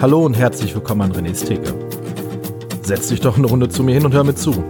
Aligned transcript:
Hallo 0.00 0.24
und 0.24 0.32
herzlich 0.32 0.74
willkommen 0.74 1.02
an 1.02 1.12
René's 1.12 1.44
Theke. 1.44 1.74
Setz 2.80 3.08
dich 3.08 3.20
doch 3.20 3.36
eine 3.36 3.46
Runde 3.46 3.68
zu 3.68 3.82
mir 3.82 3.92
hin 3.92 4.06
und 4.06 4.14
hör 4.14 4.24
mir 4.24 4.34
zu. 4.34 4.64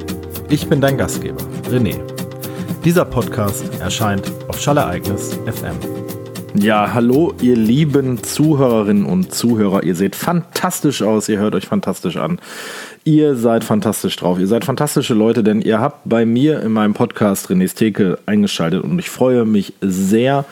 Ich 0.49 0.69
bin 0.69 0.81
dein 0.81 0.99
Gastgeber, 0.99 1.41
René. 1.71 2.01
Dieser 2.85 3.05
Podcast 3.05 3.65
erscheint 3.79 4.25
auf 4.49 4.61
Schallereignis 4.61 5.39
FM. 5.47 5.77
Ja, 6.55 6.95
hallo, 6.95 7.33
ihr 7.41 7.55
lieben 7.55 8.21
Zuhörerinnen 8.21 9.05
und 9.05 9.33
Zuhörer. 9.33 9.85
Ihr 9.85 9.95
seht 9.95 10.17
fantastisch 10.17 11.01
aus, 11.01 11.29
ihr 11.29 11.39
hört 11.39 11.55
euch 11.55 11.67
fantastisch 11.67 12.17
an. 12.17 12.41
Ihr 13.05 13.37
seid 13.37 13.63
fantastisch 13.63 14.17
drauf. 14.17 14.41
Ihr 14.41 14.49
seid 14.49 14.65
fantastische 14.65 15.15
Leute, 15.15 15.45
denn 15.45 15.63
ihr 15.63 15.79
habt 15.79 16.01
bei 16.07 16.27
mir 16.27 16.61
in 16.61 16.73
meinem 16.73 16.95
Podcast 16.95 17.51
René's 17.51 17.75
Theke 17.75 18.19
eingeschaltet 18.27 18.83
und 18.83 18.99
ich 18.99 19.11
freue 19.11 19.45
mich 19.45 19.75
sehr, 19.81 20.45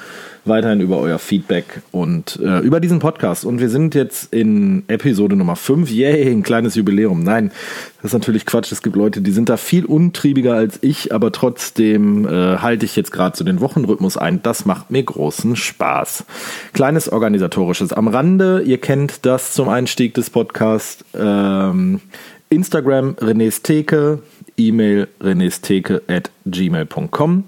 weiterhin 0.49 0.81
über 0.81 0.99
euer 0.99 1.19
Feedback 1.19 1.83
und 1.93 2.39
äh, 2.43 2.59
über 2.61 2.81
diesen 2.81 2.99
Podcast. 2.99 3.45
Und 3.45 3.61
wir 3.61 3.69
sind 3.69 3.95
jetzt 3.95 4.33
in 4.33 4.85
Episode 4.89 5.37
Nummer 5.37 5.57
5. 5.57 5.91
Yay, 5.91 6.31
ein 6.31 6.43
kleines 6.43 6.75
Jubiläum. 6.75 7.23
Nein, 7.23 7.51
das 7.97 8.07
ist 8.11 8.13
natürlich 8.15 8.47
Quatsch. 8.47 8.73
Es 8.73 8.83
gibt 8.83 8.97
Leute, 8.97 9.21
die 9.21 9.31
sind 9.31 9.49
da 9.49 9.57
viel 9.57 9.85
untriebiger 9.85 10.55
als 10.55 10.79
ich, 10.83 11.13
aber 11.13 11.33
trotzdem 11.33 12.27
äh, 12.27 12.59
halte 12.59 12.85
ich 12.85 12.97
jetzt 12.97 13.13
gerade 13.13 13.37
so 13.37 13.45
den 13.45 13.61
Wochenrhythmus 13.61 14.17
ein. 14.17 14.43
Das 14.43 14.65
macht 14.65 14.91
mir 14.91 15.03
großen 15.03 15.57
Spaß. 15.57 16.25
Kleines 16.73 17.11
organisatorisches 17.11 17.93
am 17.93 18.09
Rande. 18.09 18.63
Ihr 18.63 18.79
kennt 18.79 19.27
das 19.27 19.55
zum 19.55 19.69
Einstieg 19.69 20.15
des 20.15 20.31
Podcasts. 20.31 21.05
Ähm, 21.15 22.01
Instagram 22.51 23.15
René's 23.21 23.63
Theke, 23.63 24.23
E-Mail 24.57 25.09
renesteke 25.21 26.03
at 26.09 26.31
gmail.com. 26.47 27.45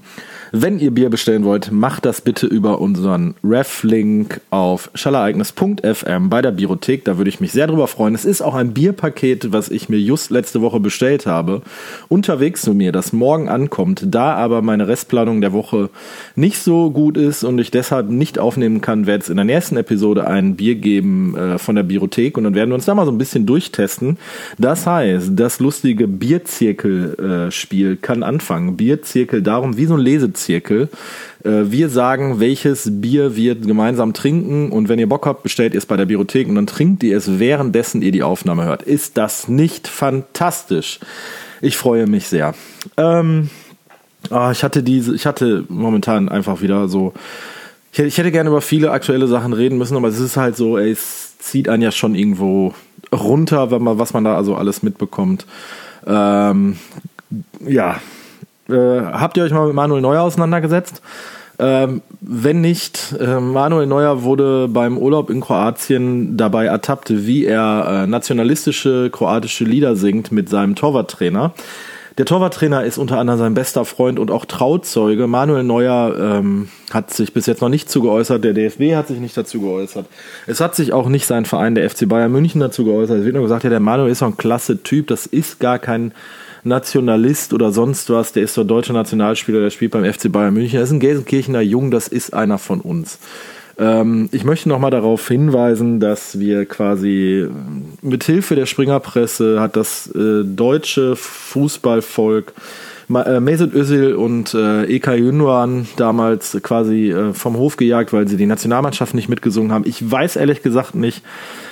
Wenn 0.52 0.80
ihr 0.80 0.90
Bier 0.90 1.10
bestellen 1.10 1.44
wollt, 1.44 1.70
macht 1.70 2.04
das 2.04 2.22
bitte 2.22 2.48
über 2.48 2.80
unseren 2.80 3.36
Ref-Link 3.44 4.40
auf 4.50 4.90
schallereignis.fm 4.94 6.28
bei 6.28 6.42
der 6.42 6.50
Biothek. 6.50 7.04
Da 7.04 7.18
würde 7.18 7.28
ich 7.28 7.38
mich 7.38 7.52
sehr 7.52 7.68
drüber 7.68 7.86
freuen. 7.86 8.16
Es 8.16 8.24
ist 8.24 8.42
auch 8.42 8.56
ein 8.56 8.74
Bierpaket, 8.74 9.52
was 9.52 9.68
ich 9.68 9.88
mir 9.88 10.00
just 10.00 10.30
letzte 10.30 10.60
Woche 10.60 10.80
bestellt 10.80 11.24
habe, 11.24 11.62
unterwegs 12.08 12.62
zu 12.62 12.74
mir, 12.74 12.90
das 12.90 13.12
morgen 13.12 13.48
ankommt. 13.48 14.02
Da 14.08 14.34
aber 14.34 14.60
meine 14.60 14.88
Restplanung 14.88 15.40
der 15.40 15.52
Woche 15.52 15.88
nicht 16.34 16.58
so 16.58 16.90
gut 16.90 17.16
ist 17.16 17.44
und 17.44 17.60
ich 17.60 17.70
deshalb 17.70 18.10
nicht 18.10 18.40
aufnehmen 18.40 18.80
kann, 18.80 19.06
werde 19.06 19.22
es 19.22 19.28
in 19.28 19.36
der 19.36 19.44
nächsten 19.44 19.76
Episode 19.76 20.26
ein 20.26 20.56
Bier 20.56 20.74
geben 20.74 21.36
äh, 21.36 21.58
von 21.58 21.76
der 21.76 21.84
Biothek 21.84 22.36
und 22.36 22.42
dann 22.42 22.56
werden 22.56 22.70
wir 22.70 22.74
uns 22.74 22.86
da 22.86 22.94
mal 22.96 23.06
so 23.06 23.12
ein 23.12 23.18
bisschen 23.18 23.46
durchtesten. 23.46 24.18
Das 24.58 24.84
heißt, 24.84 25.30
das 25.36 25.60
lustige 25.60 26.08
Bierzirkel-Spiel 26.08 27.92
äh, 27.92 27.96
kann 27.96 28.24
anfangen. 28.24 28.76
Bierzirkel 28.76 29.42
darum, 29.42 29.76
wie 29.76 29.86
so 29.86 29.94
ein 29.94 30.00
Lesezirkel 30.00 30.39
Zirkel. 30.40 30.88
Äh, 31.44 31.70
wir 31.70 31.88
sagen, 31.88 32.40
welches 32.40 32.88
Bier 33.00 33.36
wir 33.36 33.54
gemeinsam 33.54 34.12
trinken 34.12 34.70
und 34.72 34.88
wenn 34.88 34.98
ihr 34.98 35.08
Bock 35.08 35.26
habt, 35.26 35.42
bestellt 35.42 35.74
ihr 35.74 35.78
es 35.78 35.86
bei 35.86 35.96
der 35.96 36.06
Biothek 36.06 36.48
und 36.48 36.54
dann 36.54 36.66
trinkt 36.66 37.02
ihr 37.02 37.16
es 37.16 37.38
währenddessen 37.38 38.02
ihr 38.02 38.12
die 38.12 38.22
Aufnahme 38.22 38.64
hört. 38.64 38.82
Ist 38.82 39.16
das 39.16 39.48
nicht 39.48 39.88
fantastisch? 39.88 41.00
Ich 41.60 41.76
freue 41.76 42.06
mich 42.06 42.28
sehr. 42.28 42.54
Ähm, 42.96 43.50
ah, 44.30 44.50
ich 44.50 44.64
hatte 44.64 44.82
diese, 44.82 45.14
ich 45.14 45.26
hatte 45.26 45.64
momentan 45.68 46.28
einfach 46.28 46.62
wieder 46.62 46.88
so, 46.88 47.12
ich, 47.92 48.00
ich 48.00 48.18
hätte 48.18 48.32
gerne 48.32 48.50
über 48.50 48.60
viele 48.60 48.90
aktuelle 48.90 49.26
Sachen 49.26 49.52
reden 49.52 49.78
müssen, 49.78 49.96
aber 49.96 50.08
es 50.08 50.20
ist 50.20 50.36
halt 50.36 50.56
so, 50.56 50.78
ey, 50.78 50.90
es 50.90 51.38
zieht 51.38 51.68
einen 51.68 51.82
ja 51.82 51.90
schon 51.90 52.14
irgendwo 52.14 52.74
runter, 53.12 53.70
wenn 53.70 53.82
man, 53.82 53.98
was 53.98 54.12
man 54.12 54.24
da 54.24 54.36
also 54.36 54.54
alles 54.54 54.82
mitbekommt. 54.82 55.46
Ähm, 56.06 56.76
ja, 57.66 58.00
äh, 58.72 59.02
habt 59.12 59.36
ihr 59.36 59.44
euch 59.44 59.52
mal 59.52 59.66
mit 59.66 59.74
Manuel 59.74 60.00
Neuer 60.00 60.22
auseinandergesetzt? 60.22 61.02
Ähm, 61.58 62.00
wenn 62.22 62.62
nicht, 62.62 63.14
äh, 63.20 63.38
Manuel 63.38 63.86
Neuer 63.86 64.22
wurde 64.22 64.66
beim 64.68 64.96
Urlaub 64.96 65.28
in 65.28 65.42
Kroatien 65.42 66.38
dabei 66.38 66.64
ertappt, 66.64 67.10
wie 67.26 67.44
er 67.44 68.04
äh, 68.04 68.06
nationalistische 68.06 69.10
kroatische 69.10 69.64
Lieder 69.64 69.94
singt 69.94 70.32
mit 70.32 70.48
seinem 70.48 70.74
Torwarttrainer. 70.74 71.52
Der 72.16 72.24
Torwarttrainer 72.24 72.84
ist 72.84 72.98
unter 72.98 73.18
anderem 73.18 73.38
sein 73.38 73.54
bester 73.54 73.84
Freund 73.84 74.18
und 74.18 74.30
auch 74.30 74.44
Trauzeuge. 74.44 75.26
Manuel 75.26 75.62
Neuer 75.62 76.16
ähm, 76.18 76.68
hat 76.90 77.12
sich 77.12 77.32
bis 77.32 77.46
jetzt 77.46 77.62
noch 77.62 77.68
nicht 77.68 77.90
zu 77.90 78.02
geäußert. 78.02 78.42
Der 78.42 78.52
DFB 78.52 78.94
hat 78.94 79.08
sich 79.08 79.20
nicht 79.20 79.36
dazu 79.36 79.60
geäußert. 79.60 80.06
Es 80.46 80.60
hat 80.60 80.74
sich 80.74 80.92
auch 80.92 81.08
nicht 81.08 81.26
sein 81.26 81.44
Verein, 81.44 81.74
der 81.74 81.88
FC 81.88 82.08
Bayern 82.08 82.32
München, 82.32 82.60
dazu 82.60 82.84
geäußert. 82.84 83.18
Es 83.18 83.24
wird 83.24 83.34
nur 83.34 83.44
gesagt, 83.44 83.64
ja, 83.64 83.70
der 83.70 83.80
Manuel 83.80 84.10
ist 84.10 84.22
doch 84.22 84.26
ein 84.26 84.36
klasse 84.36 84.82
Typ. 84.82 85.06
Das 85.06 85.26
ist 85.26 85.60
gar 85.60 85.78
kein 85.78 86.12
Nationalist 86.62 87.52
oder 87.52 87.72
sonst 87.72 88.10
was, 88.10 88.32
der 88.32 88.44
ist 88.44 88.54
so 88.54 88.64
deutscher 88.64 88.92
Nationalspieler, 88.92 89.60
der 89.60 89.70
spielt 89.70 89.92
beim 89.92 90.04
FC 90.04 90.30
Bayern 90.30 90.54
München. 90.54 90.78
Er 90.78 90.84
ist 90.84 90.90
ein 90.90 91.00
Gelsenkirchener 91.00 91.60
Jung, 91.60 91.90
das 91.90 92.08
ist 92.08 92.34
einer 92.34 92.58
von 92.58 92.80
uns. 92.80 93.18
Ähm, 93.78 94.28
ich 94.32 94.44
möchte 94.44 94.68
nochmal 94.68 94.90
darauf 94.90 95.26
hinweisen, 95.26 96.00
dass 96.00 96.38
wir 96.38 96.66
quasi 96.66 97.48
äh, 97.48 97.50
mit 98.02 98.24
Hilfe 98.24 98.54
der 98.54 98.66
Springerpresse 98.66 99.60
hat 99.60 99.76
das 99.76 100.08
äh, 100.14 100.44
deutsche 100.44 101.16
Fußballvolk 101.16 102.52
äh, 103.14 103.40
Mesut 103.40 103.74
Özil 103.74 104.14
und 104.14 104.54
äh, 104.54 104.84
Eka 104.84 105.16
Gündogan 105.16 105.88
damals 105.96 106.58
quasi 106.62 107.10
äh, 107.10 107.32
vom 107.32 107.56
Hof 107.56 107.76
gejagt, 107.76 108.12
weil 108.12 108.28
sie 108.28 108.36
die 108.36 108.46
Nationalmannschaft 108.46 109.14
nicht 109.14 109.28
mitgesungen 109.28 109.72
haben. 109.72 109.84
Ich 109.86 110.08
weiß 110.08 110.36
ehrlich 110.36 110.62
gesagt 110.62 110.94
nicht, 110.94 111.22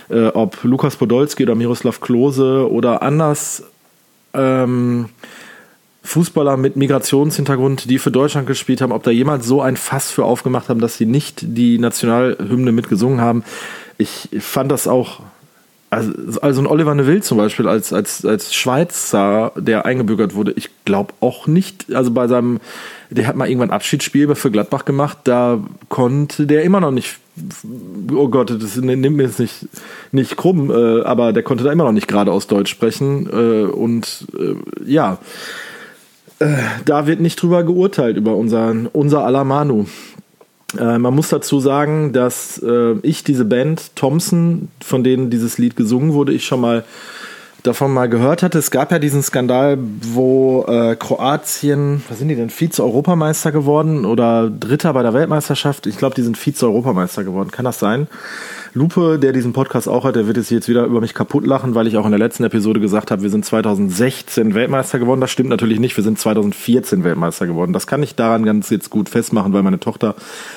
äh, 0.08 0.28
ob 0.28 0.64
Lukas 0.64 0.96
Podolski 0.96 1.42
oder 1.44 1.54
Miroslav 1.54 2.00
Klose 2.00 2.70
oder 2.70 3.02
anders 3.02 3.64
ähm, 4.34 5.06
Fußballer 6.08 6.56
mit 6.56 6.76
Migrationshintergrund, 6.76 7.90
die 7.90 7.98
für 7.98 8.10
Deutschland 8.10 8.46
gespielt 8.46 8.80
haben, 8.80 8.92
ob 8.92 9.02
da 9.02 9.10
jemals 9.10 9.46
so 9.46 9.60
ein 9.60 9.76
Fass 9.76 10.10
für 10.10 10.24
aufgemacht 10.24 10.70
haben, 10.70 10.80
dass 10.80 10.96
sie 10.96 11.06
nicht 11.06 11.40
die 11.42 11.78
Nationalhymne 11.78 12.72
mitgesungen 12.72 13.20
haben. 13.20 13.44
Ich 13.98 14.30
fand 14.40 14.72
das 14.72 14.88
auch, 14.88 15.20
also, 15.90 16.40
also 16.40 16.62
ein 16.62 16.66
Oliver 16.66 16.94
Neville 16.94 17.20
zum 17.20 17.36
Beispiel 17.36 17.68
als, 17.68 17.92
als, 17.92 18.24
als 18.24 18.54
Schweizer, 18.54 19.52
der 19.56 19.84
eingebürgert 19.84 20.34
wurde, 20.34 20.52
ich 20.52 20.70
glaube 20.86 21.12
auch 21.20 21.46
nicht, 21.46 21.92
also 21.92 22.10
bei 22.10 22.26
seinem, 22.26 22.58
der 23.10 23.26
hat 23.26 23.36
mal 23.36 23.48
irgendwann 23.48 23.70
Abschiedsspiel 23.70 24.34
für 24.34 24.50
Gladbach 24.50 24.86
gemacht, 24.86 25.18
da 25.24 25.62
konnte 25.90 26.46
der 26.46 26.62
immer 26.62 26.80
noch 26.80 26.90
nicht 26.90 27.18
oh 28.12 28.28
Gott, 28.28 28.50
das 28.50 28.76
nimmt 28.76 29.16
mir 29.16 29.24
jetzt 29.24 29.40
nicht, 29.40 29.68
nicht 30.12 30.36
krumm, 30.36 30.70
äh, 30.70 31.02
aber 31.02 31.32
der 31.32 31.42
konnte 31.42 31.64
da 31.64 31.72
immer 31.72 31.84
noch 31.84 31.92
nicht 31.92 32.08
gerade 32.08 32.32
aus 32.32 32.46
Deutsch 32.46 32.70
sprechen. 32.70 33.28
Äh, 33.30 33.66
und 33.66 34.26
äh, 34.38 34.54
ja, 34.84 35.18
äh, 36.38 36.56
da 36.84 37.06
wird 37.06 37.20
nicht 37.20 37.40
drüber 37.40 37.64
geurteilt, 37.64 38.16
über 38.16 38.36
unseren, 38.36 38.86
unser 38.86 39.24
Alamanu. 39.24 39.86
Äh, 40.78 40.98
man 40.98 41.14
muss 41.14 41.30
dazu 41.30 41.60
sagen, 41.60 42.12
dass 42.12 42.58
äh, 42.62 42.94
ich 43.02 43.24
diese 43.24 43.44
Band 43.44 43.96
Thompson, 43.96 44.68
von 44.84 45.02
denen 45.02 45.30
dieses 45.30 45.58
Lied 45.58 45.76
gesungen 45.76 46.12
wurde, 46.12 46.32
ich 46.32 46.44
schon 46.44 46.60
mal 46.60 46.84
davon 47.68 47.92
mal 47.92 48.08
gehört 48.08 48.42
hatte. 48.42 48.58
Es 48.58 48.70
gab 48.70 48.90
ja 48.90 48.98
diesen 48.98 49.22
Skandal, 49.22 49.78
wo 49.78 50.64
äh, 50.66 50.96
Kroatien, 50.96 52.02
was 52.08 52.18
sind 52.18 52.28
die 52.28 52.34
denn, 52.34 52.50
Vize-Europameister 52.50 53.52
geworden 53.52 54.04
oder 54.04 54.50
Dritter 54.50 54.92
bei 54.94 55.02
der 55.02 55.14
Weltmeisterschaft? 55.14 55.86
Ich 55.86 55.98
glaube, 55.98 56.14
die 56.14 56.22
sind 56.22 56.36
Vize-Europameister 56.36 57.24
geworden. 57.24 57.50
Kann 57.50 57.64
das 57.64 57.78
sein? 57.78 58.08
Lupe, 58.74 59.18
der 59.18 59.32
diesen 59.32 59.52
Podcast 59.52 59.88
auch 59.88 60.04
hat, 60.04 60.16
der 60.16 60.26
wird 60.26 60.36
jetzt 60.36 60.68
wieder 60.68 60.84
über 60.84 61.00
mich 61.00 61.14
kaputt 61.14 61.46
lachen, 61.46 61.74
weil 61.74 61.86
ich 61.86 61.96
auch 61.96 62.04
in 62.04 62.10
der 62.10 62.18
letzten 62.18 62.44
Episode 62.44 62.80
gesagt 62.80 63.10
habe, 63.10 63.22
wir 63.22 63.30
sind 63.30 63.44
2016 63.44 64.54
Weltmeister 64.54 64.98
geworden. 64.98 65.20
Das 65.20 65.30
stimmt 65.30 65.50
natürlich 65.50 65.78
nicht, 65.78 65.96
wir 65.96 66.04
sind 66.04 66.18
2014 66.18 67.04
Weltmeister 67.04 67.46
geworden. 67.46 67.72
Das 67.72 67.86
kann 67.86 68.02
ich 68.02 68.14
daran 68.14 68.44
ganz 68.44 68.70
jetzt 68.70 68.90
gut 68.90 69.08
festmachen, 69.08 69.52
weil 69.52 69.62
meine 69.62 69.80
Tochter 69.80 70.14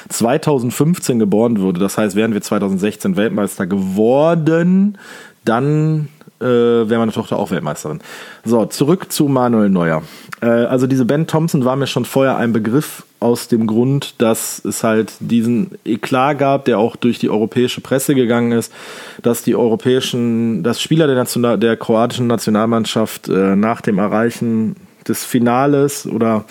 2015 0.09 1.19
geboren 1.19 1.59
wurde. 1.59 1.79
Das 1.79 1.97
heißt, 1.97 2.15
wären 2.15 2.33
wir 2.33 2.41
2016 2.41 3.17
Weltmeister 3.17 3.67
geworden, 3.67 4.97
dann 5.43 6.07
äh, 6.41 6.89
wäre 6.89 6.99
meine 6.99 7.11
Tochter 7.11 7.37
auch 7.37 7.51
Weltmeisterin. 7.51 7.99
So, 8.43 8.65
zurück 8.65 9.11
zu 9.11 9.25
Manuel 9.25 9.69
Neuer. 9.69 10.03
Äh, 10.41 10.47
also 10.47 10.87
diese 10.87 11.05
Ben 11.05 11.27
Thompson 11.27 11.65
war 11.65 11.75
mir 11.75 11.87
schon 11.87 12.05
vorher 12.05 12.37
ein 12.37 12.53
Begriff 12.53 13.03
aus 13.19 13.47
dem 13.47 13.67
Grund, 13.67 14.15
dass 14.17 14.65
es 14.65 14.83
halt 14.83 15.13
diesen 15.19 15.71
Eklat 15.85 16.39
gab, 16.39 16.65
der 16.65 16.79
auch 16.79 16.95
durch 16.95 17.19
die 17.19 17.29
europäische 17.29 17.79
Presse 17.79 18.15
gegangen 18.15 18.51
ist, 18.51 18.73
dass 19.21 19.43
die 19.43 19.55
europäischen, 19.55 20.63
dass 20.63 20.81
Spieler 20.81 21.05
der, 21.05 21.15
National, 21.15 21.59
der 21.59 21.77
kroatischen 21.77 22.27
Nationalmannschaft 22.27 23.29
äh, 23.29 23.55
nach 23.55 23.81
dem 23.81 23.99
Erreichen 23.99 24.75
des 25.07 25.23
Finales 25.23 26.07
oder 26.07 26.45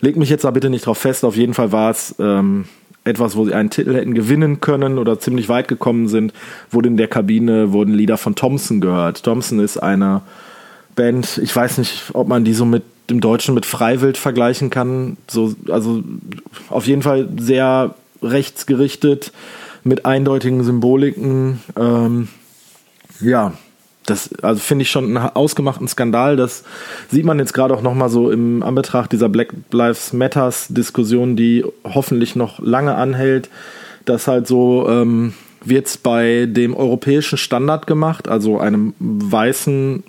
leg 0.00 0.16
mich 0.16 0.30
jetzt 0.30 0.44
da 0.44 0.50
bitte 0.50 0.70
nicht 0.70 0.86
drauf 0.86 0.98
fest, 0.98 1.24
auf 1.24 1.36
jeden 1.36 1.54
Fall 1.54 1.72
war 1.72 1.90
es 1.90 2.14
ähm, 2.18 2.66
etwas, 3.06 3.36
wo 3.36 3.44
sie 3.44 3.54
einen 3.54 3.70
Titel 3.70 3.94
hätten 3.94 4.14
gewinnen 4.14 4.60
können 4.60 4.98
oder 4.98 5.18
ziemlich 5.18 5.48
weit 5.48 5.68
gekommen 5.68 6.08
sind, 6.08 6.32
wurde 6.70 6.88
in 6.88 6.96
der 6.96 7.08
Kabine, 7.08 7.72
wurden 7.72 7.94
Lieder 7.94 8.18
von 8.18 8.34
Thompson 8.34 8.80
gehört. 8.80 9.22
Thompson 9.22 9.60
ist 9.60 9.78
eine 9.78 10.22
Band, 10.94 11.38
ich 11.42 11.54
weiß 11.54 11.78
nicht, 11.78 12.10
ob 12.14 12.28
man 12.28 12.44
die 12.44 12.54
so 12.54 12.64
mit 12.64 12.82
dem 13.08 13.20
Deutschen 13.20 13.54
mit 13.54 13.66
Freiwild 13.66 14.16
vergleichen 14.16 14.70
kann. 14.70 15.16
So, 15.28 15.54
also 15.68 16.02
auf 16.68 16.86
jeden 16.86 17.02
Fall 17.02 17.28
sehr 17.38 17.94
rechtsgerichtet, 18.22 19.32
mit 19.84 20.04
eindeutigen 20.04 20.64
Symboliken. 20.64 21.60
Ähm, 21.78 22.28
ja, 23.20 23.52
das 24.06 24.32
also 24.42 24.60
finde 24.60 24.82
ich 24.82 24.90
schon 24.90 25.16
einen 25.16 25.30
ausgemachten 25.34 25.88
Skandal. 25.88 26.36
Das 26.36 26.64
sieht 27.10 27.24
man 27.24 27.38
jetzt 27.38 27.52
gerade 27.52 27.74
auch 27.74 27.82
nochmal 27.82 28.08
so 28.08 28.30
im 28.30 28.62
Anbetracht 28.62 29.12
dieser 29.12 29.28
Black 29.28 29.52
Lives 29.70 30.12
Matters 30.12 30.68
Diskussion, 30.68 31.36
die 31.36 31.64
hoffentlich 31.84 32.36
noch 32.36 32.58
lange 32.60 32.94
anhält, 32.94 33.50
dass 34.04 34.28
halt 34.28 34.46
so 34.46 34.88
ähm, 34.88 35.34
wird 35.64 36.02
bei 36.02 36.46
dem 36.48 36.74
europäischen 36.74 37.38
Standard 37.38 37.86
gemacht, 37.86 38.28
also 38.28 38.58
einem 38.58 38.94
weißen 38.98 40.04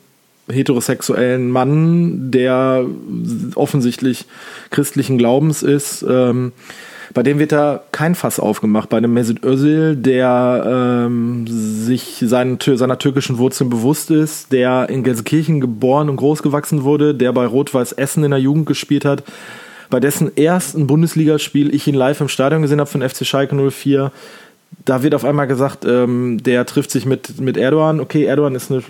heterosexuellen 0.50 1.50
Mann, 1.50 2.32
der 2.32 2.86
offensichtlich 3.56 4.26
christlichen 4.70 5.18
Glaubens 5.18 5.64
ist. 5.64 6.06
Ähm, 6.08 6.54
bei 7.14 7.24
dem 7.24 7.40
wird 7.40 7.52
da 7.52 7.82
kein 7.92 8.16
Fass 8.16 8.40
aufgemacht. 8.40 8.90
Bei 8.90 9.00
dem 9.00 9.14
Mesut 9.14 9.44
Özil, 9.44 9.96
der 9.96 11.06
ähm, 11.08 11.46
sich 11.48 12.24
seinen, 12.26 12.60
seiner 12.60 13.00
türkischen 13.00 13.38
Wurzeln 13.38 13.70
bewusst 13.70 14.12
ist, 14.12 14.52
der 14.52 14.90
in 14.90 15.04
Gelsenkirchen 15.04 15.62
geboren 15.62 16.10
und 16.10 16.18
groß 16.18 16.44
gewachsen 16.44 16.84
wurde, 16.84 17.16
der 17.16 17.34
bei 17.34 17.46
Rot-Weiß 17.46 17.94
Essen 17.94 18.24
in 18.24 18.32
der 18.32 18.40
Jugend 18.40 18.66
gespielt 18.66 19.06
hat, 19.06 19.24
bei 19.90 20.00
dessen 20.00 20.36
ersten 20.36 20.88
Bundesligaspiel 20.88 21.74
ich 21.74 21.88
ihn 21.88 21.96
live 21.96 22.20
im 22.20 22.28
Stadion 22.28 22.62
gesehen 22.62 22.80
habe 22.80 22.90
von 22.90 23.08
FC 23.08 23.26
Schalke 23.26 23.56
04 23.56 24.12
da 24.86 25.04
wird 25.04 25.16
auf 25.16 25.26
einmal 25.26 25.48
gesagt, 25.48 25.86
ähm, 25.86 26.42
der 26.44 26.66
trifft 26.66 26.92
sich 26.92 27.06
mit, 27.06 27.40
mit 27.40 27.58
Erdogan. 27.58 28.00
Okay, 28.00 28.24
Erdogan 28.24 28.56
ist 28.56 28.72
eine 28.72 28.84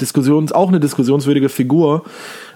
Diskussion, 0.00 0.50
auch 0.52 0.68
eine 0.68 0.80
diskussionswürdige 0.80 1.48
Figur, 1.48 2.04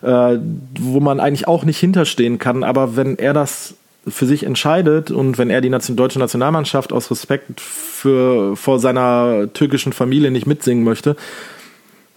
äh, 0.03 0.39
wo 0.79 1.01
man 1.01 1.21
eigentlich 1.21 1.49
auch 1.49 1.65
nicht 1.65 1.79
hinterstehen 1.79 2.39
kann. 2.39 2.65
Aber 2.65 2.97
wenn 2.97 3.19
er 3.19 3.33
das 3.33 3.75
für 4.08 4.26
sich 4.26 4.44
entscheidet 4.44 5.11
und 5.11 5.38
wenn 5.38 5.50
er 5.50 5.61
die 5.61 5.70
deutsche 5.70 6.19
Nationalmannschaft 6.19 6.93
aus 6.93 7.11
Respekt 7.11 7.61
für, 7.61 8.56
vor 8.56 8.79
seiner 8.79 9.49
türkischen 9.53 9.93
Familie 9.93 10.31
nicht 10.31 10.47
mitsingen 10.47 10.85
möchte, 10.85 11.17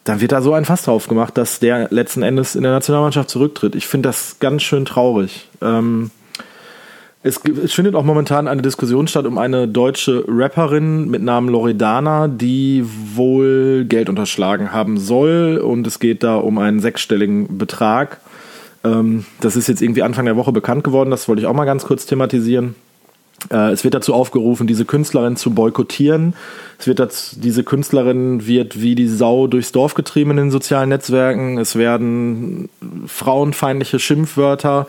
dann 0.03 0.21
wird 0.21 0.31
da 0.31 0.41
so 0.41 0.53
ein 0.53 0.65
Fass 0.65 0.83
drauf 0.83 1.07
gemacht, 1.07 1.37
dass 1.37 1.59
der 1.59 1.87
letzten 1.91 2.23
Endes 2.23 2.55
in 2.55 2.63
der 2.63 2.71
Nationalmannschaft 2.71 3.29
zurücktritt. 3.29 3.75
Ich 3.75 3.87
finde 3.87 4.09
das 4.09 4.37
ganz 4.39 4.63
schön 4.63 4.85
traurig. 4.85 5.49
Ähm, 5.61 6.11
es, 7.21 7.41
es, 7.63 7.73
findet 7.73 7.95
auch 7.95 8.05
momentan 8.05 8.47
eine 8.47 8.61
Diskussion 8.61 9.07
statt 9.07 9.25
um 9.25 9.37
eine 9.37 9.67
deutsche 9.67 10.23
Rapperin 10.27 11.09
mit 11.09 11.21
Namen 11.21 11.49
Loredana, 11.49 12.29
die 12.29 12.85
wohl 13.13 13.83
Geld 13.85 14.07
unterschlagen 14.07 14.71
haben 14.71 14.97
soll. 14.97 15.57
Und 15.57 15.85
es 15.85 15.99
geht 15.99 16.23
da 16.23 16.37
um 16.37 16.57
einen 16.59 16.79
sechsstelligen 16.79 17.57
Betrag. 17.57 18.21
Ähm, 18.83 19.25
das 19.41 19.55
ist 19.55 19.67
jetzt 19.67 19.81
irgendwie 19.81 20.03
Anfang 20.03 20.25
der 20.25 20.35
Woche 20.35 20.51
bekannt 20.51 20.83
geworden. 20.83 21.11
Das 21.11 21.27
wollte 21.27 21.41
ich 21.41 21.47
auch 21.47 21.53
mal 21.53 21.65
ganz 21.65 21.85
kurz 21.85 22.05
thematisieren. 22.05 22.75
Äh, 23.51 23.71
es 23.71 23.83
wird 23.83 23.93
dazu 23.93 24.13
aufgerufen, 24.13 24.67
diese 24.67 24.85
Künstlerin 24.85 25.35
zu 25.35 25.51
boykottieren. 25.51 26.33
Es 26.77 26.87
wird 26.87 26.99
dazu, 26.99 27.39
diese 27.39 27.63
Künstlerin 27.63 28.45
wird 28.45 28.81
wie 28.81 28.95
die 28.95 29.07
Sau 29.07 29.47
durchs 29.47 29.71
Dorf 29.71 29.93
getrieben 29.93 30.31
in 30.31 30.37
den 30.37 30.51
sozialen 30.51 30.89
Netzwerken. 30.89 31.57
Es 31.57 31.75
werden 31.75 32.69
frauenfeindliche 33.07 33.99
Schimpfwörter 33.99 34.87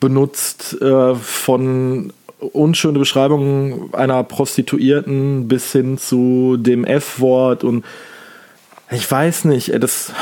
benutzt, 0.00 0.80
äh, 0.82 1.14
von 1.14 2.12
unschöne 2.52 2.98
Beschreibungen 2.98 3.94
einer 3.94 4.22
Prostituierten 4.22 5.48
bis 5.48 5.72
hin 5.72 5.96
zu 5.96 6.56
dem 6.58 6.84
F-Wort 6.84 7.64
und 7.64 7.84
ich 8.90 9.10
weiß 9.10 9.46
nicht, 9.46 9.72
das 9.82 10.12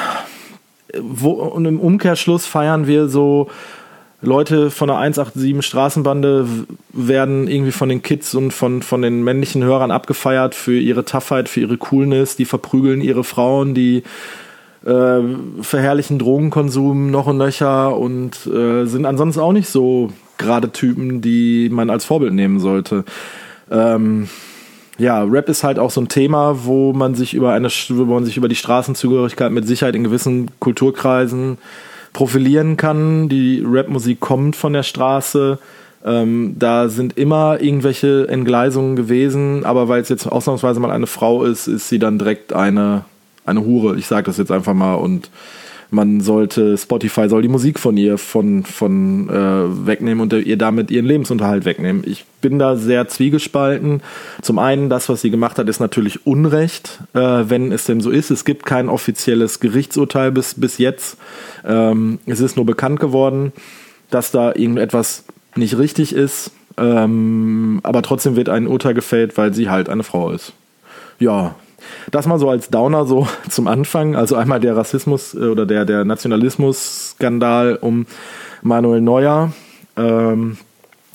wo, 1.00 1.32
und 1.32 1.64
im 1.64 1.80
Umkehrschluss 1.80 2.46
feiern 2.46 2.86
wir 2.86 3.08
so 3.08 3.48
Leute 4.20 4.70
von 4.70 4.86
der 4.86 4.98
187 4.98 5.66
Straßenbande 5.66 6.46
werden 6.92 7.48
irgendwie 7.48 7.72
von 7.72 7.88
den 7.88 8.02
Kids 8.02 8.34
und 8.34 8.52
von, 8.52 8.82
von 8.82 9.02
den 9.02 9.24
männlichen 9.24 9.64
Hörern 9.64 9.90
abgefeiert 9.90 10.54
für 10.54 10.78
ihre 10.78 11.04
Toughheit, 11.04 11.48
für 11.48 11.60
ihre 11.60 11.76
Coolness, 11.76 12.36
die 12.36 12.44
verprügeln 12.44 13.00
ihre 13.00 13.24
Frauen, 13.24 13.74
die 13.74 14.04
äh, 14.86 15.20
verherrlichen 15.60 16.20
Drogenkonsum 16.20 17.10
noch 17.10 17.26
und 17.26 17.38
nöcher 17.38 17.96
und 17.96 18.46
äh, 18.46 18.84
sind 18.86 19.06
ansonsten 19.06 19.40
auch 19.40 19.52
nicht 19.52 19.68
so 19.68 20.12
gerade 20.38 20.70
Typen, 20.70 21.20
die 21.20 21.68
man 21.70 21.90
als 21.90 22.04
Vorbild 22.04 22.32
nehmen 22.32 22.60
sollte. 22.60 23.04
Ähm, 23.72 24.28
ja, 25.02 25.22
Rap 25.24 25.48
ist 25.48 25.64
halt 25.64 25.78
auch 25.78 25.90
so 25.90 26.00
ein 26.00 26.08
Thema, 26.08 26.64
wo 26.64 26.92
man 26.92 27.14
sich 27.14 27.34
über 27.34 27.52
eine, 27.52 27.68
wo 27.68 28.04
man 28.04 28.24
sich 28.24 28.36
über 28.36 28.48
die 28.48 28.56
Straßenzugehörigkeit 28.56 29.50
mit 29.50 29.66
Sicherheit 29.66 29.96
in 29.96 30.04
gewissen 30.04 30.50
Kulturkreisen 30.60 31.58
profilieren 32.12 32.76
kann. 32.76 33.28
Die 33.28 33.62
Rapmusik 33.66 34.20
kommt 34.20 34.56
von 34.56 34.72
der 34.72 34.82
Straße. 34.82 35.58
Ähm, 36.04 36.56
da 36.58 36.88
sind 36.88 37.16
immer 37.16 37.60
irgendwelche 37.60 38.28
Entgleisungen 38.28 38.96
gewesen, 38.96 39.64
aber 39.64 39.88
weil 39.88 40.02
es 40.02 40.08
jetzt 40.08 40.26
ausnahmsweise 40.26 40.80
mal 40.80 40.90
eine 40.90 41.06
Frau 41.06 41.44
ist, 41.44 41.68
ist 41.68 41.88
sie 41.88 41.98
dann 41.98 42.18
direkt 42.18 42.52
eine 42.52 43.04
eine 43.44 43.64
Hure. 43.64 43.96
Ich 43.96 44.06
sage 44.06 44.24
das 44.24 44.38
jetzt 44.38 44.52
einfach 44.52 44.74
mal 44.74 44.94
und 44.94 45.30
man 45.92 46.22
sollte, 46.22 46.78
Spotify 46.78 47.28
soll 47.28 47.42
die 47.42 47.48
Musik 47.48 47.78
von 47.78 47.98
ihr 47.98 48.16
von, 48.16 48.64
von 48.64 49.28
äh, 49.28 49.86
wegnehmen 49.86 50.22
und 50.22 50.32
ihr 50.32 50.56
damit 50.56 50.90
ihren 50.90 51.04
Lebensunterhalt 51.04 51.66
wegnehmen. 51.66 52.02
Ich 52.06 52.24
bin 52.40 52.58
da 52.58 52.76
sehr 52.76 53.08
zwiegespalten. 53.08 54.02
Zum 54.40 54.58
einen, 54.58 54.88
das, 54.88 55.10
was 55.10 55.20
sie 55.20 55.30
gemacht 55.30 55.58
hat, 55.58 55.68
ist 55.68 55.80
natürlich 55.80 56.26
Unrecht, 56.26 57.00
äh, 57.12 57.18
wenn 57.20 57.72
es 57.72 57.84
denn 57.84 58.00
so 58.00 58.10
ist. 58.10 58.30
Es 58.30 58.46
gibt 58.46 58.64
kein 58.64 58.88
offizielles 58.88 59.60
Gerichtsurteil 59.60 60.32
bis, 60.32 60.54
bis 60.54 60.78
jetzt. 60.78 61.18
Ähm, 61.64 62.20
es 62.24 62.40
ist 62.40 62.56
nur 62.56 62.64
bekannt 62.64 62.98
geworden, 62.98 63.52
dass 64.08 64.30
da 64.30 64.54
irgendetwas 64.54 65.24
nicht 65.56 65.76
richtig 65.76 66.14
ist. 66.14 66.52
Ähm, 66.78 67.80
aber 67.82 68.00
trotzdem 68.00 68.34
wird 68.34 68.48
ein 68.48 68.66
Urteil 68.66 68.94
gefällt, 68.94 69.36
weil 69.36 69.52
sie 69.52 69.68
halt 69.68 69.90
eine 69.90 70.04
Frau 70.04 70.30
ist. 70.30 70.54
Ja, 71.18 71.54
das 72.10 72.26
mal 72.26 72.38
so 72.38 72.48
als 72.48 72.70
Downer 72.70 73.04
so 73.04 73.26
zum 73.48 73.66
Anfang. 73.68 74.16
Also 74.16 74.36
einmal 74.36 74.60
der 74.60 74.76
Rassismus 74.76 75.34
äh, 75.34 75.38
oder 75.38 75.66
der, 75.66 75.84
der 75.84 76.04
Nationalismus-Skandal 76.04 77.78
um 77.80 78.06
Manuel 78.62 79.00
Neuer. 79.00 79.52
Ähm, 79.96 80.58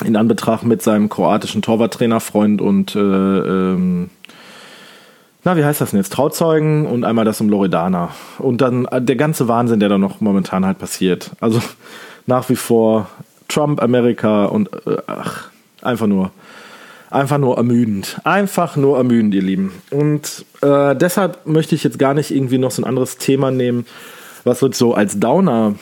in 0.05 0.15
Anbetracht 0.15 0.63
mit 0.63 0.81
seinem 0.81 1.09
kroatischen 1.09 1.61
Torwarttrainerfreund 1.61 2.61
und 2.61 2.95
äh, 2.95 2.99
ähm, 2.99 4.11
na, 5.43 5.55
wie 5.55 5.63
heißt 5.63 5.79
das 5.79 5.91
denn 5.91 5.99
jetzt? 5.99 6.11
Trauzeugen 6.11 6.85
und 6.85 7.05
einmal 7.05 7.23
das 7.23 7.39
um 7.39 7.49
Loredana. 7.49 8.09
Und 8.37 8.59
dann 8.61 8.85
äh, 8.85 9.01
der 9.01 9.15
ganze 9.15 9.47
Wahnsinn, 9.47 9.79
der 9.79 9.89
da 9.89 9.97
noch 9.97 10.19
momentan 10.19 10.65
halt 10.65 10.77
passiert. 10.77 11.31
Also 11.39 11.61
nach 12.25 12.49
wie 12.49 12.55
vor 12.55 13.07
Trump, 13.47 13.81
Amerika 13.81 14.45
und 14.45 14.69
äh, 14.85 14.97
ach, 15.07 15.49
einfach 15.81 16.07
nur 16.07 16.31
einfach 17.09 17.37
nur 17.37 17.57
ermüdend. 17.57 18.19
Einfach 18.23 18.75
nur 18.75 18.97
ermüdend, 18.97 19.33
ihr 19.33 19.41
Lieben. 19.41 19.71
Und 19.91 20.45
äh, 20.61 20.95
deshalb 20.95 21.45
möchte 21.45 21.75
ich 21.75 21.83
jetzt 21.83 21.99
gar 21.99 22.13
nicht 22.13 22.31
irgendwie 22.31 22.57
noch 22.57 22.71
so 22.71 22.81
ein 22.81 22.85
anderes 22.85 23.17
Thema 23.17 23.51
nehmen, 23.51 23.85
was 24.43 24.61
jetzt 24.61 24.77
so 24.77 24.93
als 24.93 25.19
Downer 25.19 25.75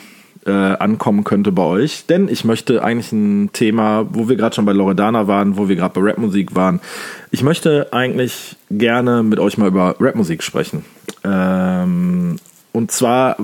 äh, 0.46 0.50
ankommen 0.50 1.24
könnte 1.24 1.52
bei 1.52 1.62
euch. 1.62 2.06
Denn 2.06 2.28
ich 2.28 2.44
möchte 2.44 2.82
eigentlich 2.82 3.12
ein 3.12 3.50
Thema, 3.52 4.06
wo 4.10 4.28
wir 4.28 4.36
gerade 4.36 4.54
schon 4.54 4.64
bei 4.64 4.72
Loredana 4.72 5.26
waren, 5.26 5.56
wo 5.56 5.68
wir 5.68 5.76
gerade 5.76 6.00
bei 6.00 6.08
Rapmusik 6.08 6.54
waren. 6.54 6.80
Ich 7.30 7.42
möchte 7.42 7.88
eigentlich 7.92 8.56
gerne 8.70 9.22
mit 9.22 9.40
euch 9.40 9.58
mal 9.58 9.68
über 9.68 9.96
Rapmusik 9.98 10.42
sprechen. 10.42 10.84
Ähm, 11.24 12.36
und 12.72 12.92
zwar 12.92 13.36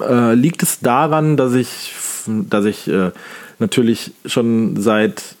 äh, 0.00 0.34
liegt 0.34 0.62
es 0.62 0.80
daran, 0.80 1.36
dass 1.36 1.54
ich, 1.54 1.94
dass 2.26 2.66
ich 2.66 2.86
äh, 2.86 3.10
natürlich 3.58 4.12
schon 4.26 4.80
seit 4.80 5.36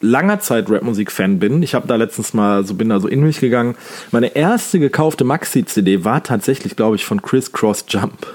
langer 0.00 0.40
Zeit 0.40 0.70
Rapmusik-Fan 0.70 1.38
bin. 1.38 1.62
Ich 1.62 1.74
habe 1.74 1.86
da 1.86 1.96
letztens 1.96 2.34
mal 2.34 2.64
so 2.64 2.74
bin 2.74 2.88
da 2.88 3.00
so 3.00 3.08
in 3.08 3.22
mich 3.22 3.40
gegangen. 3.40 3.76
Meine 4.10 4.34
erste 4.34 4.78
gekaufte 4.78 5.24
Maxi-CD 5.24 6.04
war 6.04 6.22
tatsächlich, 6.22 6.76
glaube 6.76 6.96
ich, 6.96 7.04
von 7.04 7.22
Chris 7.22 7.52
Cross 7.52 7.84
Jump. 7.88 8.26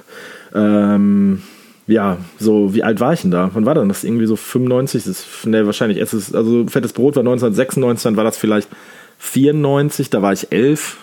Ähm, 0.54 1.42
ja, 1.88 2.18
so 2.40 2.74
wie 2.74 2.84
alt 2.84 3.00
war 3.00 3.14
ich 3.14 3.22
denn 3.22 3.32
da? 3.32 3.50
Wann 3.54 3.66
war 3.66 3.76
denn 3.76 3.90
das? 3.90 4.04
Irgendwie 4.04 4.26
so 4.26 4.36
95? 4.36 5.04
Das 5.04 5.20
ist, 5.20 5.46
ne, 5.46 5.66
wahrscheinlich. 5.66 6.00
Es 6.00 6.14
ist, 6.14 6.36
also 6.36 6.66
Fettes 6.68 6.94
Brot 6.94 7.16
war 7.16 7.22
1996, 7.22 8.04
dann 8.04 8.16
war 8.16 8.24
das 8.24 8.38
vielleicht 8.38 8.70
94, 9.20 10.10
da 10.10 10.22
war 10.22 10.34
ich 10.34 10.52
elf. 10.52 10.98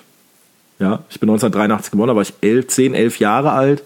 Ja, 0.78 1.04
ich 1.10 1.20
bin 1.20 1.28
1983 1.28 1.92
geboren, 1.92 2.08
da 2.08 2.16
war 2.16 2.22
ich 2.22 2.34
elf, 2.40 2.66
10, 2.66 2.94
11 2.94 3.18
Jahre 3.18 3.52
alt. 3.52 3.84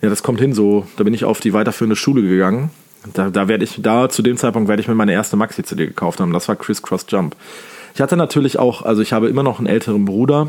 Ja, 0.00 0.08
das 0.08 0.22
kommt 0.22 0.40
hin 0.40 0.54
so. 0.54 0.86
Da 0.96 1.04
bin 1.04 1.12
ich 1.12 1.24
auf 1.24 1.40
die 1.40 1.52
weiterführende 1.52 1.96
Schule 1.96 2.22
gegangen. 2.22 2.70
Da, 3.14 3.30
da 3.30 3.48
werde 3.48 3.64
ich, 3.64 3.80
da 3.80 4.08
zu 4.08 4.22
dem 4.22 4.36
Zeitpunkt 4.36 4.68
werde 4.68 4.82
ich 4.82 4.88
mir 4.88 4.94
meine 4.94 5.12
erste 5.12 5.36
Maxi-CD 5.36 5.86
gekauft 5.86 6.20
haben. 6.20 6.32
Das 6.32 6.48
war 6.48 6.56
Criss 6.56 6.82
Cross 6.82 7.06
Jump. 7.08 7.34
Ich 7.94 8.00
hatte 8.00 8.16
natürlich 8.16 8.58
auch, 8.58 8.82
also 8.82 9.02
ich 9.02 9.12
habe 9.12 9.28
immer 9.28 9.42
noch 9.42 9.58
einen 9.58 9.66
älteren 9.66 10.04
Bruder. 10.04 10.48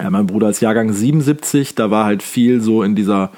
Ja, 0.00 0.10
mein 0.10 0.26
Bruder 0.26 0.50
ist 0.50 0.60
Jahrgang 0.60 0.92
77, 0.92 1.74
da 1.74 1.90
war 1.90 2.04
halt 2.04 2.22
viel 2.22 2.60
so 2.60 2.82
in 2.82 2.94
dieser, 2.94 3.30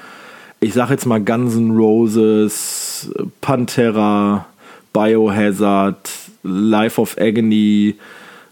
ich 0.61 0.73
sag 0.73 0.91
jetzt 0.91 1.05
mal 1.05 1.21
Guns 1.21 1.57
N' 1.57 1.73
Roses, 1.73 3.11
Pantera, 3.41 4.47
Biohazard, 4.93 6.09
Life 6.43 7.01
of 7.01 7.17
Agony, 7.19 7.97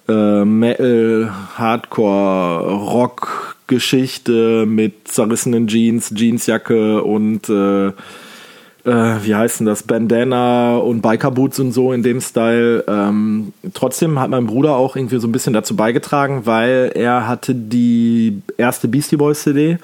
äh, 0.08 0.44
Metal, 0.44 1.32
Hardcore, 1.56 2.72
Rock, 2.72 3.56
Geschichte 3.66 4.66
mit 4.66 5.08
zerrissenen 5.08 5.68
Jeans, 5.68 6.12
Jeansjacke 6.14 7.02
und 7.02 7.48
äh, 7.48 7.92
äh, 8.84 8.90
wie 9.22 9.34
heißt 9.34 9.60
denn 9.60 9.66
das, 9.66 9.82
Bandana 9.84 10.76
und 10.76 11.02
Bikerboots 11.02 11.60
und 11.60 11.72
so 11.72 11.92
in 11.92 12.02
dem 12.02 12.20
Style. 12.20 12.84
Ähm, 12.88 13.52
trotzdem 13.74 14.18
hat 14.18 14.30
mein 14.30 14.46
Bruder 14.46 14.76
auch 14.76 14.96
irgendwie 14.96 15.18
so 15.18 15.28
ein 15.28 15.32
bisschen 15.32 15.52
dazu 15.52 15.76
beigetragen, 15.76 16.42
weil 16.44 16.92
er 16.94 17.28
hatte 17.28 17.54
die 17.54 18.42
erste 18.56 18.88
Beastie 18.88 19.16
Boys 19.16 19.42
CD, 19.42 19.78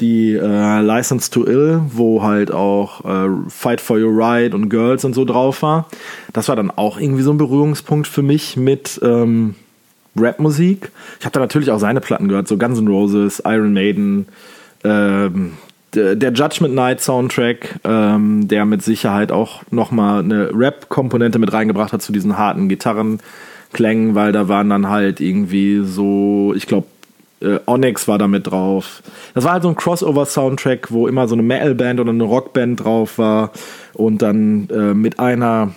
die 0.00 0.34
äh, 0.34 0.80
License 0.80 1.30
to 1.30 1.46
Ill, 1.46 1.80
wo 1.92 2.22
halt 2.22 2.52
auch 2.52 3.04
äh, 3.04 3.28
Fight 3.48 3.80
for 3.80 3.98
Your 3.98 4.16
Right 4.16 4.54
und 4.54 4.68
Girls 4.68 5.04
und 5.04 5.14
so 5.14 5.24
drauf 5.24 5.62
war. 5.62 5.88
Das 6.32 6.48
war 6.48 6.56
dann 6.56 6.70
auch 6.70 7.00
irgendwie 7.00 7.22
so 7.22 7.32
ein 7.32 7.38
Berührungspunkt 7.38 8.06
für 8.06 8.22
mich 8.22 8.56
mit 8.56 9.00
ähm, 9.02 9.54
Rap-Musik. 10.16 10.90
Ich 11.18 11.24
habe 11.24 11.32
da 11.32 11.40
natürlich 11.40 11.70
auch 11.70 11.78
seine 11.78 12.00
Platten 12.00 12.28
gehört, 12.28 12.48
so 12.48 12.58
Guns 12.58 12.78
N' 12.78 12.88
Roses, 12.88 13.42
Iron 13.44 13.72
Maiden, 13.72 14.28
ähm, 14.84 15.52
der 15.94 16.32
Judgment 16.32 16.74
Night 16.74 17.00
Soundtrack, 17.00 17.80
ähm, 17.84 18.46
der 18.46 18.64
mit 18.64 18.82
Sicherheit 18.82 19.32
auch 19.32 19.62
nochmal 19.70 20.22
eine 20.22 20.50
Rap-Komponente 20.52 21.38
mit 21.38 21.52
reingebracht 21.52 21.92
hat 21.92 22.02
zu 22.02 22.12
diesen 22.12 22.36
harten 22.36 22.68
Gitarrenklängen, 22.68 24.14
weil 24.14 24.32
da 24.32 24.48
waren 24.48 24.68
dann 24.68 24.88
halt 24.88 25.20
irgendwie 25.20 25.82
so, 25.84 26.52
ich 26.54 26.66
glaube, 26.66 26.86
äh, 27.40 27.58
Onyx 27.66 28.08
war 28.08 28.18
da 28.18 28.26
mit 28.26 28.48
drauf. 28.48 29.02
Das 29.34 29.44
war 29.44 29.52
halt 29.52 29.62
so 29.62 29.68
ein 29.68 29.76
Crossover-Soundtrack, 29.76 30.90
wo 30.90 31.06
immer 31.06 31.28
so 31.28 31.34
eine 31.34 31.42
Metal-Band 31.42 32.00
oder 32.00 32.10
eine 32.10 32.24
Rockband 32.24 32.84
drauf 32.84 33.18
war 33.18 33.52
und 33.94 34.22
dann 34.22 34.68
äh, 34.70 34.94
mit 34.94 35.18
einer 35.18 35.74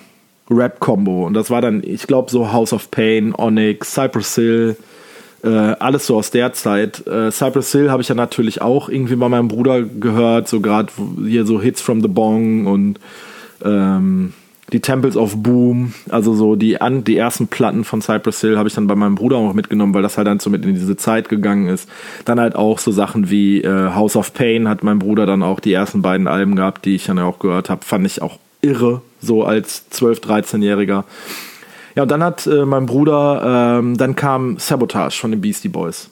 Rap-Combo. 0.50 1.25
Und 1.25 1.36
das 1.36 1.50
war 1.50 1.62
dann, 1.62 1.84
ich 1.84 2.08
glaube, 2.08 2.32
so 2.32 2.51
House 2.51 2.74
of 2.74 2.91
Pain, 2.91 3.34
Onyx, 3.36 3.94
Cypress 3.94 4.36
Hill, 4.36 4.75
äh, 5.44 5.50
alles 5.50 6.08
so 6.08 6.18
aus 6.18 6.32
der 6.32 6.54
Zeit. 6.54 7.06
Äh, 7.08 7.32
Cypress 7.32 7.72
Hill 7.72 7.90
habe 7.90 8.02
ich 8.02 8.10
ja 8.10 8.16
natürlich 8.16 8.62
auch 8.62 8.90
irgendwie 8.90 9.16
bei 9.16 9.30
meinem 9.30 9.48
Bruder 9.48 9.82
gehört, 9.84 10.48
so 10.48 10.62
gerade 10.62 10.92
hier 11.26 11.46
so 11.46 11.62
Hits 11.62 11.82
from 11.82 12.02
the 12.02 12.08
Bong 12.08 12.68
und 12.68 13.00
ähm, 13.64 14.34
die 14.72 14.80
Temples 14.80 15.18
of 15.18 15.36
Boom, 15.44 15.94
also 16.10 16.34
so 16.34 16.56
die, 16.56 16.80
an, 16.80 17.04
die 17.04 17.18
ersten 17.18 17.48
Platten 17.48 17.84
von 17.84 18.02
Cypress 18.02 18.40
Hill 18.42 18.58
habe 18.58 18.70
ich 18.70 18.76
dann 18.76 18.88
bei 18.88 18.96
meinem 18.96 19.16
Bruder 19.16 19.38
auch 19.38 19.54
mitgenommen, 19.54 19.94
weil 19.94 20.02
das 20.02 20.18
halt 20.18 20.28
dann 20.28 20.40
so 20.40 20.50
mit 20.50 20.66
in 20.66 20.74
diese 20.74 20.96
Zeit 20.96 21.28
gegangen 21.28 21.68
ist. 21.68 21.90
Dann 22.24 22.40
halt 22.40 22.56
auch 22.56 22.80
so 22.80 22.92
Sachen 22.92 23.30
wie 23.30 23.62
äh, 23.62 23.94
House 23.94 24.16
of 24.16 24.34
Pain 24.34 24.70
hat 24.70 24.84
mein 24.84 25.00
Bruder 25.00 25.26
dann 25.26 25.44
auch 25.44 25.60
die 25.60 25.74
ersten 25.74 26.02
beiden 26.02 26.28
Alben 26.28 26.56
gehabt, 26.56 26.86
die 26.86 26.96
ich 26.96 27.06
dann 27.06 27.20
auch 27.20 27.40
gehört 27.40 27.70
habe, 27.70 27.84
fand 27.84 28.06
ich 28.06 28.22
auch 28.22 28.40
irre, 28.62 29.02
so 29.22 29.44
als 29.44 29.86
12-, 29.92 30.22
13-Jähriger. 30.22 31.04
Ja, 31.96 32.04
und 32.04 32.12
dann 32.12 32.24
hat 32.24 32.48
äh, 32.48 32.66
mein 32.66 32.86
Bruder, 32.86 33.80
ähm, 33.80 33.98
dann 33.98 34.16
kam 34.16 34.58
Sabotage 34.58 35.20
von 35.20 35.32
den 35.32 35.42
Beastie 35.42 35.70
Boys. 35.70 36.10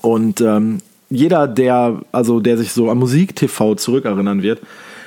Und 0.00 0.40
ähm, 0.40 0.78
jeder, 1.10 1.48
der, 1.48 2.00
also 2.12 2.40
der 2.40 2.58
sich 2.58 2.72
so 2.72 2.90
an 2.90 2.98
Musik-TV 2.98 3.74
zurückerinnern 3.74 4.42
wird, 4.42 4.60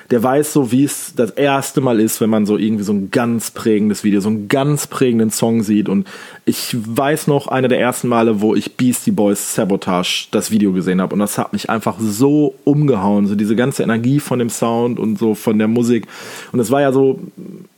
der 0.10 0.24
weiß 0.24 0.54
so, 0.54 0.72
wie 0.72 0.86
es 0.86 1.14
das 1.16 1.32
erste 1.32 1.82
Mal 1.82 2.00
ist, 2.00 2.22
wenn 2.22 2.30
man 2.30 2.46
so 2.46 2.58
irgendwie 2.58 2.84
so 2.84 2.94
ein 2.94 3.12
ganz 3.12 3.52
prägendes 3.52 4.04
Video, 4.04 4.22
so 4.22 4.30
einen 4.30 4.48
ganz 4.48 4.88
prägenden 4.88 5.32
Song 5.32 5.64
sieht. 5.64 5.90
Und 5.90 6.08
ich 6.46 6.76
weiß 6.80 7.28
noch, 7.28 7.48
eine 7.48 7.68
der 7.68 7.80
ersten 7.80 8.08
Male, 8.08 8.40
wo 8.40 8.56
ich 8.56 8.78
Beastie 8.78 9.12
Boys 9.12 9.56
Sabotage 9.56 10.28
das 10.32 10.50
Video 10.50 10.72
gesehen 10.72 11.02
habe. 11.02 11.14
Und 11.14 11.20
das 11.20 11.38
hat 11.38 11.52
mich 11.52 11.70
einfach 11.70 11.98
so 12.00 12.56
umgehauen. 12.64 13.28
So 13.28 13.36
diese 13.36 13.56
ganze 13.56 13.84
Energie 13.84 14.22
von 14.22 14.40
dem 14.40 14.50
Sound 14.50 14.98
und 14.98 15.20
so 15.20 15.36
von 15.36 15.58
der 15.58 15.68
Musik. 15.68 16.08
Und 16.54 16.62
es 16.62 16.72
war 16.72 16.80
ja 16.82 16.94
so 16.94 17.20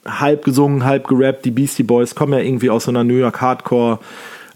halb 0.05 0.45
gesungen, 0.45 0.85
halb 0.85 1.07
gerappt. 1.07 1.45
Die 1.45 1.51
Beastie 1.51 1.83
Boys 1.83 2.13
kommen 2.13 2.33
ja 2.33 2.39
irgendwie 2.39 2.69
aus 2.69 2.83
so 2.83 2.91
einer 2.91 3.03
New 3.03 3.15
York 3.15 3.41
Hardcore 3.41 3.99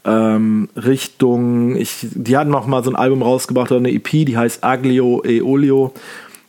ähm, 0.06 0.70
Richtung. 0.76 1.76
Ich, 1.76 2.06
die 2.12 2.38
hatten 2.38 2.52
noch 2.52 2.68
mal 2.68 2.84
so 2.84 2.92
ein 2.92 2.96
Album 2.96 3.24
rausgebracht 3.24 3.72
oder 3.72 3.80
eine 3.80 3.92
EP, 3.92 4.10
die 4.10 4.38
heißt 4.38 4.64
Aglio 4.64 5.24
e 5.26 5.42
Olio 5.42 5.92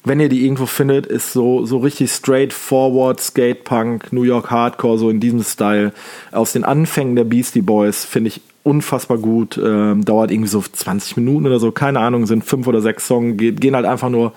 wenn 0.05 0.21
ihr 0.21 0.29
die 0.29 0.45
irgendwo 0.45 0.67
findet, 0.67 1.07
ist 1.07 1.33
so, 1.33 1.65
so 1.65 1.79
richtig 1.79 2.11
straightforward 2.11 3.21
Skatepunk, 3.21 4.13
New 4.13 4.23
York 4.23 4.51
Hardcore, 4.51 4.99
so 4.99 5.09
in 5.09 5.19
diesem 5.19 5.43
Style. 5.43 5.93
Aus 6.31 6.53
den 6.53 6.65
Anfängen 6.65 7.17
der 7.17 7.25
Beastie 7.25 7.63
Boys 7.63 8.05
finde 8.05 8.29
ich 8.29 8.43
unfassbar 8.63 9.17
gut. 9.17 9.59
Ähm, 9.63 10.05
dauert 10.05 10.31
irgendwie 10.31 10.51
so 10.51 10.61
20 10.61 11.17
Minuten 11.17 11.47
oder 11.47 11.59
so, 11.59 11.73
keine 11.73 12.01
Ahnung, 12.01 12.27
sind 12.27 12.45
fünf 12.45 12.67
oder 12.67 12.83
sechs 12.83 13.07
Songs, 13.07 13.37
gehen 13.39 13.75
halt 13.75 13.87
einfach 13.87 14.11
nur. 14.11 14.35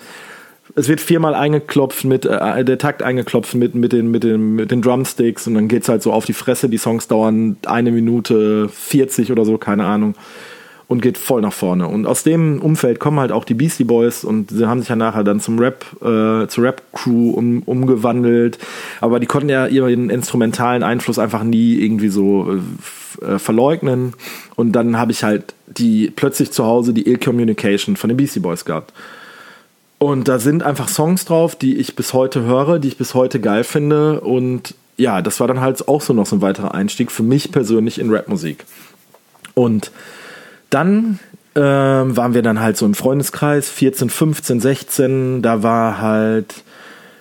Es 0.76 0.90
wird 0.90 1.02
viermal 1.02 1.34
eingeklopft 1.34 2.04
mit, 2.06 2.26
äh, 2.26 2.64
der 2.64 2.78
Takt 2.78 3.02
eingeklopft 3.02 3.56
mit, 3.56 3.74
mit, 3.74 3.94
den, 3.94 4.12
mit, 4.12 4.24
den, 4.24 4.56
mit 4.56 4.70
den 4.70 4.82
Drumsticks 4.82 5.48
und 5.48 5.56
dann 5.56 5.68
geht's 5.68 5.90
halt 5.90 6.04
so 6.04 6.14
auf 6.14 6.26
die 6.26 6.34
Fresse. 6.34 6.70
Die 6.70 6.78
Songs 6.78 7.08
dauern 7.08 7.58
eine 7.66 7.92
Minute 7.92 8.70
40 8.70 9.32
oder 9.32 9.44
so, 9.44 9.58
keine 9.58 9.86
Ahnung 9.86 10.14
und 10.88 11.02
geht 11.02 11.18
voll 11.18 11.42
nach 11.42 11.54
vorne. 11.54 11.88
Und 11.88 12.06
aus 12.06 12.24
dem 12.24 12.62
Umfeld 12.62 13.00
kommen 13.00 13.20
halt 13.20 13.32
auch 13.32 13.44
die 13.44 13.54
Beastie 13.54 13.84
Boys 13.84 14.24
und 14.24 14.52
sie 14.52 14.68
haben 14.68 14.80
sich 14.80 14.90
ja 14.90 14.96
nachher 14.96 15.24
dann 15.24 15.42
zum 15.42 15.60
Rap, 15.60 15.86
äh, 15.98 16.48
zur 16.48 16.64
Rap-Crew 16.64 17.32
um, 17.32 17.62
umgewandelt. 17.64 18.58
Aber 19.02 19.20
die 19.20 19.26
konnten 19.26 19.50
ja 19.50 19.68
ihren 19.68 20.10
instrumentalen 20.10 20.84
Einfluss 20.84 21.20
einfach 21.20 21.44
nie 21.44 21.76
irgendwie 21.76 22.08
so 22.08 22.58
äh, 23.22 23.26
äh 23.26 23.40
verleugnen. 23.40 24.14
Und 24.56 24.72
dann 24.72 24.98
habe 24.98 25.12
ich 25.12 25.24
halt 25.24 25.54
die 25.66 26.12
plötzlich 26.16 26.52
zu 26.52 26.66
Hause 26.66 26.94
die 26.94 27.08
Ill 27.08 27.18
Communication 27.18 27.98
von 27.98 28.08
den 28.08 28.18
Beastie 28.18 28.40
Boys 28.40 28.64
gehabt. 28.64 28.94
Und 30.00 30.28
da 30.28 30.40
sind 30.40 30.64
einfach 30.64 30.88
Songs 30.88 31.26
drauf, 31.26 31.56
die 31.56 31.78
ich 31.78 31.96
bis 31.96 32.14
heute 32.14 32.44
höre, 32.44 32.80
die 32.80 32.88
ich 32.88 32.98
bis 32.98 33.14
heute 33.14 33.42
geil 33.42 33.66
finde. 33.66 34.22
Und 34.22 34.76
ja, 34.96 35.22
das 35.22 35.40
war 35.42 35.48
dann 35.48 35.60
halt 35.60 35.86
auch 35.88 36.02
so 36.02 36.14
noch 36.14 36.28
so 36.28 36.38
ein 36.38 36.42
weiterer 36.42 36.74
Einstieg 36.74 37.12
für 37.12 37.24
mich 37.24 37.52
persönlich 37.52 38.00
in 38.00 38.14
Rapmusik. 38.14 38.66
Und 39.54 39.92
dann 40.70 41.20
ähm, 41.56 42.16
waren 42.16 42.34
wir 42.34 42.42
dann 42.42 42.60
halt 42.60 42.78
so 42.78 42.86
im 42.86 42.94
Freundeskreis, 42.94 43.70
14, 43.70 44.10
15, 44.10 44.60
16, 44.60 45.42
da 45.42 45.64
war 45.64 46.00
halt 46.00 46.64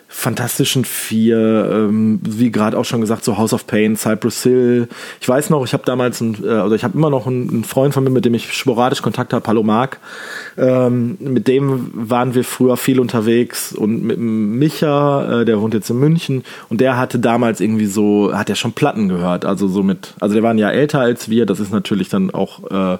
Fantastischen 0.08 0.86
Vier, 0.86 1.68
ähm, 1.70 2.20
wie 2.22 2.50
gerade 2.50 2.78
auch 2.78 2.86
schon 2.86 3.02
gesagt, 3.02 3.22
so 3.22 3.36
House 3.36 3.52
of 3.52 3.66
Pain, 3.66 3.96
Cypress 3.96 4.42
Hill. 4.44 4.88
Ich 5.20 5.28
weiß 5.28 5.50
noch, 5.50 5.64
ich 5.64 5.74
habe 5.74 5.84
damals, 5.84 6.22
ein, 6.22 6.42
äh, 6.42 6.48
also 6.48 6.74
ich 6.74 6.84
habe 6.84 6.96
immer 6.96 7.10
noch 7.10 7.26
einen, 7.26 7.50
einen, 7.50 7.64
Freund 7.64 7.92
von 7.92 8.02
mir, 8.02 8.10
mit 8.10 8.24
dem 8.24 8.32
ich 8.32 8.52
sporadisch 8.54 9.02
Kontakt 9.02 9.34
habe, 9.34 9.46
Hallo 9.46 9.62
Marc. 9.62 9.98
Ähm, 10.56 11.18
mit 11.20 11.48
dem 11.48 11.90
waren 11.92 12.34
wir 12.34 12.44
früher 12.44 12.78
viel 12.78 12.98
unterwegs 12.98 13.72
und 13.72 14.04
mit 14.04 14.18
Micha, 14.18 15.42
äh, 15.42 15.44
der 15.44 15.60
wohnt 15.60 15.74
jetzt 15.74 15.90
in 15.90 15.98
München 15.98 16.44
und 16.70 16.80
der 16.80 16.96
hatte 16.96 17.18
damals 17.18 17.60
irgendwie 17.60 17.86
so, 17.86 18.32
hat 18.32 18.48
ja 18.48 18.54
schon 18.54 18.72
Platten 18.72 19.08
gehört, 19.08 19.44
also 19.44 19.68
so 19.68 19.82
mit, 19.82 20.14
also 20.18 20.34
der 20.34 20.42
war 20.42 20.52
ein 20.52 20.58
Jahr 20.58 20.72
älter 20.72 21.00
als 21.00 21.28
wir, 21.28 21.44
das 21.44 21.60
ist 21.60 21.72
natürlich 21.72 22.08
dann 22.08 22.30
auch 22.30 22.70
äh, 22.70 22.98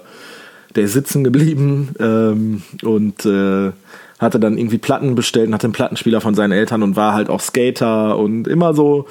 der 0.77 0.85
ist 0.85 0.93
sitzen 0.93 1.23
geblieben 1.23 1.89
ähm, 1.99 2.61
und 2.83 3.25
äh, 3.25 3.71
hatte 4.19 4.39
dann 4.39 4.57
irgendwie 4.57 4.77
Platten 4.77 5.15
bestellt 5.15 5.47
und 5.47 5.53
hatte 5.53 5.67
einen 5.67 5.73
Plattenspieler 5.73 6.21
von 6.21 6.35
seinen 6.35 6.51
Eltern 6.51 6.83
und 6.83 6.95
war 6.95 7.13
halt 7.13 7.29
auch 7.29 7.41
Skater 7.41 8.17
und 8.17 8.47
immer 8.47 8.73
so 8.73 9.07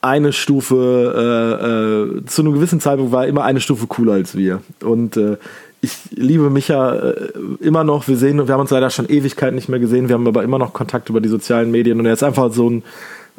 eine 0.00 0.32
Stufe, 0.32 2.14
äh, 2.16 2.20
äh, 2.20 2.24
zu 2.26 2.42
einem 2.42 2.52
gewissen 2.52 2.80
Zeitpunkt 2.80 3.12
war 3.12 3.26
immer 3.26 3.44
eine 3.44 3.60
Stufe 3.60 3.86
cooler 3.88 4.14
als 4.14 4.36
wir. 4.36 4.62
Und 4.82 5.16
äh, 5.16 5.36
ich 5.80 5.96
liebe 6.10 6.50
Micha 6.50 6.94
äh, 6.94 7.30
immer 7.60 7.82
noch. 7.82 8.06
Wir 8.06 8.16
sehen, 8.16 8.46
wir 8.46 8.54
haben 8.54 8.60
uns 8.60 8.70
leider 8.70 8.90
schon 8.90 9.08
Ewigkeit 9.08 9.54
nicht 9.54 9.68
mehr 9.68 9.80
gesehen. 9.80 10.08
Wir 10.08 10.14
haben 10.14 10.26
aber 10.26 10.44
immer 10.44 10.58
noch 10.58 10.72
Kontakt 10.72 11.08
über 11.08 11.20
die 11.20 11.28
sozialen 11.28 11.70
Medien 11.70 11.98
und 11.98 12.06
er 12.06 12.12
ist 12.12 12.22
einfach 12.22 12.52
so 12.52 12.70
ein 12.70 12.82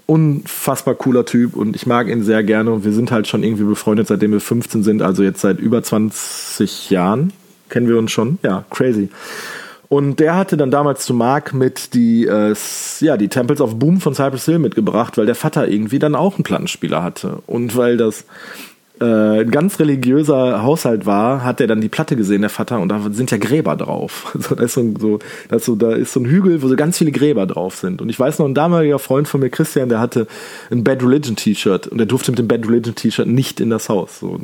unfassbar 0.07 0.95
cooler 0.95 1.25
Typ 1.25 1.55
und 1.55 1.75
ich 1.75 1.85
mag 1.85 2.07
ihn 2.07 2.23
sehr 2.23 2.43
gerne. 2.43 2.71
Und 2.71 2.83
wir 2.83 2.93
sind 2.93 3.11
halt 3.11 3.27
schon 3.27 3.43
irgendwie 3.43 3.65
befreundet, 3.65 4.07
seitdem 4.07 4.31
wir 4.31 4.39
15 4.39 4.81
sind, 4.81 5.03
also 5.03 5.21
jetzt 5.21 5.41
seit 5.41 5.59
über 5.59 5.83
20 5.83 6.89
Jahren 6.89 7.31
kennen 7.69 7.87
wir 7.87 7.97
uns 7.97 8.11
schon. 8.11 8.39
Ja, 8.41 8.65
crazy. 8.69 9.09
Und 9.89 10.19
der 10.19 10.35
hatte 10.35 10.57
dann 10.57 10.71
damals 10.71 11.05
zu 11.05 11.13
Mark 11.13 11.53
mit 11.53 11.93
die, 11.93 12.25
äh, 12.25 12.53
ja, 12.99 13.15
die 13.15 13.29
Temples 13.29 13.61
of 13.61 13.79
Boom 13.79 14.01
von 14.01 14.13
Cypress 14.13 14.45
Hill 14.45 14.59
mitgebracht, 14.59 15.17
weil 15.17 15.25
der 15.25 15.35
Vater 15.35 15.67
irgendwie 15.67 15.99
dann 15.99 16.15
auch 16.15 16.35
einen 16.35 16.43
Plattenspieler 16.43 17.03
hatte. 17.03 17.39
Und 17.47 17.77
weil 17.77 17.95
das 17.95 18.25
äh, 18.99 19.41
ein 19.41 19.51
ganz 19.51 19.79
religiöser 19.79 20.63
Haushalt 20.63 21.05
war, 21.05 21.43
hat 21.43 21.61
er 21.61 21.67
dann 21.67 21.81
die 21.81 21.89
Platte 21.89 22.15
gesehen, 22.15 22.41
der 22.41 22.49
Vater, 22.49 22.79
und 22.79 22.89
da 22.89 23.01
sind 23.11 23.31
ja 23.31 23.37
Gräber 23.37 23.75
drauf. 23.75 24.35
Also 24.37 24.55
da 24.55 24.63
ist 24.63 24.73
so, 24.73 24.93
so, 24.99 25.19
da 25.49 25.55
ist 25.57 25.65
so, 25.65 25.75
da 25.75 25.93
ist 25.93 26.13
so 26.13 26.19
ein 26.19 26.25
Hügel, 26.25 26.61
wo 26.61 26.67
so 26.67 26.75
ganz 26.75 26.97
viele 26.97 27.11
Gräber 27.11 27.45
drauf 27.45 27.75
sind. 27.75 28.01
Und 28.01 28.09
ich 28.09 28.19
weiß 28.19 28.39
noch, 28.39 28.45
ein 28.45 28.53
damaliger 28.53 28.99
Freund 28.99 29.27
von 29.27 29.41
mir, 29.41 29.49
Christian, 29.49 29.89
der 29.89 29.99
hatte 29.99 30.27
ein 30.71 30.83
Bad 30.83 31.03
Religion 31.03 31.35
T-Shirt 31.35 31.87
und 31.87 31.97
der 31.97 32.07
durfte 32.07 32.31
mit 32.31 32.39
dem 32.39 32.47
Bad 32.47 32.67
Religion 32.67 32.95
T-Shirt 32.95 33.27
nicht 33.27 33.59
in 33.59 33.69
das 33.69 33.89
Haus. 33.89 34.19
So. 34.19 34.39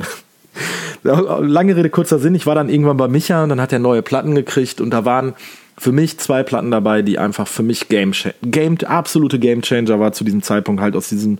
Lange 1.02 1.76
Rede, 1.76 1.90
kurzer 1.90 2.18
Sinn. 2.18 2.34
Ich 2.34 2.46
war 2.46 2.54
dann 2.54 2.68
irgendwann 2.68 2.96
bei 2.96 3.08
Micha 3.08 3.42
und 3.42 3.48
dann 3.50 3.60
hat 3.60 3.72
er 3.72 3.78
neue 3.78 4.02
Platten 4.02 4.34
gekriegt 4.34 4.80
und 4.80 4.90
da 4.90 5.04
waren 5.04 5.34
für 5.76 5.92
mich 5.92 6.18
zwei 6.18 6.42
Platten 6.42 6.70
dabei, 6.70 7.02
die 7.02 7.18
einfach 7.18 7.48
für 7.48 7.62
mich 7.62 7.88
Game, 7.88 8.12
Game 8.42 8.78
absolute 8.86 9.38
Game 9.38 9.62
Changer 9.62 9.98
war 10.00 10.12
zu 10.12 10.24
diesem 10.24 10.42
Zeitpunkt 10.42 10.80
halt 10.80 10.96
aus 10.96 11.08
diesem, 11.08 11.38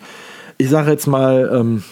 ich 0.58 0.68
sage 0.68 0.90
jetzt 0.90 1.06
mal, 1.06 1.50
ähm, 1.52 1.82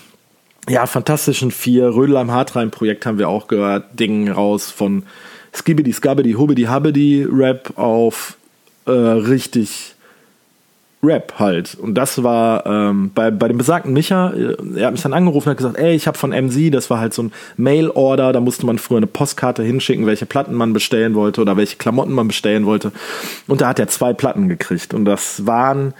ja, 0.68 0.86
fantastischen 0.86 1.50
vier 1.50 1.88
Rödel 1.94 2.16
am 2.16 2.30
Hartrein 2.30 2.70
Projekt 2.70 3.04
haben 3.06 3.18
wir 3.18 3.28
auch 3.28 3.48
gehört, 3.48 3.98
Dingen 3.98 4.30
raus 4.30 4.70
von 4.70 5.04
Skibidi 5.54 5.92
Skabidi 5.92 6.32
Hubidi 6.32 6.62
Habidi 6.62 7.26
Rap 7.30 7.76
auf 7.76 8.36
äh, 8.86 8.90
richtig 8.90 9.94
Rap 11.02 11.34
halt. 11.40 11.74
Und 11.74 11.94
das 11.94 12.22
war 12.22 12.64
ähm, 12.64 13.10
bei, 13.12 13.32
bei 13.32 13.48
dem 13.48 13.58
besagten 13.58 13.92
Micha, 13.92 14.30
äh, 14.30 14.56
er 14.76 14.86
hat 14.86 14.92
mich 14.92 15.02
dann 15.02 15.12
angerufen 15.12 15.48
und 15.48 15.50
hat 15.50 15.58
gesagt, 15.58 15.78
ey, 15.78 15.96
ich 15.96 16.06
habe 16.06 16.16
von 16.16 16.30
MC, 16.30 16.70
das 16.70 16.90
war 16.90 17.00
halt 17.00 17.12
so 17.12 17.24
ein 17.24 17.32
Mail-Order, 17.56 18.32
da 18.32 18.40
musste 18.40 18.64
man 18.64 18.78
früher 18.78 18.98
eine 18.98 19.08
Postkarte 19.08 19.64
hinschicken, 19.64 20.06
welche 20.06 20.26
Platten 20.26 20.54
man 20.54 20.72
bestellen 20.72 21.14
wollte 21.14 21.40
oder 21.40 21.56
welche 21.56 21.76
Klamotten 21.76 22.12
man 22.12 22.28
bestellen 22.28 22.66
wollte. 22.66 22.92
Und 23.48 23.60
da 23.60 23.68
hat 23.68 23.80
er 23.80 23.88
zwei 23.88 24.12
Platten 24.12 24.48
gekriegt. 24.48 24.94
Und 24.94 25.04
das 25.04 25.44
waren 25.44 25.92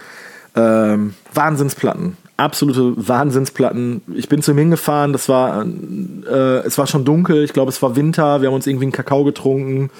ähm, 0.55 1.15
Wahnsinnsplatten 1.33 2.15
absolute 2.37 2.93
Wahnsinnsplatten. 2.95 4.01
Ich 4.15 4.29
bin 4.29 4.41
zu 4.41 4.51
ihm 4.51 4.57
hingefahren, 4.57 5.13
das 5.13 5.29
war, 5.29 5.65
äh, 5.65 6.59
es 6.65 6.77
war 6.77 6.87
schon 6.87 7.05
dunkel, 7.05 7.43
ich 7.43 7.53
glaube, 7.53 7.69
es 7.69 7.81
war 7.81 7.95
Winter, 7.95 8.41
wir 8.41 8.47
haben 8.47 8.55
uns 8.55 8.67
irgendwie 8.67 8.85
einen 8.85 8.91
Kakao 8.91 9.23
getrunken 9.23 9.91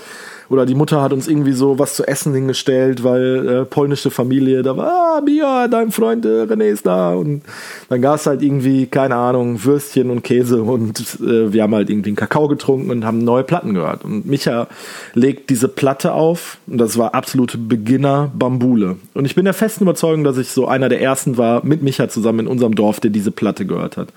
Oder 0.53 0.67
die 0.67 0.75
Mutter 0.75 1.01
hat 1.01 1.13
uns 1.13 1.27
irgendwie 1.27 1.53
so 1.53 1.79
was 1.79 1.95
zu 1.95 2.07
essen 2.07 2.31
hingestellt, 2.31 3.03
weil 3.03 3.47
äh, 3.47 3.65
polnische 3.65 4.11
Familie, 4.11 4.61
da 4.61 4.77
war, 4.77 5.17
ah, 5.17 5.21
Mia, 5.21 5.67
dein 5.67 5.91
Freund 5.91 6.25
äh, 6.25 6.43
René 6.43 6.65
ist 6.65 6.85
da. 6.85 7.15
Und 7.15 7.41
dann 7.89 8.03
gab 8.03 8.17
es 8.17 8.27
halt 8.27 8.43
irgendwie, 8.43 8.85
keine 8.85 9.15
Ahnung, 9.15 9.63
Würstchen 9.63 10.11
und 10.11 10.23
Käse 10.23 10.61
und 10.61 10.99
äh, 11.21 11.51
wir 11.51 11.63
haben 11.63 11.73
halt 11.73 11.89
irgendwie 11.89 12.11
einen 12.11 12.17
Kakao 12.17 12.47
getrunken 12.47 12.91
und 12.91 13.03
haben 13.03 13.23
neue 13.23 13.43
Platten 13.43 13.73
gehört. 13.73 14.05
Und 14.05 14.27
Micha 14.27 14.67
legt 15.15 15.49
diese 15.49 15.67
Platte 15.67 16.13
auf 16.13 16.59
und 16.67 16.77
das 16.77 16.99
war 16.99 17.15
absolute 17.15 17.57
Beginner-Bambule. 17.57 18.97
Und 19.15 19.25
ich 19.25 19.33
bin 19.33 19.45
der 19.45 19.55
festen 19.55 19.85
Überzeugung, 19.85 20.23
dass 20.23 20.37
ich 20.37 20.49
so 20.49 20.67
einer 20.67 20.87
der 20.87 21.01
ersten 21.01 21.35
war, 21.39 21.65
mit 21.65 21.81
Micha 21.81 22.09
zusammen 22.09 22.41
in 22.41 22.47
unserem 22.47 22.75
Dorf, 22.75 22.99
der 22.99 23.09
diese 23.09 23.31
Platte 23.31 23.65
gehört 23.65 23.97
hat. 23.97 24.09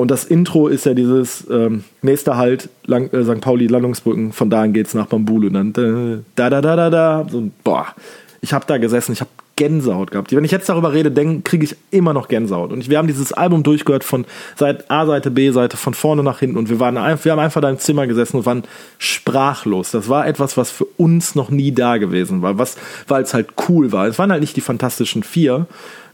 Und 0.00 0.12
das 0.12 0.24
Intro 0.24 0.68
ist 0.68 0.86
ja 0.86 0.94
dieses 0.94 1.44
ähm, 1.50 1.82
nächster 2.02 2.36
Halt, 2.36 2.68
Lang, 2.86 3.12
äh, 3.12 3.24
St. 3.24 3.40
Pauli 3.40 3.66
Landungsbrücken, 3.66 4.32
von 4.32 4.48
da 4.48 4.62
an 4.62 4.72
geht's 4.72 4.94
nach 4.94 5.06
Bambule. 5.06 5.50
Dann 5.50 5.72
da 6.36 6.50
da 6.50 6.60
da 6.60 6.76
da 6.76 6.88
da. 6.88 7.26
So, 7.28 7.50
boah, 7.64 7.86
ich 8.40 8.52
habe 8.52 8.64
da 8.68 8.78
gesessen, 8.78 9.12
ich 9.12 9.20
habe 9.20 9.30
Gänsehaut 9.56 10.12
gehabt. 10.12 10.30
Wenn 10.30 10.44
ich 10.44 10.52
jetzt 10.52 10.68
darüber 10.68 10.92
rede, 10.92 11.10
kriege 11.42 11.64
ich 11.64 11.74
immer 11.90 12.14
noch 12.14 12.28
Gänsehaut. 12.28 12.70
Und 12.70 12.88
wir 12.88 12.96
haben 12.96 13.08
dieses 13.08 13.32
Album 13.32 13.64
durchgehört 13.64 14.04
von 14.04 14.24
Seite 14.54 14.88
A, 14.88 15.04
Seite 15.04 15.32
B, 15.32 15.50
Seite 15.50 15.76
von 15.76 15.94
vorne 15.94 16.22
nach 16.22 16.38
hinten. 16.38 16.58
Und 16.58 16.70
wir 16.70 16.78
waren 16.78 16.96
einfach, 16.96 17.24
wir 17.24 17.32
haben 17.32 17.40
einfach 17.40 17.60
da 17.60 17.68
im 17.68 17.80
Zimmer 17.80 18.06
gesessen 18.06 18.36
und 18.36 18.46
waren 18.46 18.62
sprachlos. 18.98 19.90
Das 19.90 20.08
war 20.08 20.28
etwas, 20.28 20.56
was 20.56 20.70
für 20.70 20.84
uns 20.96 21.34
noch 21.34 21.50
nie 21.50 21.72
da 21.72 21.96
gewesen 21.96 22.40
war, 22.40 22.56
was, 22.56 22.76
weil 23.08 23.24
es 23.24 23.34
halt 23.34 23.48
cool 23.68 23.90
war. 23.90 24.06
Es 24.06 24.16
waren 24.20 24.30
halt 24.30 24.42
nicht 24.42 24.54
die 24.54 24.60
fantastischen 24.60 25.24
vier, 25.24 25.66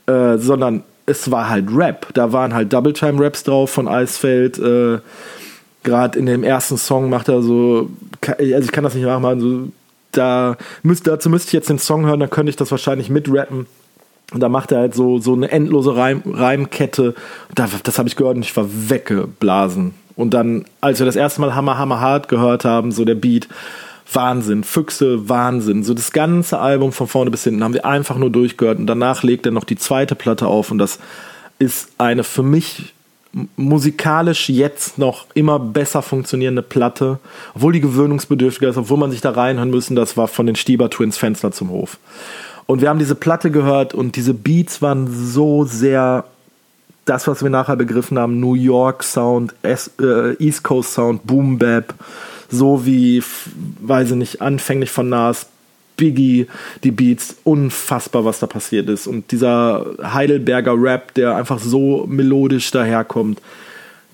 äh, 0.06 0.38
sondern 0.38 0.84
es 1.06 1.30
war 1.30 1.48
halt 1.48 1.66
Rap. 1.70 2.08
Da 2.14 2.32
waren 2.32 2.54
halt 2.54 2.72
Double-Time-Raps 2.72 3.44
drauf 3.44 3.70
von 3.70 3.88
Eisfeld. 3.88 4.58
Äh, 4.58 4.98
Gerade 5.82 6.18
in 6.18 6.26
dem 6.26 6.44
ersten 6.44 6.78
Song 6.78 7.10
macht 7.10 7.28
er 7.28 7.42
so, 7.42 7.90
also 8.26 8.42
ich 8.42 8.72
kann 8.72 8.84
das 8.84 8.94
nicht 8.94 9.04
nachmachen, 9.04 9.40
so, 9.40 9.68
da 10.12 10.56
müsst, 10.82 11.06
dazu 11.06 11.28
müsste 11.28 11.48
ich 11.48 11.52
jetzt 11.52 11.68
den 11.68 11.78
Song 11.78 12.06
hören, 12.06 12.20
dann 12.20 12.30
könnte 12.30 12.48
ich 12.48 12.56
das 12.56 12.70
wahrscheinlich 12.70 13.10
mitrappen. 13.10 13.66
Und 14.32 14.40
da 14.40 14.48
macht 14.48 14.72
er 14.72 14.78
halt 14.78 14.94
so, 14.94 15.18
so 15.18 15.34
eine 15.34 15.50
endlose 15.50 15.94
Reim, 15.94 16.22
Reimkette. 16.24 17.14
Da, 17.54 17.68
das 17.82 17.98
habe 17.98 18.08
ich 18.08 18.16
gehört 18.16 18.36
und 18.36 18.42
ich 18.44 18.56
war 18.56 18.66
weggeblasen. 18.66 19.94
Und 20.16 20.32
dann, 20.32 20.64
als 20.80 21.00
wir 21.00 21.06
das 21.06 21.16
erste 21.16 21.40
Mal 21.40 21.54
Hammer, 21.54 21.76
Hammer 21.76 22.00
Hart 22.00 22.28
gehört 22.28 22.64
haben, 22.64 22.90
so 22.90 23.04
der 23.04 23.16
Beat, 23.16 23.48
Wahnsinn, 24.12 24.64
Füchse, 24.64 25.28
Wahnsinn. 25.28 25.82
So 25.82 25.94
das 25.94 26.12
ganze 26.12 26.58
Album 26.58 26.92
von 26.92 27.08
vorne 27.08 27.30
bis 27.30 27.44
hinten 27.44 27.64
haben 27.64 27.74
wir 27.74 27.86
einfach 27.86 28.16
nur 28.16 28.30
durchgehört 28.30 28.78
und 28.78 28.86
danach 28.86 29.22
legt 29.22 29.46
er 29.46 29.52
noch 29.52 29.64
die 29.64 29.76
zweite 29.76 30.14
Platte 30.14 30.46
auf 30.46 30.70
und 30.70 30.78
das 30.78 30.98
ist 31.58 31.88
eine 31.98 32.24
für 32.24 32.42
mich 32.42 32.94
musikalisch 33.56 34.48
jetzt 34.48 34.98
noch 34.98 35.26
immer 35.34 35.58
besser 35.58 36.02
funktionierende 36.02 36.62
Platte, 36.62 37.18
obwohl 37.54 37.72
die 37.72 37.80
gewöhnungsbedürftiger 37.80 38.68
ist, 38.70 38.76
obwohl 38.76 38.98
man 38.98 39.10
sich 39.10 39.20
da 39.20 39.30
reinhören 39.30 39.70
müssen, 39.70 39.96
das 39.96 40.16
war 40.16 40.28
von 40.28 40.46
den 40.46 40.56
Stieber 40.56 40.88
Twins 40.90 41.16
Fenster 41.16 41.50
zum 41.50 41.70
Hof. 41.70 41.98
Und 42.66 42.80
wir 42.80 42.88
haben 42.88 42.98
diese 42.98 43.14
Platte 43.14 43.50
gehört 43.50 43.92
und 43.92 44.16
diese 44.16 44.34
Beats 44.34 44.80
waren 44.80 45.08
so 45.12 45.64
sehr 45.64 46.24
das, 47.04 47.26
was 47.26 47.42
wir 47.42 47.50
nachher 47.50 47.76
begriffen 47.76 48.18
haben, 48.18 48.40
New 48.40 48.54
York 48.54 49.02
Sound, 49.02 49.54
äh, 49.62 49.76
East 50.38 50.62
Coast 50.62 50.94
Sound, 50.94 51.26
Boom 51.26 51.58
Bap, 51.58 51.94
so 52.54 52.86
wie, 52.86 53.22
weiß 53.80 54.12
ich 54.12 54.16
nicht, 54.16 54.42
anfänglich 54.42 54.90
von 54.90 55.08
Nas, 55.08 55.46
Biggie, 55.96 56.46
die 56.82 56.90
Beats, 56.90 57.36
unfassbar, 57.44 58.24
was 58.24 58.40
da 58.40 58.46
passiert 58.46 58.88
ist. 58.88 59.06
Und 59.06 59.30
dieser 59.30 59.86
Heidelberger 60.02 60.74
Rap, 60.76 61.14
der 61.14 61.36
einfach 61.36 61.58
so 61.58 62.06
melodisch 62.08 62.70
daherkommt, 62.70 63.40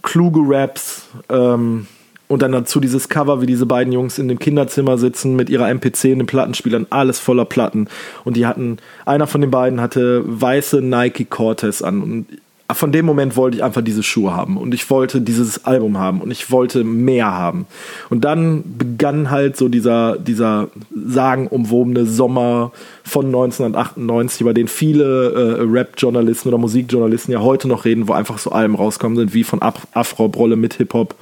kluge 0.02 0.40
Raps, 0.42 1.06
ähm, 1.28 1.86
und 2.30 2.42
dann 2.42 2.52
dazu 2.52 2.78
dieses 2.78 3.08
Cover, 3.08 3.42
wie 3.42 3.46
diese 3.46 3.66
beiden 3.66 3.92
Jungs 3.92 4.20
in 4.20 4.28
dem 4.28 4.38
Kinderzimmer 4.38 4.98
sitzen 4.98 5.34
mit 5.34 5.50
ihrer 5.50 5.68
MPC 5.68 6.12
und 6.12 6.20
den 6.20 6.26
Plattenspielern, 6.26 6.86
alles 6.88 7.18
voller 7.18 7.44
Platten. 7.44 7.88
Und 8.24 8.36
die 8.36 8.46
hatten, 8.46 8.76
einer 9.04 9.26
von 9.26 9.40
den 9.40 9.50
beiden 9.50 9.80
hatte 9.80 10.22
weiße 10.24 10.80
Nike 10.80 11.24
Cortez 11.24 11.82
an. 11.82 12.00
Und 12.00 12.26
von 12.74 12.92
dem 12.92 13.06
Moment 13.06 13.36
wollte 13.36 13.56
ich 13.56 13.64
einfach 13.64 13.82
diese 13.82 14.02
Schuhe 14.02 14.34
haben 14.34 14.56
und 14.56 14.74
ich 14.74 14.88
wollte 14.90 15.20
dieses 15.20 15.64
Album 15.64 15.98
haben 15.98 16.20
und 16.20 16.30
ich 16.30 16.50
wollte 16.50 16.84
mehr 16.84 17.30
haben. 17.30 17.66
Und 18.08 18.24
dann 18.24 18.62
begann 18.78 19.30
halt 19.30 19.56
so 19.56 19.68
dieser, 19.68 20.18
dieser 20.18 20.68
sagenumwobene 20.94 22.06
Sommer 22.06 22.72
von 23.04 23.26
1998, 23.26 24.40
über 24.40 24.54
den 24.54 24.68
viele 24.68 25.30
äh, 25.30 25.62
Rap-Journalisten 25.62 26.48
oder 26.48 26.58
Musikjournalisten 26.58 27.32
ja 27.32 27.40
heute 27.40 27.68
noch 27.68 27.84
reden, 27.84 28.08
wo 28.08 28.12
einfach 28.12 28.38
so 28.38 28.50
Alben 28.50 28.74
rauskommen 28.74 29.16
sind, 29.16 29.34
wie 29.34 29.44
von 29.44 29.62
Af 29.62 29.86
Afro 29.92 30.28
Brolle 30.28 30.56
mit 30.56 30.74
Hip-Hop 30.74 31.14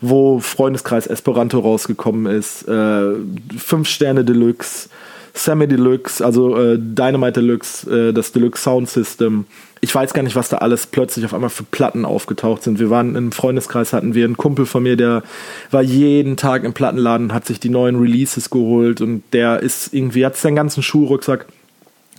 wo 0.00 0.40
Freundeskreis 0.40 1.06
Esperanto 1.06 1.58
rausgekommen 1.58 2.26
ist, 2.26 2.66
äh, 2.66 3.12
Fünf 3.58 3.86
Sterne 3.86 4.24
Deluxe, 4.24 4.88
Sammy 5.34 5.68
Deluxe, 5.68 6.24
also 6.24 6.56
äh, 6.56 6.78
Dynamite 6.78 7.40
Deluxe, 7.40 8.08
äh, 8.08 8.12
das 8.12 8.32
Deluxe 8.32 8.62
Sound 8.62 8.88
System. 8.88 9.44
Ich 9.82 9.94
weiß 9.94 10.12
gar 10.12 10.22
nicht, 10.22 10.36
was 10.36 10.50
da 10.50 10.58
alles 10.58 10.86
plötzlich 10.86 11.24
auf 11.24 11.32
einmal 11.32 11.48
für 11.48 11.62
Platten 11.62 12.04
aufgetaucht 12.04 12.62
sind. 12.62 12.78
Wir 12.78 12.90
waren 12.90 13.16
im 13.16 13.32
Freundeskreis, 13.32 13.94
hatten 13.94 14.14
wir 14.14 14.26
einen 14.26 14.36
Kumpel 14.36 14.66
von 14.66 14.82
mir, 14.82 14.96
der 14.96 15.22
war 15.70 15.82
jeden 15.82 16.36
Tag 16.36 16.64
im 16.64 16.74
Plattenladen, 16.74 17.32
hat 17.32 17.46
sich 17.46 17.60
die 17.60 17.70
neuen 17.70 17.98
Releases 17.98 18.50
geholt 18.50 19.00
und 19.00 19.22
der 19.32 19.60
ist 19.60 19.94
irgendwie, 19.94 20.26
hat 20.26 20.36
seinen 20.36 20.56
ganzen 20.56 20.82
Schuhrucksack 20.82 21.46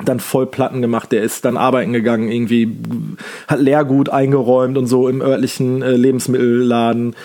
dann 0.04 0.20
voll 0.20 0.48
Platten 0.48 0.82
gemacht, 0.82 1.12
der 1.12 1.22
ist 1.22 1.46
dann 1.46 1.58
arbeiten 1.58 1.94
gegangen, 1.94 2.32
irgendwie 2.32 2.76
hat 3.48 3.60
Leergut 3.60 4.10
eingeräumt 4.10 4.78
und 4.78 4.88
so 4.88 5.08
im 5.08 5.22
örtlichen 5.22 5.84
äh, 5.84 5.92
Lebensmittelladen 5.92 7.16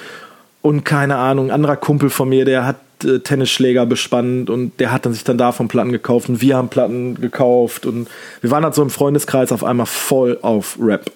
und 0.62 0.85
keine 0.85 1.16
Ahnung, 1.16 1.51
anderer 1.51 1.77
Kumpel 1.77 2.11
von 2.11 2.29
mir, 2.29 2.44
der 2.44 2.66
hat 2.66 2.77
Tennisschläger 2.98 3.87
bespannt 3.87 4.50
und 4.50 4.80
der 4.80 4.92
hat 4.92 5.06
dann 5.06 5.12
sich 5.12 5.24
dann 5.24 5.38
davon 5.38 5.68
Platten 5.68 5.92
gekauft 5.92 6.28
und 6.28 6.40
wir 6.40 6.56
haben 6.56 6.68
Platten 6.68 7.20
gekauft 7.20 7.87
und 7.87 8.09
wir 8.40 8.50
waren 8.50 8.64
halt 8.64 8.74
so 8.74 8.82
im 8.82 8.90
Freundeskreis 8.90 9.52
auf 9.52 9.64
einmal 9.64 9.87
voll 9.87 10.38
auf 10.42 10.78
Rap 10.80 11.11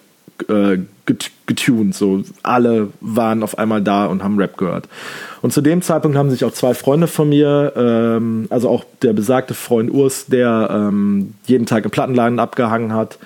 äh, 0.48 0.78
getuned. 1.46 1.94
So 1.94 2.22
alle 2.42 2.88
waren 3.00 3.42
auf 3.42 3.58
einmal 3.58 3.82
da 3.82 4.06
und 4.06 4.22
haben 4.22 4.38
Rap 4.38 4.56
gehört. 4.56 4.88
Und 5.42 5.52
zu 5.52 5.60
dem 5.60 5.82
Zeitpunkt 5.82 6.16
haben 6.16 6.30
sich 6.30 6.44
auch 6.44 6.52
zwei 6.52 6.74
Freunde 6.74 7.06
von 7.06 7.28
mir, 7.28 7.72
ähm, 7.76 8.46
also 8.50 8.68
auch 8.68 8.84
der 9.02 9.12
besagte 9.12 9.54
Freund 9.54 9.90
Urs, 9.90 10.26
der 10.26 10.68
ähm, 10.70 11.34
jeden 11.46 11.66
Tag 11.66 11.84
im 11.84 11.90
Plattenladen 11.90 12.38
abgehangen 12.38 12.92
hat 12.92 13.18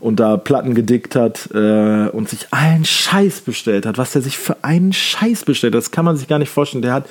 und 0.00 0.20
da 0.20 0.36
Platten 0.36 0.74
gedickt 0.74 1.16
hat 1.16 1.48
äh, 1.54 2.08
und 2.08 2.28
sich 2.28 2.46
allen 2.50 2.84
Scheiß 2.84 3.40
bestellt 3.40 3.86
hat. 3.86 3.98
Was 3.98 4.12
der 4.12 4.22
sich 4.22 4.38
für 4.38 4.56
einen 4.62 4.92
Scheiß 4.92 5.44
bestellt 5.44 5.74
hat, 5.74 5.78
das 5.78 5.90
kann 5.90 6.04
man 6.04 6.16
sich 6.16 6.28
gar 6.28 6.38
nicht 6.38 6.50
vorstellen. 6.50 6.82
Der 6.82 6.92
hat 6.92 7.06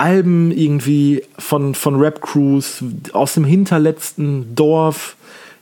Alben 0.00 0.50
irgendwie 0.50 1.22
von, 1.38 1.74
von 1.74 1.96
Rap-Crews 1.96 2.82
aus 3.12 3.34
dem 3.34 3.44
hinterletzten 3.44 4.54
Dorf 4.54 5.16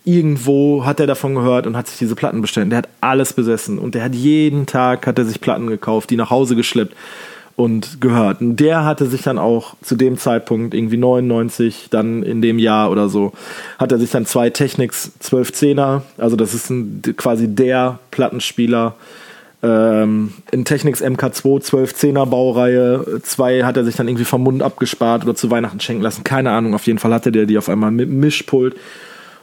irgendwo 0.04 0.86
hat 0.86 1.00
er 1.00 1.08
davon 1.08 1.34
gehört 1.34 1.66
und 1.66 1.76
hat 1.76 1.88
sich 1.88 1.98
diese 1.98 2.14
Platten 2.14 2.40
bestellt. 2.40 2.70
Der 2.70 2.78
hat 2.78 2.88
alles 3.00 3.32
besessen 3.32 3.80
und 3.80 3.96
der 3.96 4.04
hat 4.04 4.14
jeden 4.14 4.64
Tag 4.66 5.08
hat 5.08 5.18
er 5.18 5.24
sich 5.24 5.40
Platten 5.40 5.66
gekauft, 5.66 6.10
die 6.10 6.16
nach 6.16 6.30
Hause 6.30 6.54
geschleppt 6.54 6.94
und 7.56 8.00
gehört. 8.00 8.40
Und 8.40 8.56
der 8.58 8.84
hatte 8.84 9.06
sich 9.06 9.22
dann 9.22 9.38
auch 9.38 9.74
zu 9.82 9.96
dem 9.96 10.16
Zeitpunkt 10.16 10.72
irgendwie 10.72 10.98
99, 10.98 11.88
dann 11.90 12.22
in 12.22 12.40
dem 12.40 12.60
Jahr 12.60 12.92
oder 12.92 13.08
so, 13.08 13.32
hat 13.76 13.90
er 13.90 13.98
sich 13.98 14.12
dann 14.12 14.24
zwei 14.24 14.50
Technics 14.50 15.10
1210er, 15.20 16.02
also 16.16 16.36
das 16.36 16.54
ist 16.54 16.70
ein, 16.70 17.02
quasi 17.16 17.52
der 17.52 17.98
Plattenspieler 18.12 18.94
ähm, 19.62 20.32
in 20.50 20.64
Technics 20.64 21.02
MK2 21.02 21.62
1210er 21.64 22.26
Baureihe. 22.26 23.20
Zwei 23.22 23.64
hat 23.64 23.76
er 23.76 23.84
sich 23.84 23.96
dann 23.96 24.08
irgendwie 24.08 24.24
vom 24.24 24.42
Mund 24.42 24.62
abgespart 24.62 25.24
oder 25.24 25.34
zu 25.34 25.50
Weihnachten 25.50 25.80
schenken 25.80 26.02
lassen. 26.02 26.24
Keine 26.24 26.50
Ahnung. 26.50 26.74
Auf 26.74 26.86
jeden 26.86 26.98
Fall 26.98 27.12
hatte 27.12 27.32
der 27.32 27.46
die 27.46 27.58
auf 27.58 27.68
einmal 27.68 27.90
mit 27.90 28.08
Mischpult. 28.08 28.76